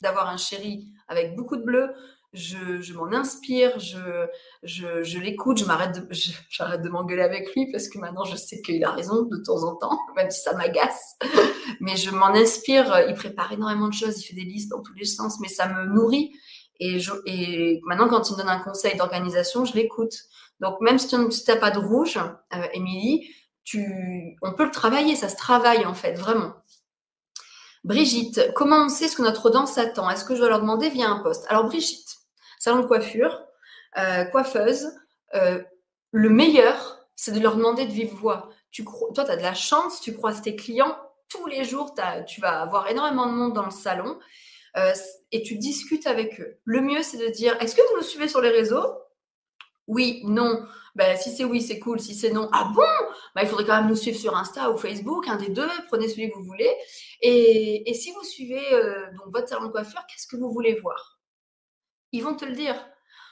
d'avoir 0.00 0.28
un 0.28 0.36
chéri 0.36 0.86
avec 1.08 1.34
beaucoup 1.34 1.56
de 1.56 1.62
bleu. 1.62 1.92
Je, 2.32 2.92
m'en 2.94 3.12
inspire, 3.12 3.78
je, 3.78 4.26
je, 4.64 5.18
l'écoute, 5.18 5.58
je 5.58 5.64
m'arrête 5.64 5.94
de, 5.94 6.08
j'arrête 6.50 6.82
de 6.82 6.88
m'engueuler 6.88 7.22
avec 7.22 7.54
lui 7.54 7.70
parce 7.70 7.88
que 7.88 7.96
maintenant 7.98 8.24
je 8.24 8.34
sais 8.34 8.60
qu'il 8.60 8.84
a 8.84 8.90
raison 8.90 9.22
de 9.22 9.36
temps 9.36 9.62
en 9.62 9.76
temps, 9.76 10.00
même 10.16 10.30
si 10.32 10.40
ça 10.40 10.52
m'agace. 10.54 11.16
Mais 11.80 11.96
je 11.96 12.10
m'en 12.10 12.34
inspire. 12.34 13.04
Il 13.08 13.14
prépare 13.14 13.52
énormément 13.52 13.88
de 13.88 13.94
choses, 13.94 14.20
il 14.20 14.24
fait 14.24 14.34
des 14.34 14.44
listes 14.44 14.70
dans 14.70 14.82
tous 14.82 14.94
les 14.94 15.04
sens, 15.04 15.38
mais 15.40 15.48
ça 15.48 15.68
me 15.68 15.86
nourrit. 15.86 16.32
Et, 16.80 16.98
je, 16.98 17.12
et 17.24 17.80
maintenant, 17.84 18.08
quand 18.08 18.28
il 18.28 18.32
me 18.32 18.38
donne 18.38 18.48
un 18.48 18.58
conseil 18.58 18.96
d'organisation, 18.96 19.64
je 19.64 19.74
l'écoute. 19.74 20.14
Donc, 20.60 20.80
même 20.80 20.98
si 20.98 21.08
tu 21.08 21.16
n'as 21.16 21.56
pas 21.56 21.70
de 21.70 21.78
rouge, 21.78 22.16
euh, 22.16 22.66
Émilie, 22.72 23.28
on 24.42 24.52
peut 24.52 24.64
le 24.64 24.70
travailler, 24.70 25.16
ça 25.16 25.28
se 25.28 25.36
travaille 25.36 25.84
en 25.84 25.94
fait, 25.94 26.14
vraiment. 26.14 26.54
Brigitte, 27.82 28.52
comment 28.54 28.84
on 28.84 28.88
sait 28.88 29.08
ce 29.08 29.16
que 29.16 29.22
notre 29.22 29.50
danse 29.50 29.76
attend? 29.78 30.08
Est-ce 30.08 30.24
que 30.24 30.34
je 30.34 30.40
dois 30.40 30.48
leur 30.48 30.60
demander 30.60 30.88
via 30.88 31.08
un 31.08 31.20
poste? 31.20 31.44
Alors, 31.48 31.64
Brigitte, 31.64 32.16
salon 32.58 32.80
de 32.80 32.86
coiffure, 32.86 33.42
euh, 33.98 34.24
coiffeuse, 34.24 34.88
euh, 35.34 35.62
le 36.12 36.30
meilleur, 36.30 37.06
c'est 37.16 37.32
de 37.32 37.40
leur 37.40 37.56
demander 37.56 37.86
de 37.86 37.92
vive 37.92 38.14
voix. 38.14 38.48
Tu, 38.70 38.84
toi, 38.84 39.24
tu 39.24 39.30
as 39.30 39.36
de 39.36 39.42
la 39.42 39.54
chance, 39.54 40.00
tu 40.00 40.14
croises 40.14 40.40
tes 40.40 40.56
clients 40.56 40.96
tous 41.28 41.46
les 41.46 41.64
jours, 41.64 41.94
tu 42.26 42.40
vas 42.40 42.60
avoir 42.60 42.88
énormément 42.88 43.26
de 43.26 43.32
monde 43.32 43.52
dans 43.54 43.64
le 43.64 43.70
salon 43.70 44.18
et 45.32 45.42
tu 45.42 45.56
discutes 45.56 46.06
avec 46.06 46.40
eux. 46.40 46.58
Le 46.64 46.80
mieux, 46.80 47.02
c'est 47.02 47.16
de 47.16 47.28
dire, 47.28 47.56
est-ce 47.60 47.74
que 47.74 47.82
vous 47.90 47.96
nous 47.96 48.02
suivez 48.02 48.28
sur 48.28 48.40
les 48.40 48.50
réseaux? 48.50 48.86
Oui, 49.86 50.22
non. 50.24 50.66
Ben, 50.94 51.16
si 51.16 51.34
c'est 51.34 51.44
oui, 51.44 51.60
c'est 51.60 51.78
cool. 51.78 52.00
Si 52.00 52.14
c'est 52.14 52.30
non, 52.30 52.48
ah 52.52 52.70
bon? 52.74 52.82
Ben, 53.34 53.42
Il 53.42 53.48
faudrait 53.48 53.66
quand 53.66 53.76
même 53.76 53.88
nous 53.88 53.96
suivre 53.96 54.18
sur 54.18 54.36
Insta 54.36 54.70
ou 54.70 54.76
Facebook, 54.76 55.28
un 55.28 55.36
des 55.36 55.48
deux. 55.48 55.68
Prenez 55.88 56.08
celui 56.08 56.30
que 56.30 56.36
vous 56.36 56.44
voulez. 56.44 56.72
Et, 57.20 57.92
si 57.94 58.12
vous 58.12 58.24
suivez 58.24 58.72
euh, 58.72 59.06
donc 59.12 59.32
votre 59.32 59.48
salon 59.48 59.66
de 59.66 59.72
coiffure, 59.72 60.02
qu'est-ce 60.06 60.26
que 60.26 60.36
vous 60.36 60.50
voulez 60.50 60.74
voir? 60.74 61.18
Ils 62.12 62.22
vont 62.22 62.34
te 62.34 62.44
le 62.44 62.52
dire. 62.52 62.76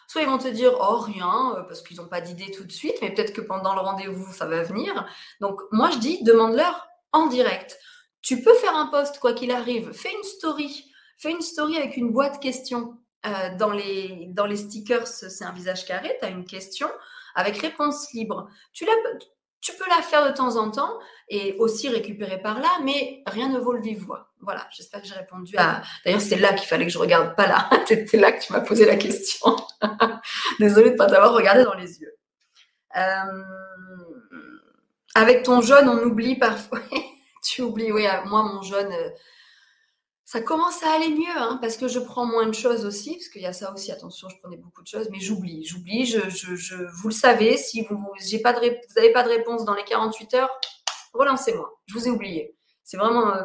Soit 0.09 0.23
ils 0.23 0.29
vont 0.29 0.39
te 0.39 0.49
dire 0.49 0.77
oh 0.79 0.99
rien 0.99 1.55
euh, 1.57 1.63
parce 1.63 1.81
qu'ils 1.81 1.97
n'ont 1.97 2.09
pas 2.09 2.21
d'idée 2.21 2.51
tout 2.51 2.65
de 2.65 2.73
suite, 2.73 2.97
mais 3.01 3.15
peut-être 3.15 3.33
que 3.33 3.41
pendant 3.41 3.75
le 3.75 3.81
rendez-vous 3.81 4.31
ça 4.33 4.47
va 4.47 4.63
venir. 4.63 5.07
Donc 5.41 5.61
moi 5.71 5.91
je 5.91 5.99
dis 5.99 6.23
demande-leur 6.23 6.87
en 7.13 7.27
direct. 7.27 7.79
Tu 8.21 8.43
peux 8.43 8.55
faire 8.55 8.77
un 8.77 8.87
post 8.87 9.21
quoi 9.21 9.33
qu'il 9.33 9.53
arrive. 9.53 9.93
Fais 9.93 10.13
une 10.13 10.23
story. 10.23 10.93
Fais 11.17 11.31
une 11.31 11.41
story 11.41 11.79
avec 11.79 11.97
une 11.97 12.13
boîte 12.13 12.41
questions. 12.41 12.99
Euh, 13.25 13.57
dans, 13.57 13.71
les, 13.71 14.27
dans 14.31 14.47
les 14.47 14.57
stickers, 14.57 15.07
c'est 15.07 15.45
un 15.45 15.53
visage 15.53 15.87
carré, 15.87 16.17
tu 16.19 16.27
as 16.27 16.31
une 16.31 16.45
question 16.45 16.89
avec 17.35 17.57
réponse 17.59 18.13
libre. 18.13 18.49
Tu, 18.73 18.85
tu 19.61 19.73
peux 19.77 19.89
la 19.89 20.03
faire 20.03 20.29
de 20.29 20.35
temps 20.35 20.57
en 20.57 20.71
temps 20.71 20.99
et 21.29 21.55
aussi 21.59 21.89
récupérer 21.89 22.43
par 22.43 22.59
là, 22.59 22.69
mais 22.83 23.23
rien 23.27 23.49
ne 23.49 23.59
vaut 23.59 23.73
le 23.73 23.81
vive 23.81 24.05
voix. 24.05 24.33
Voilà, 24.41 24.67
j'espère 24.73 25.03
que 25.03 25.07
j'ai 25.07 25.15
répondu 25.15 25.57
à. 25.57 25.83
D'ailleurs, 26.05 26.21
c'est 26.21 26.37
là 26.37 26.53
qu'il 26.53 26.67
fallait 26.67 26.85
que 26.85 26.93
je 26.93 26.99
regarde, 26.99 27.37
pas 27.37 27.47
là. 27.47 27.71
C'était 27.87 28.19
là 28.19 28.33
que 28.33 28.43
tu 28.43 28.53
m'as 28.53 28.61
posé 28.61 28.85
la 28.85 28.97
question. 28.97 29.57
Désolée 30.59 30.91
de 30.91 30.95
ne 30.95 30.99
pas 30.99 31.07
t'avoir 31.07 31.33
regardé 31.33 31.63
dans 31.63 31.75
les 31.75 32.01
yeux. 32.01 32.13
Euh, 32.97 33.43
avec 35.15 35.45
ton 35.45 35.61
jaune, 35.61 35.89
on 35.89 36.03
oublie 36.03 36.37
parfois. 36.37 36.81
tu 37.45 37.63
oublies, 37.63 37.93
oui, 37.93 38.05
moi, 38.27 38.43
mon 38.43 38.63
jaune, 38.63 38.93
euh, 38.93 39.11
ça 40.25 40.41
commence 40.41 40.83
à 40.83 40.93
aller 40.93 41.11
mieux, 41.11 41.37
hein, 41.37 41.59
parce 41.61 41.77
que 41.77 41.89
je 41.89 41.99
prends 41.99 42.25
moins 42.25 42.47
de 42.47 42.55
choses 42.55 42.85
aussi, 42.87 43.17
parce 43.17 43.29
qu'il 43.29 43.43
y 43.43 43.47
a 43.47 43.53
ça 43.53 43.73
aussi, 43.73 43.91
attention, 43.93 44.29
je 44.29 44.37
prenais 44.39 44.57
beaucoup 44.57 44.83
de 44.83 44.87
choses, 44.87 45.09
mais 45.11 45.21
j'oublie, 45.21 45.65
j'oublie, 45.65 46.07
je, 46.07 46.21
vous 47.01 47.09
le 47.09 47.15
savez, 47.15 47.57
si 47.57 47.83
vous 47.83 47.97
n'avez 47.97 48.39
pas, 49.13 49.23
de, 49.25 49.29
réponse 49.29 49.65
dans 49.65 49.75
les 49.75 49.85
48 49.85 50.35
heures, 50.35 50.51
relancez-moi, 51.13 51.79
je 51.87 51.95
vous 51.95 52.07
ai 52.07 52.11
oublié. 52.11 52.57
C'est 52.85 52.97
vraiment, 52.97 53.35
euh, 53.35 53.45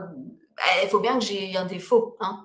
bah, 0.56 0.64
il 0.84 0.90
faut 0.90 1.00
bien 1.00 1.18
que 1.20 1.26
j'ai 1.26 1.56
un 1.58 1.66
défaut, 1.66 2.16
hein. 2.20 2.44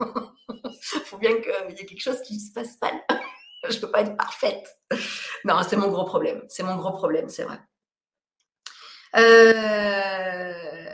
Il 0.00 0.06
faut 1.04 1.18
bien 1.18 1.32
qu'il 1.40 1.76
y 1.76 1.80
ait 1.80 1.86
quelque 1.86 2.02
chose 2.02 2.20
qui 2.22 2.40
se 2.40 2.52
passe 2.52 2.78
mal. 2.80 3.00
je 3.68 3.76
ne 3.76 3.80
peux 3.80 3.90
pas 3.90 4.02
être 4.02 4.16
parfaite. 4.16 4.66
Non, 5.44 5.60
c'est 5.68 5.76
mon 5.76 5.88
gros 5.88 6.04
problème, 6.04 6.42
c'est 6.48 6.62
mon 6.62 6.76
gros 6.76 6.92
problème, 6.92 7.28
c'est 7.28 7.44
vrai. 7.44 7.58
Euh... 9.16 10.85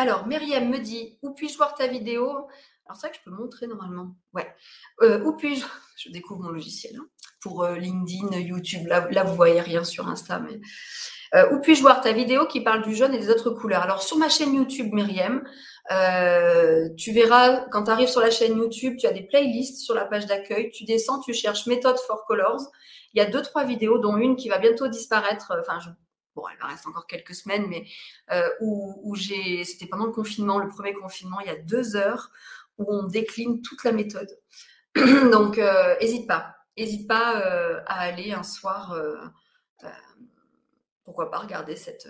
Alors, 0.00 0.28
Myriam 0.28 0.68
me 0.68 0.78
dit 0.78 1.18
Où 1.22 1.30
puis-je 1.30 1.56
voir 1.56 1.74
ta 1.74 1.88
vidéo? 1.88 2.30
Alors, 2.86 2.96
c'est 2.96 3.08
vrai 3.08 3.10
que 3.10 3.16
je 3.16 3.24
peux 3.28 3.36
montrer 3.36 3.66
normalement. 3.66 4.14
Ouais. 4.32 4.46
Euh, 5.02 5.22
où 5.24 5.36
puis-je? 5.36 5.66
Je 5.98 6.12
découvre 6.12 6.42
mon 6.42 6.50
logiciel 6.50 6.94
hein, 6.96 7.06
pour 7.40 7.64
euh, 7.64 7.74
LinkedIn, 7.74 8.38
YouTube. 8.38 8.86
Là, 8.86 9.08
là, 9.10 9.24
vous 9.24 9.34
voyez 9.34 9.60
rien 9.60 9.82
sur 9.82 10.06
Insta, 10.06 10.38
mais. 10.38 10.60
Euh, 11.34 11.52
où 11.52 11.60
puis-je 11.60 11.82
voir 11.82 12.00
ta 12.00 12.12
vidéo 12.12 12.46
qui 12.46 12.60
parle 12.60 12.82
du 12.82 12.94
jaune 12.94 13.12
et 13.12 13.18
des 13.18 13.28
autres 13.28 13.50
couleurs? 13.50 13.82
Alors, 13.82 14.00
sur 14.00 14.16
ma 14.16 14.28
chaîne 14.28 14.54
YouTube, 14.54 14.94
Myriam, 14.94 15.42
tu 16.96 17.12
verras, 17.12 17.66
quand 17.72 17.84
tu 17.84 17.90
arrives 17.90 18.08
sur 18.08 18.20
la 18.20 18.30
chaîne 18.30 18.56
YouTube, 18.56 18.96
tu 18.96 19.08
as 19.08 19.12
des 19.12 19.26
playlists 19.26 19.84
sur 19.84 19.96
la 19.96 20.04
page 20.04 20.26
d'accueil. 20.26 20.70
Tu 20.70 20.84
descends, 20.84 21.18
tu 21.18 21.34
cherches 21.34 21.66
méthode 21.66 21.98
for 22.06 22.24
colors. 22.26 22.70
Il 23.12 23.18
y 23.18 23.20
a 23.20 23.28
deux, 23.28 23.42
trois 23.42 23.64
vidéos, 23.64 23.98
dont 23.98 24.16
une 24.16 24.36
qui 24.36 24.48
va 24.48 24.58
bientôt 24.58 24.86
disparaître. 24.86 25.52
Enfin, 25.60 25.80
je 25.80 25.90
bon, 26.38 26.48
elle 26.48 26.58
va 26.58 26.68
rester 26.68 26.88
encore 26.88 27.06
quelques 27.06 27.34
semaines, 27.34 27.66
mais 27.68 27.86
euh, 28.32 28.48
où, 28.60 29.14
j'ai, 29.16 29.64
c'était 29.64 29.86
pendant 29.86 30.06
le 30.06 30.12
confinement, 30.12 30.58
le 30.58 30.68
premier 30.68 30.94
confinement, 30.94 31.40
il 31.40 31.46
y 31.46 31.50
a 31.50 31.56
deux 31.56 31.96
heures, 31.96 32.30
où 32.78 32.86
on 32.88 33.04
décline 33.04 33.60
toute 33.60 33.82
la 33.84 33.92
méthode. 33.92 34.38
Donc, 34.94 35.58
n'hésite 36.00 36.24
euh, 36.24 36.26
pas, 36.26 36.54
n'hésite 36.76 37.08
pas 37.08 37.40
euh, 37.40 37.80
à 37.86 38.00
aller 38.00 38.32
un 38.32 38.44
soir, 38.44 38.96
pourquoi 41.04 41.30
pas 41.30 41.38
regarder 41.38 41.74
cette, 41.74 42.08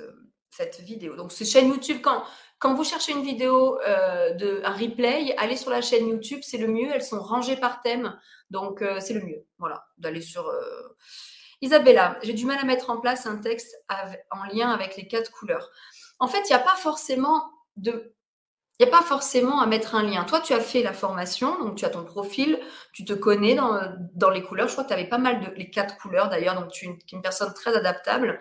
cette 0.50 0.80
vidéo. 0.80 1.16
Donc, 1.16 1.32
c'est 1.32 1.44
chaîne 1.44 1.68
YouTube. 1.68 1.98
Quand, 2.02 2.24
quand 2.58 2.74
vous 2.74 2.84
cherchez 2.84 3.12
une 3.12 3.22
vidéo, 3.22 3.78
de, 3.78 4.60
un 4.64 4.72
replay, 4.72 5.34
allez 5.38 5.56
sur 5.56 5.70
la 5.70 5.80
chaîne 5.80 6.08
YouTube, 6.08 6.40
c'est 6.42 6.58
le 6.58 6.66
mieux. 6.66 6.90
Elles 6.92 7.04
sont 7.04 7.20
rangées 7.20 7.56
par 7.56 7.80
thème, 7.80 8.18
donc 8.50 8.84
c'est 9.00 9.14
le 9.14 9.22
mieux. 9.22 9.46
Voilà, 9.58 9.86
d'aller 9.96 10.20
sur 10.20 10.52
Isabella, 11.60 12.18
j'ai 12.22 12.32
du 12.32 12.46
mal 12.46 12.58
à 12.58 12.64
mettre 12.64 12.90
en 12.90 12.98
place 12.98 13.26
un 13.26 13.36
texte 13.38 13.76
en 14.30 14.44
lien 14.54 14.70
avec 14.70 14.96
les 14.96 15.08
quatre 15.08 15.30
couleurs. 15.32 15.70
En 16.18 16.28
fait, 16.28 16.40
il 16.48 16.52
n'y 16.52 16.54
a 16.54 16.60
pas 16.60 16.76
forcément 16.76 17.50
de 17.76 18.14
il 18.78 18.86
n'y 18.86 18.92
a 18.92 18.96
pas 18.96 19.04
forcément 19.04 19.60
à 19.60 19.66
mettre 19.66 19.96
un 19.96 20.04
lien. 20.04 20.22
Toi, 20.22 20.40
tu 20.40 20.52
as 20.52 20.60
fait 20.60 20.84
la 20.84 20.92
formation, 20.92 21.58
donc 21.58 21.74
tu 21.74 21.84
as 21.84 21.90
ton 21.90 22.04
profil, 22.04 22.60
tu 22.92 23.04
te 23.04 23.12
connais 23.12 23.56
dans, 23.56 24.30
les 24.30 24.42
couleurs. 24.42 24.68
Je 24.68 24.72
crois 24.72 24.84
que 24.84 24.88
tu 24.88 24.94
avais 24.94 25.08
pas 25.08 25.18
mal 25.18 25.40
de 25.40 25.46
les 25.56 25.68
quatre 25.68 25.96
couleurs 25.96 26.28
d'ailleurs, 26.28 26.54
donc 26.54 26.70
tu 26.70 26.86
es 26.86 26.96
une, 27.10 27.20
personne 27.20 27.52
très 27.54 27.74
adaptable. 27.74 28.38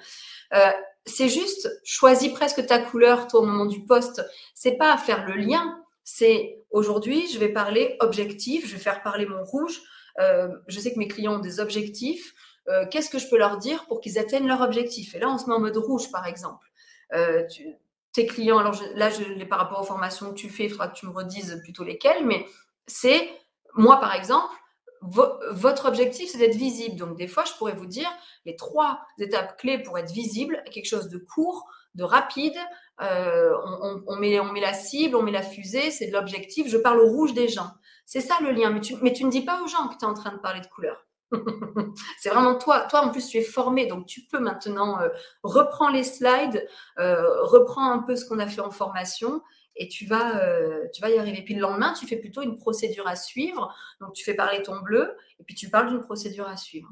Euh, 0.53 0.69
c'est 1.07 1.27
juste, 1.27 1.67
choisis 1.83 2.31
presque 2.31 2.63
ta 2.67 2.77
couleur, 2.77 3.27
toi, 3.27 3.39
au 3.39 3.45
moment 3.45 3.65
du 3.65 3.83
poste. 3.83 4.23
C'est 4.53 4.77
pas 4.77 4.93
à 4.93 4.97
faire 4.97 5.25
le 5.25 5.33
lien. 5.33 5.81
C'est 6.03 6.63
aujourd'hui, 6.69 7.27
je 7.33 7.39
vais 7.39 7.49
parler 7.49 7.97
objectif, 7.99 8.67
je 8.67 8.73
vais 8.73 8.81
faire 8.81 9.01
parler 9.01 9.25
mon 9.25 9.43
rouge. 9.43 9.81
Euh, 10.19 10.49
je 10.67 10.79
sais 10.79 10.93
que 10.93 10.99
mes 10.99 11.07
clients 11.07 11.37
ont 11.37 11.39
des 11.39 11.59
objectifs. 11.59 12.35
Euh, 12.69 12.85
qu'est-ce 12.89 13.09
que 13.09 13.19
je 13.19 13.29
peux 13.29 13.37
leur 13.37 13.57
dire 13.57 13.85
pour 13.85 14.01
qu'ils 14.01 14.19
atteignent 14.19 14.47
leur 14.47 14.61
objectif? 14.61 15.15
Et 15.15 15.19
là, 15.19 15.29
on 15.29 15.37
se 15.37 15.45
met 15.47 15.53
en 15.53 15.59
mode 15.59 15.77
rouge, 15.77 16.11
par 16.11 16.27
exemple. 16.27 16.67
Euh, 17.13 17.43
tes 18.11 18.25
clients, 18.25 18.57
alors 18.57 18.75
là, 18.95 19.09
par 19.49 19.59
rapport 19.59 19.81
aux 19.81 19.85
formations 19.85 20.29
que 20.31 20.35
tu 20.35 20.49
fais, 20.49 20.65
il 20.65 20.69
faudra 20.69 20.87
que 20.87 20.97
tu 20.97 21.05
me 21.05 21.11
redises 21.11 21.61
plutôt 21.63 21.83
lesquelles, 21.83 22.25
mais 22.25 22.45
c'est, 22.87 23.29
moi 23.75 23.99
par 23.99 24.15
exemple, 24.15 24.53
votre 25.01 25.85
objectif, 25.85 26.29
c'est 26.31 26.39
d'être 26.39 26.55
visible. 26.55 26.97
Donc, 26.97 27.17
des 27.17 27.27
fois, 27.27 27.43
je 27.45 27.53
pourrais 27.53 27.75
vous 27.75 27.85
dire 27.85 28.09
les 28.45 28.55
trois 28.55 28.99
étapes 29.19 29.57
clés 29.57 29.77
pour 29.77 29.97
être 29.97 30.11
visible, 30.11 30.63
quelque 30.71 30.87
chose 30.87 31.09
de 31.09 31.17
court, 31.19 31.69
de 31.95 32.03
rapide. 32.03 32.57
Euh, 33.01 33.53
on, 34.07 34.15
met, 34.15 34.39
on 34.39 34.51
met 34.51 34.59
la 34.59 34.73
cible, 34.73 35.15
on 35.15 35.21
met 35.21 35.31
la 35.31 35.43
fusée, 35.43 35.91
c'est 35.91 36.07
de 36.07 36.13
l'objectif. 36.13 36.67
Je 36.67 36.77
parle 36.77 36.99
au 36.99 37.07
rouge 37.07 37.33
des 37.33 37.47
gens. 37.47 37.69
C'est 38.05 38.21
ça 38.21 38.35
le 38.41 38.51
lien. 38.51 38.71
Mais 38.71 38.81
tu, 38.81 38.95
mais 39.01 39.13
tu 39.13 39.23
ne 39.23 39.29
dis 39.29 39.41
pas 39.41 39.61
aux 39.61 39.67
gens 39.67 39.87
que 39.87 39.97
tu 39.97 40.05
es 40.05 40.07
en 40.07 40.13
train 40.13 40.31
de 40.31 40.39
parler 40.39 40.61
de 40.61 40.67
couleur. 40.67 41.05
c'est 42.19 42.29
vraiment 42.29 42.55
toi. 42.55 42.81
Toi, 42.89 43.05
en 43.05 43.11
plus, 43.11 43.27
tu 43.27 43.37
es 43.37 43.43
formé, 43.43 43.85
donc 43.85 44.05
tu 44.05 44.21
peux 44.21 44.39
maintenant 44.39 44.99
euh, 45.01 45.09
reprendre 45.43 45.93
les 45.93 46.03
slides, 46.03 46.67
euh, 46.99 47.43
reprends 47.43 47.91
un 47.91 47.99
peu 47.99 48.15
ce 48.15 48.25
qu'on 48.25 48.39
a 48.39 48.47
fait 48.47 48.61
en 48.61 48.71
formation 48.71 49.41
et 49.75 49.87
tu 49.87 50.05
vas, 50.05 50.43
euh, 50.43 50.87
tu 50.93 51.01
vas 51.01 51.09
y 51.09 51.17
arriver. 51.17 51.41
Puis 51.43 51.53
le 51.53 51.61
lendemain, 51.61 51.93
tu 51.93 52.07
fais 52.07 52.17
plutôt 52.17 52.41
une 52.41 52.57
procédure 52.57 53.07
à 53.07 53.15
suivre. 53.15 53.73
Donc, 54.01 54.13
tu 54.13 54.23
fais 54.23 54.33
parler 54.33 54.61
ton 54.63 54.79
bleu 54.79 55.15
et 55.39 55.43
puis 55.43 55.55
tu 55.55 55.69
parles 55.69 55.89
d'une 55.89 56.01
procédure 56.01 56.47
à 56.47 56.57
suivre. 56.57 56.89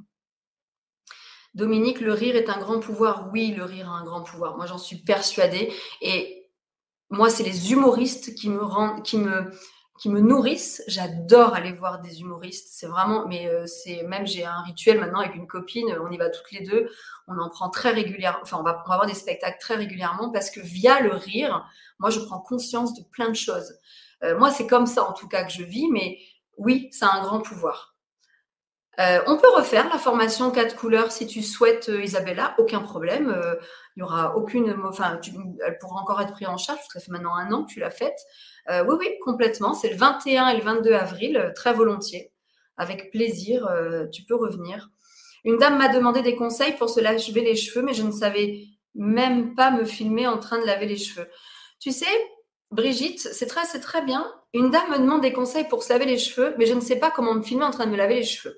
Dominique, 1.53 2.01
le 2.01 2.13
rire 2.13 2.35
est 2.35 2.49
un 2.49 2.59
grand 2.59 2.79
pouvoir. 2.79 3.29
Oui, 3.31 3.53
le 3.55 3.63
rire 3.63 3.89
a 3.89 3.93
un 3.93 4.03
grand 4.03 4.23
pouvoir. 4.23 4.57
Moi, 4.57 4.65
j'en 4.65 4.77
suis 4.77 4.97
persuadée. 4.97 5.71
Et 6.01 6.49
moi, 7.09 7.29
c'est 7.29 7.43
les 7.43 7.71
humoristes 7.71 8.35
qui 8.35 8.49
me 8.49 8.61
rendent, 8.61 9.03
qui 9.03 9.17
me, 9.17 9.51
qui 9.97 10.10
me 10.10 10.19
nourrissent. 10.19 10.84
J'adore 10.88 11.53
aller 11.53 11.71
voir 11.71 12.01
des 12.01 12.21
humoristes. 12.21 12.67
C'est 12.71 12.88
vraiment, 12.88 13.27
mais 13.27 13.47
euh, 13.47 13.65
c'est 13.65 14.03
même 14.03 14.27
j'ai 14.27 14.45
un 14.45 14.62
rituel 14.62 14.99
maintenant 14.99 15.21
avec 15.21 15.36
une 15.36 15.47
copine. 15.47 15.88
On 16.01 16.12
y 16.12 16.17
va 16.17 16.29
toutes 16.29 16.51
les 16.51 16.62
deux. 16.62 16.89
On 17.27 17.38
en 17.38 17.49
prend 17.49 17.69
très 17.69 17.91
régulièrement. 17.91 18.39
Enfin, 18.41 18.58
on 18.60 18.63
va, 18.63 18.84
on 18.86 18.89
va 18.89 18.95
avoir 18.95 19.08
des 19.08 19.13
spectacles 19.13 19.58
très 19.60 19.75
régulièrement 19.75 20.31
parce 20.31 20.49
que 20.49 20.60
via 20.60 20.99
le 20.99 21.13
rire, 21.13 21.65
moi, 21.99 22.10
je 22.10 22.19
prends 22.19 22.39
conscience 22.39 22.93
de 22.93 23.03
plein 23.03 23.29
de 23.29 23.36
choses. 23.36 23.73
Euh, 24.23 24.38
moi, 24.38 24.51
c'est 24.51 24.67
comme 24.67 24.86
ça 24.86 25.10
en 25.10 25.13
tout 25.13 25.27
cas 25.27 25.43
que 25.45 25.51
je 25.51 25.63
vis. 25.63 25.88
Mais 25.89 26.19
oui, 26.58 26.89
ça 26.91 27.08
a 27.08 27.17
un 27.17 27.23
grand 27.23 27.39
pouvoir. 27.39 27.93
Euh, 28.99 29.19
on 29.27 29.38
peut 29.38 29.49
refaire 29.53 29.89
la 29.89 29.97
formation 29.97 30.51
quatre 30.51 30.77
couleurs 30.77 31.12
si 31.12 31.27
tu 31.27 31.43
souhaites, 31.43 31.89
Isabella, 31.89 32.55
aucun 32.58 32.79
problème. 32.79 33.36
Il 33.95 33.99
n'y 33.99 34.03
aura 34.03 34.38
aucune, 34.38 34.73
enfin, 34.86 35.19
elle 35.65 35.77
pourra 35.79 36.01
encore 36.01 36.21
être 36.21 36.31
prise 36.31 36.47
en 36.47 36.55
charge 36.55 36.79
parce 36.79 36.88
que 36.88 36.99
ça 36.99 37.05
fait 37.05 37.12
maintenant 37.12 37.36
un 37.36 37.51
an 37.51 37.65
que 37.65 37.71
tu 37.73 37.79
l'as 37.81 37.91
faite. 37.91 38.17
Euh, 38.69 38.84
oui, 38.88 38.95
oui, 38.99 39.19
complètement. 39.23 39.73
C'est 39.73 39.89
le 39.89 39.95
21 39.95 40.49
et 40.49 40.58
le 40.58 40.63
22 40.63 40.93
avril, 40.93 41.38
euh, 41.38 41.51
très 41.54 41.73
volontiers. 41.73 42.32
Avec 42.78 43.12
plaisir, 43.12 43.67
euh, 43.67 44.08
tu 44.08 44.23
peux 44.23 44.36
revenir. 44.36 44.89
Une 45.43 45.58
dame 45.58 45.78
m'a 45.78 45.89
demandé 45.89 46.21
des 46.21 46.36
conseils 46.36 46.75
pour 46.75 46.89
se 46.89 46.99
laver 46.99 47.41
les 47.41 47.56
cheveux, 47.56 47.84
mais 47.84 47.93
je 47.93 48.04
ne 48.04 48.12
savais 48.12 48.65
même 48.95 49.56
pas 49.56 49.71
me 49.71 49.86
filmer 49.86 50.28
en 50.28 50.39
train 50.39 50.60
de 50.60 50.65
laver 50.65 50.88
les 50.88 50.97
cheveux. 50.97 51.30
Tu 51.80 51.91
sais, 51.91 52.06
Brigitte, 52.71 53.19
c'est 53.19 53.45
très, 53.45 53.65
c'est 53.65 53.80
très 53.80 54.04
bien. 54.04 54.25
Une 54.54 54.71
dame 54.71 54.89
me 54.91 54.97
demande 54.97 55.21
des 55.21 55.34
conseils 55.34 55.67
pour 55.67 55.84
se 55.84 55.93
laver 55.93 56.06
les 56.06 56.17
cheveux, 56.17 56.56
mais 56.58 56.65
je 56.65 56.73
ne 56.73 56.82
sais 56.82 56.97
pas 56.97 57.12
comment 57.12 57.36
me 57.36 57.43
filmer 57.43 57.65
en 57.65 57.71
train 57.71 57.86
de 57.86 57.91
me 57.91 57.97
laver 57.97 58.15
les 58.15 58.23
cheveux. 58.23 58.58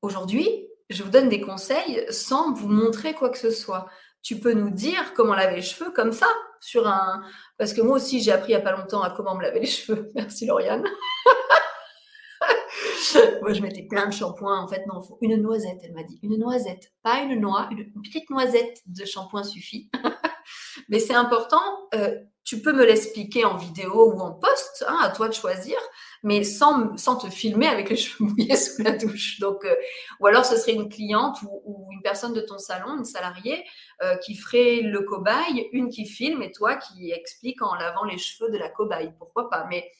Aujourd'hui, 0.00 0.66
je 0.88 1.02
vous 1.02 1.10
donne 1.10 1.28
des 1.28 1.40
conseils 1.40 2.04
sans 2.10 2.52
vous 2.52 2.68
montrer 2.68 3.12
quoi 3.12 3.28
que 3.28 3.38
ce 3.38 3.50
soit. 3.50 3.88
Tu 4.22 4.38
peux 4.38 4.52
nous 4.52 4.70
dire 4.70 5.14
comment 5.14 5.34
laver 5.34 5.56
les 5.56 5.62
cheveux 5.62 5.90
comme 5.90 6.12
ça, 6.12 6.28
sur 6.60 6.86
un. 6.86 7.22
Parce 7.58 7.72
que 7.72 7.82
moi 7.82 7.96
aussi, 7.96 8.20
j'ai 8.20 8.32
appris 8.32 8.52
il 8.52 8.56
n'y 8.56 8.60
a 8.60 8.64
pas 8.64 8.76
longtemps 8.76 9.02
à 9.02 9.10
comment 9.10 9.34
me 9.34 9.42
laver 9.42 9.60
les 9.60 9.66
cheveux. 9.66 10.10
Merci 10.14 10.46
Lauriane. 10.46 10.84
moi, 13.42 13.52
je 13.52 13.62
mettais 13.62 13.82
plein 13.82 14.06
de 14.06 14.12
shampoings. 14.12 14.60
En 14.60 14.68
fait, 14.68 14.86
non, 14.86 15.02
faut 15.02 15.18
une 15.20 15.36
noisette, 15.36 15.78
elle 15.82 15.92
m'a 15.92 16.04
dit. 16.04 16.18
Une 16.22 16.38
noisette. 16.38 16.92
Pas 17.02 17.20
une 17.20 17.40
noix, 17.40 17.68
une, 17.70 17.92
petite 18.02 18.30
noisette 18.30 18.80
de 18.86 19.04
shampoing 19.04 19.44
suffit. 19.44 19.90
Mais 20.88 20.98
c'est 20.98 21.14
important. 21.14 21.62
Euh, 21.94 22.18
tu 22.44 22.60
peux 22.60 22.72
me 22.72 22.84
l'expliquer 22.84 23.44
en 23.44 23.56
vidéo 23.56 24.12
ou 24.12 24.20
en 24.20 24.32
post, 24.32 24.84
hein, 24.88 24.98
à 25.00 25.10
toi 25.10 25.28
de 25.28 25.34
choisir, 25.34 25.76
mais 26.22 26.44
sans, 26.44 26.94
te 26.96 27.28
filmer 27.28 27.66
avec 27.66 27.90
les 27.90 27.96
cheveux 27.98 28.24
mouillés 28.24 28.56
sous 28.56 28.82
la 28.82 28.92
douche. 28.92 29.40
Donc, 29.40 29.64
euh, 29.64 29.74
ou 30.20 30.26
alors 30.26 30.44
ce 30.44 30.56
serait 30.56 30.72
une 30.72 30.88
cliente 30.88 31.38
ou, 31.42 31.88
une 31.92 32.02
personne 32.02 32.32
de 32.32 32.40
ton 32.40 32.58
salon, 32.58 32.98
une 32.98 33.04
salariée, 33.04 33.64
euh, 34.02 34.16
qui 34.16 34.34
ferait 34.34 34.80
le 34.82 35.02
cobaye, 35.02 35.68
une 35.72 35.88
qui 35.88 36.06
filme 36.06 36.42
et 36.42 36.52
toi 36.52 36.76
qui 36.76 37.10
explique 37.12 37.62
en 37.62 37.74
lavant 37.74 38.04
les 38.04 38.18
cheveux 38.18 38.50
de 38.50 38.58
la 38.58 38.68
cobaye. 38.68 39.12
Pourquoi 39.18 39.50
pas? 39.50 39.66
Mais 39.68 39.90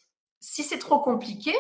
si 0.41 0.63
c'est 0.63 0.79
trop 0.79 1.01
compliqué, 1.01 1.53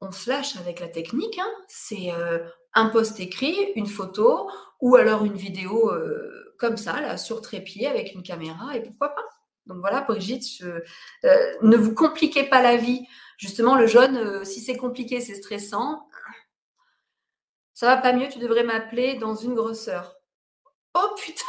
on 0.00 0.10
se 0.10 0.28
lâche 0.28 0.56
avec 0.56 0.80
la 0.80 0.88
technique. 0.88 1.38
Hein. 1.38 1.50
C'est 1.68 2.12
euh, 2.12 2.38
un 2.74 2.86
post 2.86 3.20
écrit, 3.20 3.56
une 3.76 3.86
photo 3.86 4.50
ou 4.80 4.96
alors 4.96 5.24
une 5.24 5.36
vidéo 5.36 5.90
comme 6.58 6.76
ça, 6.76 7.00
là, 7.00 7.16
sur 7.16 7.40
trépied 7.40 7.86
avec 7.86 8.14
une 8.14 8.22
caméra 8.22 8.76
et 8.76 8.82
pourquoi 8.82 9.14
pas? 9.14 9.33
Donc 9.66 9.78
voilà, 9.78 10.02
Brigitte, 10.02 10.62
euh, 10.62 11.54
ne 11.62 11.76
vous 11.76 11.94
compliquez 11.94 12.44
pas 12.44 12.60
la 12.60 12.76
vie. 12.76 13.06
Justement, 13.38 13.74
le 13.76 13.86
jaune, 13.86 14.16
euh, 14.16 14.44
si 14.44 14.60
c'est 14.60 14.76
compliqué, 14.76 15.20
c'est 15.20 15.34
stressant. 15.34 16.06
Ça 17.72 17.86
va 17.86 17.96
pas 17.96 18.12
mieux, 18.12 18.28
tu 18.28 18.38
devrais 18.38 18.62
m'appeler 18.62 19.14
dans 19.14 19.34
une 19.34 19.54
grosseur. 19.54 20.16
Oh 20.94 21.14
putain 21.16 21.44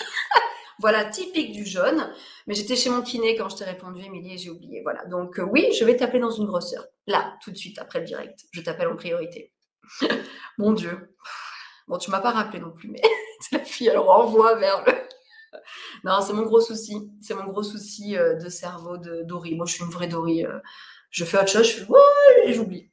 Voilà, 0.80 1.04
typique 1.06 1.52
du 1.52 1.64
jaune. 1.64 2.12
Mais 2.46 2.54
j'étais 2.54 2.76
chez 2.76 2.90
mon 2.90 3.02
kiné 3.02 3.36
quand 3.36 3.48
je 3.48 3.56
t'ai 3.56 3.64
répondu, 3.64 4.02
Émilie, 4.04 4.34
et 4.34 4.38
j'ai 4.38 4.50
oublié. 4.50 4.82
Voilà, 4.82 5.04
donc 5.06 5.38
euh, 5.38 5.44
oui, 5.44 5.72
je 5.72 5.84
vais 5.84 5.96
t'appeler 5.96 6.20
dans 6.20 6.30
une 6.30 6.46
grosseur. 6.46 6.84
Là, 7.06 7.38
tout 7.42 7.52
de 7.52 7.56
suite, 7.56 7.78
après 7.78 8.00
le 8.00 8.04
direct. 8.04 8.40
Je 8.50 8.60
t'appelle 8.60 8.88
en 8.88 8.96
priorité. 8.96 9.52
mon 10.58 10.72
Dieu. 10.72 11.14
Bon, 11.86 11.98
tu 11.98 12.10
m'as 12.10 12.20
pas 12.20 12.30
rappelé 12.30 12.60
non 12.60 12.72
plus, 12.72 12.88
mais 12.88 13.00
la 13.52 13.60
fille, 13.60 13.88
elle 13.88 13.98
renvoie 13.98 14.56
vers 14.56 14.84
le 14.84 14.92
non, 16.04 16.20
c'est 16.20 16.32
mon 16.32 16.42
gros 16.42 16.60
souci. 16.60 16.96
C'est 17.20 17.34
mon 17.34 17.44
gros 17.44 17.62
souci 17.62 18.16
euh, 18.16 18.34
de 18.34 18.48
cerveau 18.48 18.96
de 18.98 19.22
Dory. 19.22 19.54
Moi, 19.54 19.66
je 19.66 19.74
suis 19.74 19.84
une 19.84 19.90
vraie 19.90 20.08
Dory. 20.08 20.44
Euh. 20.44 20.58
je 21.10 21.24
fais 21.24 21.38
autre 21.38 21.48
chose, 21.48 21.66
je 21.66 21.72
fais 21.72 21.90
ouais, 21.90 22.48
et 22.48 22.52
j'oublie. 22.54 22.90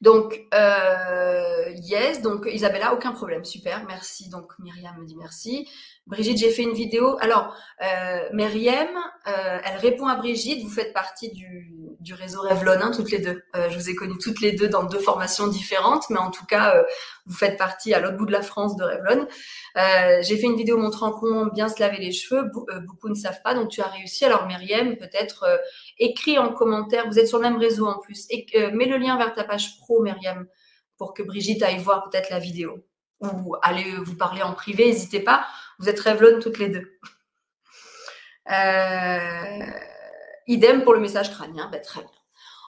Donc, 0.00 0.38
euh, 0.52 1.70
yes, 1.76 2.20
donc 2.20 2.46
Isabella, 2.52 2.92
aucun 2.92 3.12
problème, 3.12 3.44
super, 3.44 3.84
merci. 3.86 4.28
Donc 4.28 4.52
Myriam 4.58 4.98
me 4.98 5.06
dit 5.06 5.16
merci. 5.16 5.66
Brigitte, 6.06 6.36
j'ai 6.36 6.50
fait 6.50 6.62
une 6.62 6.74
vidéo. 6.74 7.16
Alors, 7.20 7.56
Myriam, 8.32 8.88
elle 9.24 9.78
répond 9.78 10.06
à 10.06 10.16
Brigitte. 10.16 10.62
Vous 10.62 10.68
faites 10.68 10.92
partie 10.92 11.32
du, 11.32 11.83
du 12.04 12.12
réseau 12.14 12.42
Revlon, 12.42 12.80
hein, 12.80 12.92
toutes 12.94 13.10
les 13.10 13.18
deux. 13.18 13.42
Euh, 13.56 13.70
je 13.70 13.78
vous 13.78 13.88
ai 13.88 13.94
connues 13.94 14.18
toutes 14.18 14.40
les 14.40 14.52
deux 14.52 14.68
dans 14.68 14.84
deux 14.84 14.98
formations 14.98 15.48
différentes, 15.48 16.08
mais 16.10 16.18
en 16.18 16.30
tout 16.30 16.44
cas, 16.44 16.76
euh, 16.76 16.82
vous 17.26 17.34
faites 17.34 17.56
partie 17.56 17.94
à 17.94 18.00
l'autre 18.00 18.18
bout 18.18 18.26
de 18.26 18.32
la 18.32 18.42
France 18.42 18.76
de 18.76 18.84
Revlon. 18.84 19.26
Euh, 19.78 20.22
j'ai 20.22 20.36
fait 20.36 20.46
une 20.46 20.56
vidéo 20.56 20.76
montrant 20.76 21.10
comment 21.12 21.46
bien 21.46 21.68
se 21.68 21.80
laver 21.80 21.96
les 21.96 22.12
cheveux. 22.12 22.50
beaucoup 22.86 23.08
ne 23.08 23.14
savent 23.14 23.40
pas, 23.42 23.54
donc 23.54 23.70
tu 23.70 23.80
as 23.80 23.86
réussi. 23.86 24.24
Alors 24.24 24.46
Myriam, 24.46 24.96
peut-être 24.96 25.60
écris 25.98 26.38
en 26.38 26.52
commentaire. 26.52 27.08
Vous 27.08 27.18
êtes 27.18 27.26
sur 27.26 27.38
le 27.38 27.44
même 27.44 27.56
réseau 27.56 27.86
en 27.86 27.98
plus. 27.98 28.26
Et 28.30 28.46
mets 28.72 28.86
le 28.86 28.98
lien 28.98 29.16
vers 29.16 29.32
ta 29.32 29.42
page 29.42 29.78
pro, 29.78 30.02
Myriam, 30.02 30.46
pour 30.98 31.14
que 31.14 31.22
Brigitte 31.22 31.62
aille 31.62 31.78
voir 31.78 32.08
peut-être 32.08 32.30
la 32.30 32.38
vidéo 32.38 32.84
ou 33.20 33.56
allez 33.62 33.96
vous 33.96 34.16
parler 34.16 34.42
en 34.42 34.52
privé. 34.52 34.86
N'hésitez 34.86 35.20
pas. 35.20 35.46
Vous 35.78 35.88
êtes 35.88 36.00
Revlon 36.00 36.38
toutes 36.40 36.58
les 36.58 36.68
deux. 36.68 36.98
Idem 40.46 40.82
pour 40.84 40.94
le 40.94 41.00
message 41.00 41.30
crânien. 41.30 41.68
Ben, 41.70 41.80
très 41.80 42.00
bien. 42.00 42.10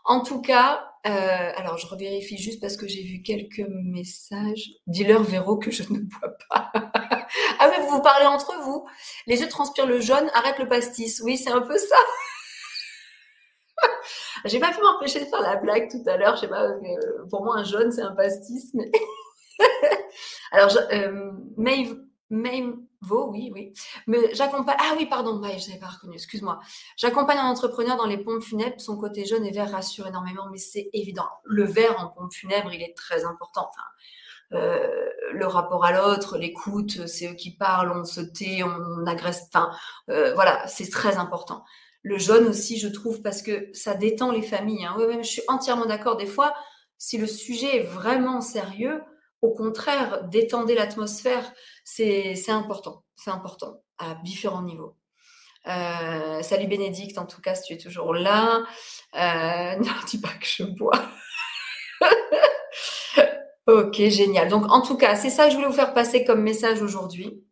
En 0.04 0.20
tout 0.20 0.40
cas, 0.40 0.88
euh, 1.06 1.52
alors 1.56 1.78
je 1.78 1.86
revérifie 1.88 2.36
juste 2.38 2.60
parce 2.60 2.76
que 2.76 2.86
j'ai 2.86 3.02
vu 3.02 3.22
quelques 3.22 3.66
messages. 3.68 4.70
Dis-leur, 4.86 5.22
Véro, 5.22 5.56
que 5.56 5.70
je 5.70 5.82
ne 5.84 5.98
bois 5.98 6.36
pas. 6.48 6.70
ah 7.58 7.70
oui, 7.70 7.82
vous 7.82 7.96
vous 7.96 8.02
parlez 8.02 8.26
entre 8.26 8.54
vous. 8.62 8.86
Les 9.26 9.40
yeux 9.40 9.48
transpirent 9.48 9.86
le 9.86 10.00
jaune, 10.00 10.30
arrête 10.34 10.58
le 10.58 10.68
pastis. 10.68 11.20
Oui, 11.24 11.36
c'est 11.36 11.50
un 11.50 11.60
peu 11.60 11.76
ça. 11.76 11.96
j'ai 14.44 14.60
pas 14.60 14.72
pu 14.72 14.80
m'empêcher 14.80 15.20
de 15.20 15.24
faire 15.24 15.42
la 15.42 15.56
blague 15.56 15.90
tout 15.90 16.02
à 16.08 16.16
l'heure. 16.16 16.36
Je 16.36 16.42
sais 16.42 16.48
pas, 16.48 16.62
euh, 16.62 16.78
pour 17.28 17.44
moi, 17.44 17.56
un 17.58 17.64
jaune, 17.64 17.90
c'est 17.90 18.02
un 18.02 18.14
pastis. 18.14 18.72
Alors, 20.52 20.76
euh, 20.92 21.32
Maeve, 21.56 21.96
Vaut, 22.30 23.30
oui, 23.30 23.50
oui. 23.54 23.72
Mais 24.06 24.34
j'accompagne. 24.34 24.76
Ah 24.80 24.94
oui, 24.96 25.06
pardon, 25.06 25.36
bah, 25.36 25.56
je 25.56 25.68
n'avais 25.68 25.78
pas 25.78 25.86
reconnu, 25.86 26.14
excuse-moi. 26.14 26.58
J'accompagne 26.96 27.38
un 27.38 27.50
entrepreneur 27.50 27.96
dans 27.96 28.06
les 28.06 28.18
pompes 28.18 28.42
funèbres. 28.42 28.80
Son 28.80 28.96
côté 28.96 29.24
jaune 29.24 29.44
et 29.44 29.52
vert 29.52 29.70
rassure 29.70 30.06
énormément, 30.06 30.48
mais 30.50 30.58
c'est 30.58 30.90
évident. 30.92 31.28
Le 31.44 31.64
vert 31.64 32.00
en 32.00 32.08
pompe 32.08 32.32
funèbre, 32.32 32.72
il 32.72 32.82
est 32.82 32.96
très 32.96 33.24
important. 33.24 33.70
Enfin, 33.70 34.58
euh, 34.58 35.10
le 35.32 35.46
rapport 35.46 35.84
à 35.84 35.92
l'autre, 35.92 36.38
l'écoute, 36.38 37.06
c'est 37.06 37.30
eux 37.30 37.34
qui 37.34 37.56
parlent, 37.56 37.92
on 37.92 38.04
se 38.04 38.20
tait, 38.20 38.62
on, 38.62 39.06
agresse. 39.06 39.48
Enfin, 39.52 39.70
euh, 40.10 40.34
voilà, 40.34 40.66
c'est 40.66 40.90
très 40.90 41.16
important. 41.16 41.64
Le 42.02 42.18
jaune 42.18 42.46
aussi, 42.46 42.78
je 42.78 42.88
trouve, 42.88 43.22
parce 43.22 43.42
que 43.42 43.68
ça 43.72 43.94
détend 43.94 44.30
les 44.32 44.42
familles. 44.42 44.84
Hein. 44.84 44.94
Oui, 44.98 45.04
oui, 45.08 45.16
je 45.18 45.28
suis 45.28 45.42
entièrement 45.48 45.86
d'accord. 45.86 46.16
Des 46.16 46.26
fois, 46.26 46.54
si 46.98 47.18
le 47.18 47.26
sujet 47.26 47.78
est 47.78 47.82
vraiment 47.82 48.40
sérieux, 48.40 49.02
au 49.46 49.54
contraire, 49.54 50.24
détendez 50.24 50.74
l'atmosphère, 50.74 51.52
c'est 51.84 52.50
important, 52.50 53.04
c'est 53.14 53.30
important 53.30 53.82
à 53.98 54.16
différents 54.24 54.62
niveaux. 54.62 54.96
Euh, 55.68 56.42
salut 56.42 56.66
Bénédicte, 56.66 57.18
en 57.18 57.26
tout 57.26 57.40
cas, 57.40 57.54
si 57.54 57.62
tu 57.64 57.72
es 57.74 57.78
toujours 57.78 58.12
là. 58.14 58.64
Euh, 59.14 59.76
ne 59.78 60.06
dis 60.06 60.20
pas 60.20 60.28
que 60.40 60.46
je 60.46 60.64
bois. 60.64 61.00
ok, 63.66 63.94
génial. 64.08 64.48
Donc, 64.48 64.70
en 64.70 64.80
tout 64.80 64.96
cas, 64.96 65.14
c'est 65.16 65.30
ça 65.30 65.44
que 65.44 65.50
je 65.50 65.56
voulais 65.56 65.68
vous 65.68 65.72
faire 65.72 65.94
passer 65.94 66.24
comme 66.24 66.42
message 66.42 66.82
aujourd'hui. 66.82 67.45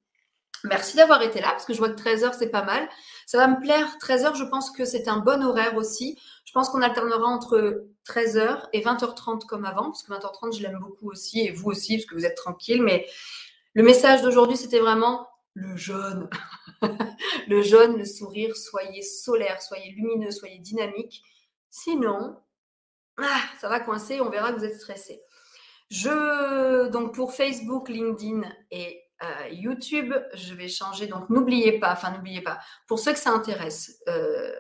Merci 0.65 0.97
d'avoir 0.97 1.23
été 1.23 1.41
là 1.41 1.51
parce 1.51 1.67
que 1.67 1.75
je 1.75 1.79
vois 1.79 1.91
que 1.91 2.01
13h 2.01 2.35
c'est 2.39 2.49
pas 2.49 2.65
mal. 2.65 2.89
Ça 3.27 3.39
va 3.39 3.49
me 3.49 3.61
plaire. 3.61 3.97
13h, 4.01 4.37
je 4.37 4.45
pense 4.45 4.71
que 4.71 4.85
c'est 4.85 5.09
un 5.09 5.19
bon 5.19 5.45
horaire 5.45 5.77
aussi. 5.77 6.19
Je 6.47 6.53
pense 6.53 6.71
qu'on 6.71 6.81
alternera 6.81 7.27
entre 7.27 7.87
13h 8.09 8.69
et 8.73 8.81
20h30 8.81 9.47
comme 9.47 9.67
avant 9.67 9.85
parce 9.85 10.03
que 10.03 10.13
20h30 10.13 10.57
je 10.57 10.63
l'aime 10.63 10.79
beaucoup 10.81 11.11
aussi 11.11 11.41
et 11.41 11.51
vous 11.51 11.71
aussi 11.71 11.99
parce 11.99 12.07
que 12.07 12.15
vous 12.15 12.25
êtes 12.25 12.37
tranquille. 12.37 12.83
Mais 12.83 13.07
le 13.75 13.83
message 13.83 14.23
d'aujourd'hui 14.23 14.57
c'était 14.57 14.81
vraiment 14.81 15.29
le 15.53 15.77
jaune. 15.77 16.29
le 17.49 17.63
jaune, 17.63 17.99
le 17.99 18.05
sourire, 18.05 18.57
soyez 18.57 19.03
solaire, 19.03 19.63
soyez 19.63 19.93
lumineux, 19.93 20.31
soyez 20.31 20.59
dynamique. 20.59 21.23
Sinon, 21.71 22.37
ah, 23.19 23.41
ça 23.61 23.69
va 23.69 23.81
coincer, 23.81 24.21
on 24.21 24.31
verra 24.31 24.53
que 24.53 24.59
vous 24.59 24.65
êtes 24.65 24.81
stressé. 24.81 25.23
Je, 25.91 26.89
donc 26.89 27.15
pour 27.15 27.35
Facebook, 27.35 27.89
LinkedIn 27.89 28.43
et 28.71 29.04
euh, 29.25 29.49
YouTube, 29.51 30.15
je 30.35 30.55
vais 30.55 30.69
changer. 30.69 31.07
Donc 31.07 31.31
n'oubliez 31.31 31.79
pas, 31.79 31.93
enfin 31.93 32.11
n'oubliez 32.13 32.43
pas, 32.43 32.59
pour 32.87 32.99
ceux 32.99 33.13
que 33.13 33.19
ça 33.19 33.31
intéresse, 33.31 34.01
euh, 34.09 34.53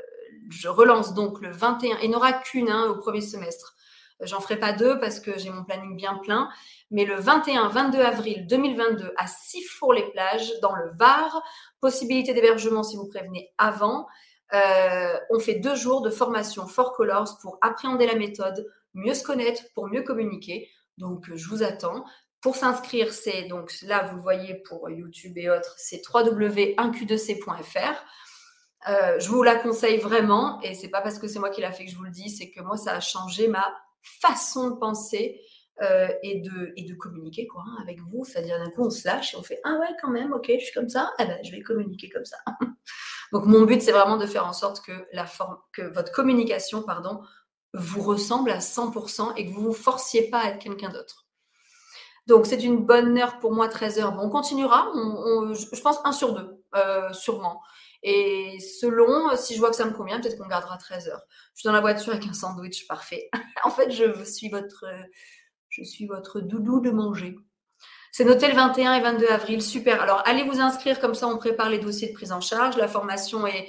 je 0.50 0.68
relance 0.68 1.14
donc 1.14 1.40
le 1.40 1.50
21, 1.50 1.98
il 2.02 2.10
n'y 2.10 2.16
aura 2.16 2.32
qu'une 2.32 2.70
hein, 2.70 2.86
au 2.88 2.96
premier 2.96 3.20
semestre. 3.20 3.74
J'en 4.20 4.40
ferai 4.40 4.58
pas 4.58 4.72
deux 4.72 4.98
parce 5.00 5.20
que 5.20 5.38
j'ai 5.38 5.50
mon 5.50 5.64
planning 5.64 5.96
bien 5.96 6.14
plein. 6.18 6.48
Mais 6.90 7.04
le 7.04 7.16
21-22 7.16 7.96
avril 7.96 8.46
2022 8.46 9.12
à 9.16 9.26
Sifour-les-Plages, 9.26 10.60
dans 10.62 10.74
le 10.74 10.90
Var, 10.96 11.42
possibilité 11.80 12.32
d'hébergement 12.32 12.82
si 12.82 12.96
vous 12.96 13.08
prévenez 13.08 13.52
avant. 13.58 14.06
Euh, 14.52 15.18
on 15.30 15.40
fait 15.40 15.56
deux 15.56 15.74
jours 15.74 16.02
de 16.02 16.10
formation 16.10 16.66
Four 16.66 16.92
Colors 16.92 17.38
pour 17.42 17.58
appréhender 17.60 18.06
la 18.06 18.14
méthode, 18.14 18.66
mieux 18.94 19.14
se 19.14 19.24
connaître, 19.24 19.62
pour 19.74 19.88
mieux 19.88 20.02
communiquer. 20.02 20.70
Donc, 20.96 21.28
je 21.34 21.48
vous 21.48 21.62
attends. 21.62 22.04
Pour 22.44 22.56
s'inscrire, 22.56 23.10
c'est 23.14 23.44
donc 23.44 23.72
là, 23.80 24.02
vous 24.12 24.20
voyez 24.20 24.56
pour 24.56 24.90
YouTube 24.90 25.38
et 25.38 25.48
autres, 25.48 25.72
c'est 25.78 26.02
www.1q2c.fr. 26.06 28.04
Euh, 28.86 29.18
je 29.18 29.28
vous 29.30 29.42
la 29.42 29.54
conseille 29.56 29.96
vraiment, 29.96 30.60
et 30.60 30.74
c'est 30.74 30.90
pas 30.90 31.00
parce 31.00 31.18
que 31.18 31.26
c'est 31.26 31.38
moi 31.38 31.48
qui 31.48 31.62
l'a 31.62 31.72
fait 31.72 31.86
que 31.86 31.90
je 31.90 31.96
vous 31.96 32.04
le 32.04 32.10
dis, 32.10 32.28
c'est 32.28 32.50
que 32.50 32.60
moi, 32.60 32.76
ça 32.76 32.92
a 32.92 33.00
changé 33.00 33.48
ma 33.48 33.74
façon 34.20 34.72
de 34.72 34.76
penser 34.76 35.40
euh, 35.80 36.08
et, 36.22 36.42
de, 36.42 36.94
communiquer 36.96 37.48
hein, 37.56 37.78
avec 37.80 37.98
vous. 38.00 38.26
C'est-à-dire 38.26 38.58
d'un 38.58 38.68
coup, 38.68 38.84
on 38.84 38.90
se 38.90 39.08
lâche 39.08 39.32
et 39.32 39.38
on 39.38 39.42
fait 39.42 39.60
Ah 39.64 39.78
ouais, 39.80 39.96
quand 40.02 40.10
même, 40.10 40.34
ok, 40.34 40.52
je 40.58 40.64
suis 40.66 40.74
comme 40.74 40.90
ça, 40.90 41.14
eh 41.20 41.24
ben, 41.24 41.38
je 41.42 41.50
vais 41.50 41.62
communiquer 41.62 42.10
comme 42.10 42.26
ça. 42.26 42.36
Donc, 43.32 43.46
mon 43.46 43.62
but, 43.62 43.80
c'est 43.80 43.92
vraiment 43.92 44.18
de 44.18 44.26
faire 44.26 44.46
en 44.46 44.52
sorte 44.52 44.84
que 44.84 45.82
votre 45.94 46.12
communication 46.12 46.82
pardon, 46.82 47.22
vous 47.72 48.02
ressemble 48.02 48.50
à 48.50 48.58
100% 48.58 49.32
et 49.38 49.46
que 49.46 49.50
vous 49.50 49.62
ne 49.62 49.68
vous 49.68 49.72
forciez 49.72 50.28
pas 50.28 50.40
à 50.40 50.50
être 50.50 50.58
quelqu'un 50.58 50.90
d'autre. 50.90 51.23
Donc, 52.26 52.46
c'est 52.46 52.62
une 52.62 52.84
bonne 52.84 53.18
heure 53.18 53.38
pour 53.38 53.52
moi, 53.52 53.68
13 53.68 53.98
heures. 53.98 54.18
On 54.20 54.30
continuera, 54.30 54.90
je 54.94 55.80
pense 55.80 55.98
un 56.04 56.12
sur 56.12 56.32
deux, 56.32 56.62
euh, 56.74 57.12
sûrement. 57.12 57.60
Et 58.02 58.58
selon, 58.60 59.34
si 59.36 59.54
je 59.54 59.60
vois 59.60 59.70
que 59.70 59.76
ça 59.76 59.84
me 59.84 59.92
convient, 59.92 60.20
peut-être 60.20 60.38
qu'on 60.38 60.48
gardera 60.48 60.76
13 60.76 61.08
heures. 61.08 61.22
Je 61.54 61.60
suis 61.60 61.66
dans 61.66 61.72
la 61.72 61.80
voiture 61.80 62.12
avec 62.12 62.26
un 62.26 62.32
sandwich 62.32 62.86
parfait. 62.86 63.30
en 63.64 63.70
fait, 63.70 63.90
je 63.90 64.24
suis 64.24 64.48
votre, 64.48 64.84
je 65.68 65.82
suis 65.82 66.06
votre 66.06 66.40
doudou 66.40 66.80
de 66.80 66.90
manger. 66.90 67.36
C'est 68.12 68.24
noté 68.24 68.46
le 68.46 68.54
21 68.54 68.94
et 68.94 69.00
22 69.00 69.26
avril. 69.26 69.60
Super. 69.60 70.00
Alors, 70.00 70.22
allez 70.24 70.44
vous 70.44 70.60
inscrire, 70.60 71.00
comme 71.00 71.16
ça, 71.16 71.26
on 71.26 71.36
prépare 71.36 71.68
les 71.68 71.80
dossiers 71.80 72.08
de 72.08 72.12
prise 72.12 72.30
en 72.30 72.40
charge. 72.40 72.76
La 72.76 72.86
formation 72.86 73.44
est 73.44 73.68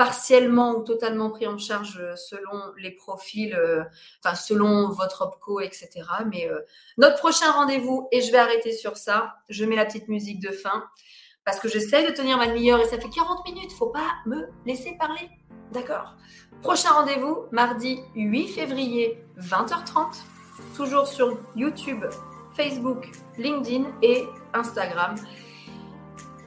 partiellement 0.00 0.76
ou 0.76 0.82
totalement 0.82 1.28
pris 1.28 1.46
en 1.46 1.58
charge 1.58 1.98
euh, 2.00 2.16
selon 2.16 2.58
les 2.78 2.90
profils, 2.90 3.54
euh, 3.54 3.84
enfin 4.24 4.34
selon 4.34 4.88
votre 4.88 5.26
OPCO, 5.26 5.60
etc. 5.60 5.90
Mais 6.32 6.48
euh, 6.48 6.58
notre 6.96 7.18
prochain 7.18 7.50
rendez-vous, 7.52 8.08
et 8.10 8.22
je 8.22 8.32
vais 8.32 8.38
arrêter 8.38 8.72
sur 8.72 8.96
ça, 8.96 9.34
je 9.50 9.62
mets 9.66 9.76
la 9.76 9.84
petite 9.84 10.08
musique 10.08 10.40
de 10.40 10.52
fin, 10.52 10.84
parce 11.44 11.60
que 11.60 11.68
j'essaie 11.68 12.10
de 12.10 12.14
tenir 12.14 12.38
ma 12.38 12.46
demi-heure 12.46 12.80
et 12.80 12.86
ça 12.86 12.98
fait 12.98 13.10
40 13.10 13.44
minutes, 13.44 13.72
faut 13.72 13.90
pas 13.90 14.08
me 14.24 14.48
laisser 14.64 14.96
parler. 14.98 15.28
D'accord 15.70 16.16
Prochain 16.62 16.92
rendez-vous, 16.92 17.44
mardi 17.52 18.00
8 18.14 18.48
février, 18.48 19.22
20h30, 19.38 20.16
toujours 20.74 21.08
sur 21.08 21.38
YouTube, 21.56 22.06
Facebook, 22.56 23.10
LinkedIn 23.36 23.84
et 24.00 24.24
Instagram. 24.54 25.16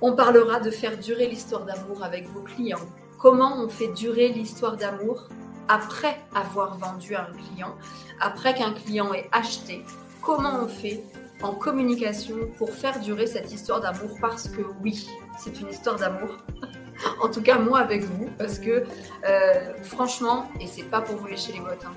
On 0.02 0.16
parlera 0.16 0.60
de 0.60 0.72
faire 0.72 0.98
durer 0.98 1.28
l'histoire 1.28 1.66
d'amour 1.66 2.04
avec 2.04 2.26
vos 2.30 2.42
clients. 2.42 2.90
Comment 3.24 3.56
on 3.56 3.70
fait 3.70 3.88
durer 3.88 4.28
l'histoire 4.28 4.76
d'amour 4.76 5.30
après 5.70 6.20
avoir 6.36 6.78
vendu 6.78 7.16
un 7.16 7.30
client, 7.32 7.74
après 8.20 8.54
qu'un 8.54 8.74
client 8.74 9.14
ait 9.14 9.30
acheté. 9.32 9.86
Comment 10.22 10.60
on 10.62 10.68
fait 10.68 11.02
en 11.42 11.54
communication 11.54 12.36
pour 12.58 12.72
faire 12.72 13.00
durer 13.00 13.26
cette 13.26 13.54
histoire 13.54 13.80
d'amour? 13.80 14.18
Parce 14.20 14.50
que 14.50 14.64
oui, 14.82 15.08
c'est 15.40 15.62
une 15.62 15.70
histoire 15.70 15.96
d'amour. 15.96 16.38
en 17.24 17.30
tout 17.30 17.42
cas, 17.42 17.58
moi 17.60 17.80
avec 17.80 18.04
vous, 18.04 18.28
parce 18.38 18.60
que 18.60 18.84
euh, 19.26 19.74
franchement, 19.84 20.50
et 20.60 20.68
c'est 20.68 20.84
pas 20.84 21.00
pour 21.00 21.16
vous 21.16 21.28
lécher 21.28 21.54
les 21.54 21.62
bottes, 21.62 21.86
hein, 21.86 21.94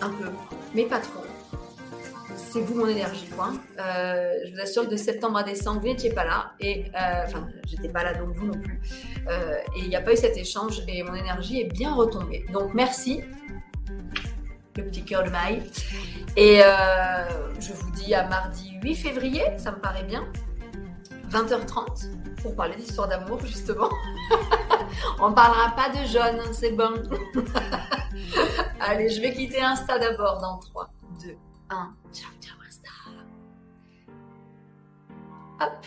un 0.00 0.10
peu, 0.10 0.28
mais 0.76 0.84
pas 0.84 1.00
trop 1.00 1.24
c'est 2.36 2.60
vous 2.60 2.74
mon 2.74 2.86
énergie, 2.86 3.28
quoi. 3.34 3.52
Euh, 3.78 4.34
je 4.46 4.52
vous 4.52 4.60
assure 4.60 4.84
que 4.84 4.90
de 4.90 4.96
septembre 4.96 5.38
à 5.38 5.42
décembre, 5.42 5.80
vous 5.80 5.88
n'étiez 5.88 6.12
pas 6.12 6.24
là. 6.24 6.52
Et, 6.60 6.86
euh, 6.94 7.24
enfin, 7.24 7.46
j'étais 7.66 7.88
pas 7.88 8.04
là, 8.04 8.14
donc 8.14 8.30
vous 8.30 8.46
non 8.46 8.58
plus. 8.60 8.80
Euh, 9.28 9.56
et 9.76 9.80
il 9.80 9.88
n'y 9.88 9.96
a 9.96 10.00
pas 10.00 10.12
eu 10.12 10.16
cet 10.16 10.36
échange 10.36 10.82
et 10.88 11.02
mon 11.02 11.14
énergie 11.14 11.60
est 11.60 11.72
bien 11.72 11.94
retombée. 11.94 12.44
Donc, 12.52 12.74
merci. 12.74 13.22
Le 14.76 14.84
petit 14.84 15.04
cœur 15.04 15.24
de 15.24 15.30
maille. 15.30 15.62
Et 16.36 16.60
je 17.60 17.72
vous 17.72 17.90
dis 17.92 18.14
à 18.14 18.26
mardi 18.26 18.72
8 18.82 18.94
février, 18.96 19.42
ça 19.56 19.70
me 19.70 19.78
paraît 19.78 20.04
bien. 20.04 20.26
20h30 21.30 22.10
pour 22.42 22.54
parler 22.54 22.76
d'histoire 22.76 23.08
d'amour, 23.08 23.40
justement. 23.44 23.88
On 25.20 25.32
parlera 25.32 25.74
pas 25.74 25.88
de 25.90 26.06
jaune, 26.06 26.40
c'est 26.52 26.72
bon. 26.72 26.92
Allez, 28.80 29.10
je 29.10 29.20
vais 29.20 29.32
quitter 29.32 29.60
Insta 29.60 29.98
d'abord 29.98 30.40
dans 30.40 30.58
3, 30.58 30.90
2, 31.24 31.36
1. 31.74 31.94
Ciao, 32.12 32.30
ciao, 32.40 32.56
Insta. 32.66 32.90
Hop. 35.60 35.86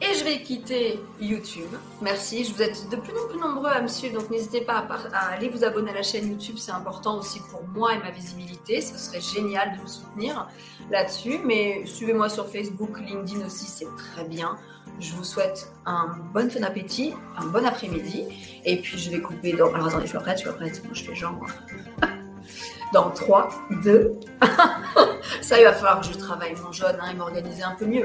Et 0.00 0.18
je 0.18 0.24
vais 0.24 0.42
quitter 0.42 1.00
YouTube. 1.20 1.70
Merci. 2.02 2.44
Je 2.44 2.52
vous 2.52 2.62
êtes 2.62 2.88
de 2.90 2.96
plus 2.96 3.12
en 3.16 3.28
plus 3.28 3.38
nombreux 3.38 3.70
à 3.70 3.80
me 3.80 3.88
suivre, 3.88 4.20
donc 4.20 4.28
n'hésitez 4.28 4.60
pas 4.60 4.86
à, 5.12 5.32
aller 5.32 5.48
vous 5.48 5.64
abonner 5.64 5.92
à 5.92 5.94
la 5.94 6.02
chaîne 6.02 6.28
YouTube. 6.30 6.56
C'est 6.58 6.72
important 6.72 7.18
aussi 7.18 7.40
pour 7.50 7.62
moi 7.68 7.94
et 7.94 7.98
ma 7.98 8.10
visibilité. 8.10 8.80
Ce 8.80 8.98
serait 8.98 9.20
génial 9.20 9.76
de 9.78 9.82
me 9.82 9.86
soutenir 9.86 10.48
là-dessus. 10.90 11.38
Mais 11.44 11.86
suivez-moi 11.86 12.28
sur 12.28 12.48
Facebook, 12.48 13.00
LinkedIn 13.00 13.46
aussi, 13.46 13.66
c'est 13.66 13.88
très 13.96 14.24
bien. 14.24 14.58
Je 15.00 15.14
vous 15.14 15.24
souhaite 15.24 15.72
un 15.86 16.16
bon 16.34 16.50
appétit, 16.64 17.14
un 17.38 17.46
bon 17.46 17.64
après-midi. 17.64 18.24
Et 18.64 18.80
puis 18.80 18.98
je 18.98 19.10
vais 19.10 19.20
couper 19.20 19.52
dans. 19.52 19.72
Alors 19.72 19.86
attendez, 19.86 20.06
je 20.06 20.10
suis 20.10 20.18
prête, 20.18 20.38
je 20.38 20.42
suis 20.42 20.52
prête. 20.52 20.84
Moi, 20.84 20.92
je 20.92 21.04
fais 21.04 21.14
genre 21.14 21.38
dans 22.94 23.10
3, 23.10 23.48
2, 23.82 24.12
ça, 25.42 25.58
il 25.58 25.64
va 25.64 25.72
falloir 25.72 26.00
que 26.00 26.06
je 26.06 26.12
travaille 26.12 26.54
mon 26.64 26.70
jaune 26.70 26.96
hein, 27.00 27.10
et 27.10 27.14
m'organiser 27.14 27.64
un 27.64 27.74
peu 27.74 27.86
mieux. 27.86 28.02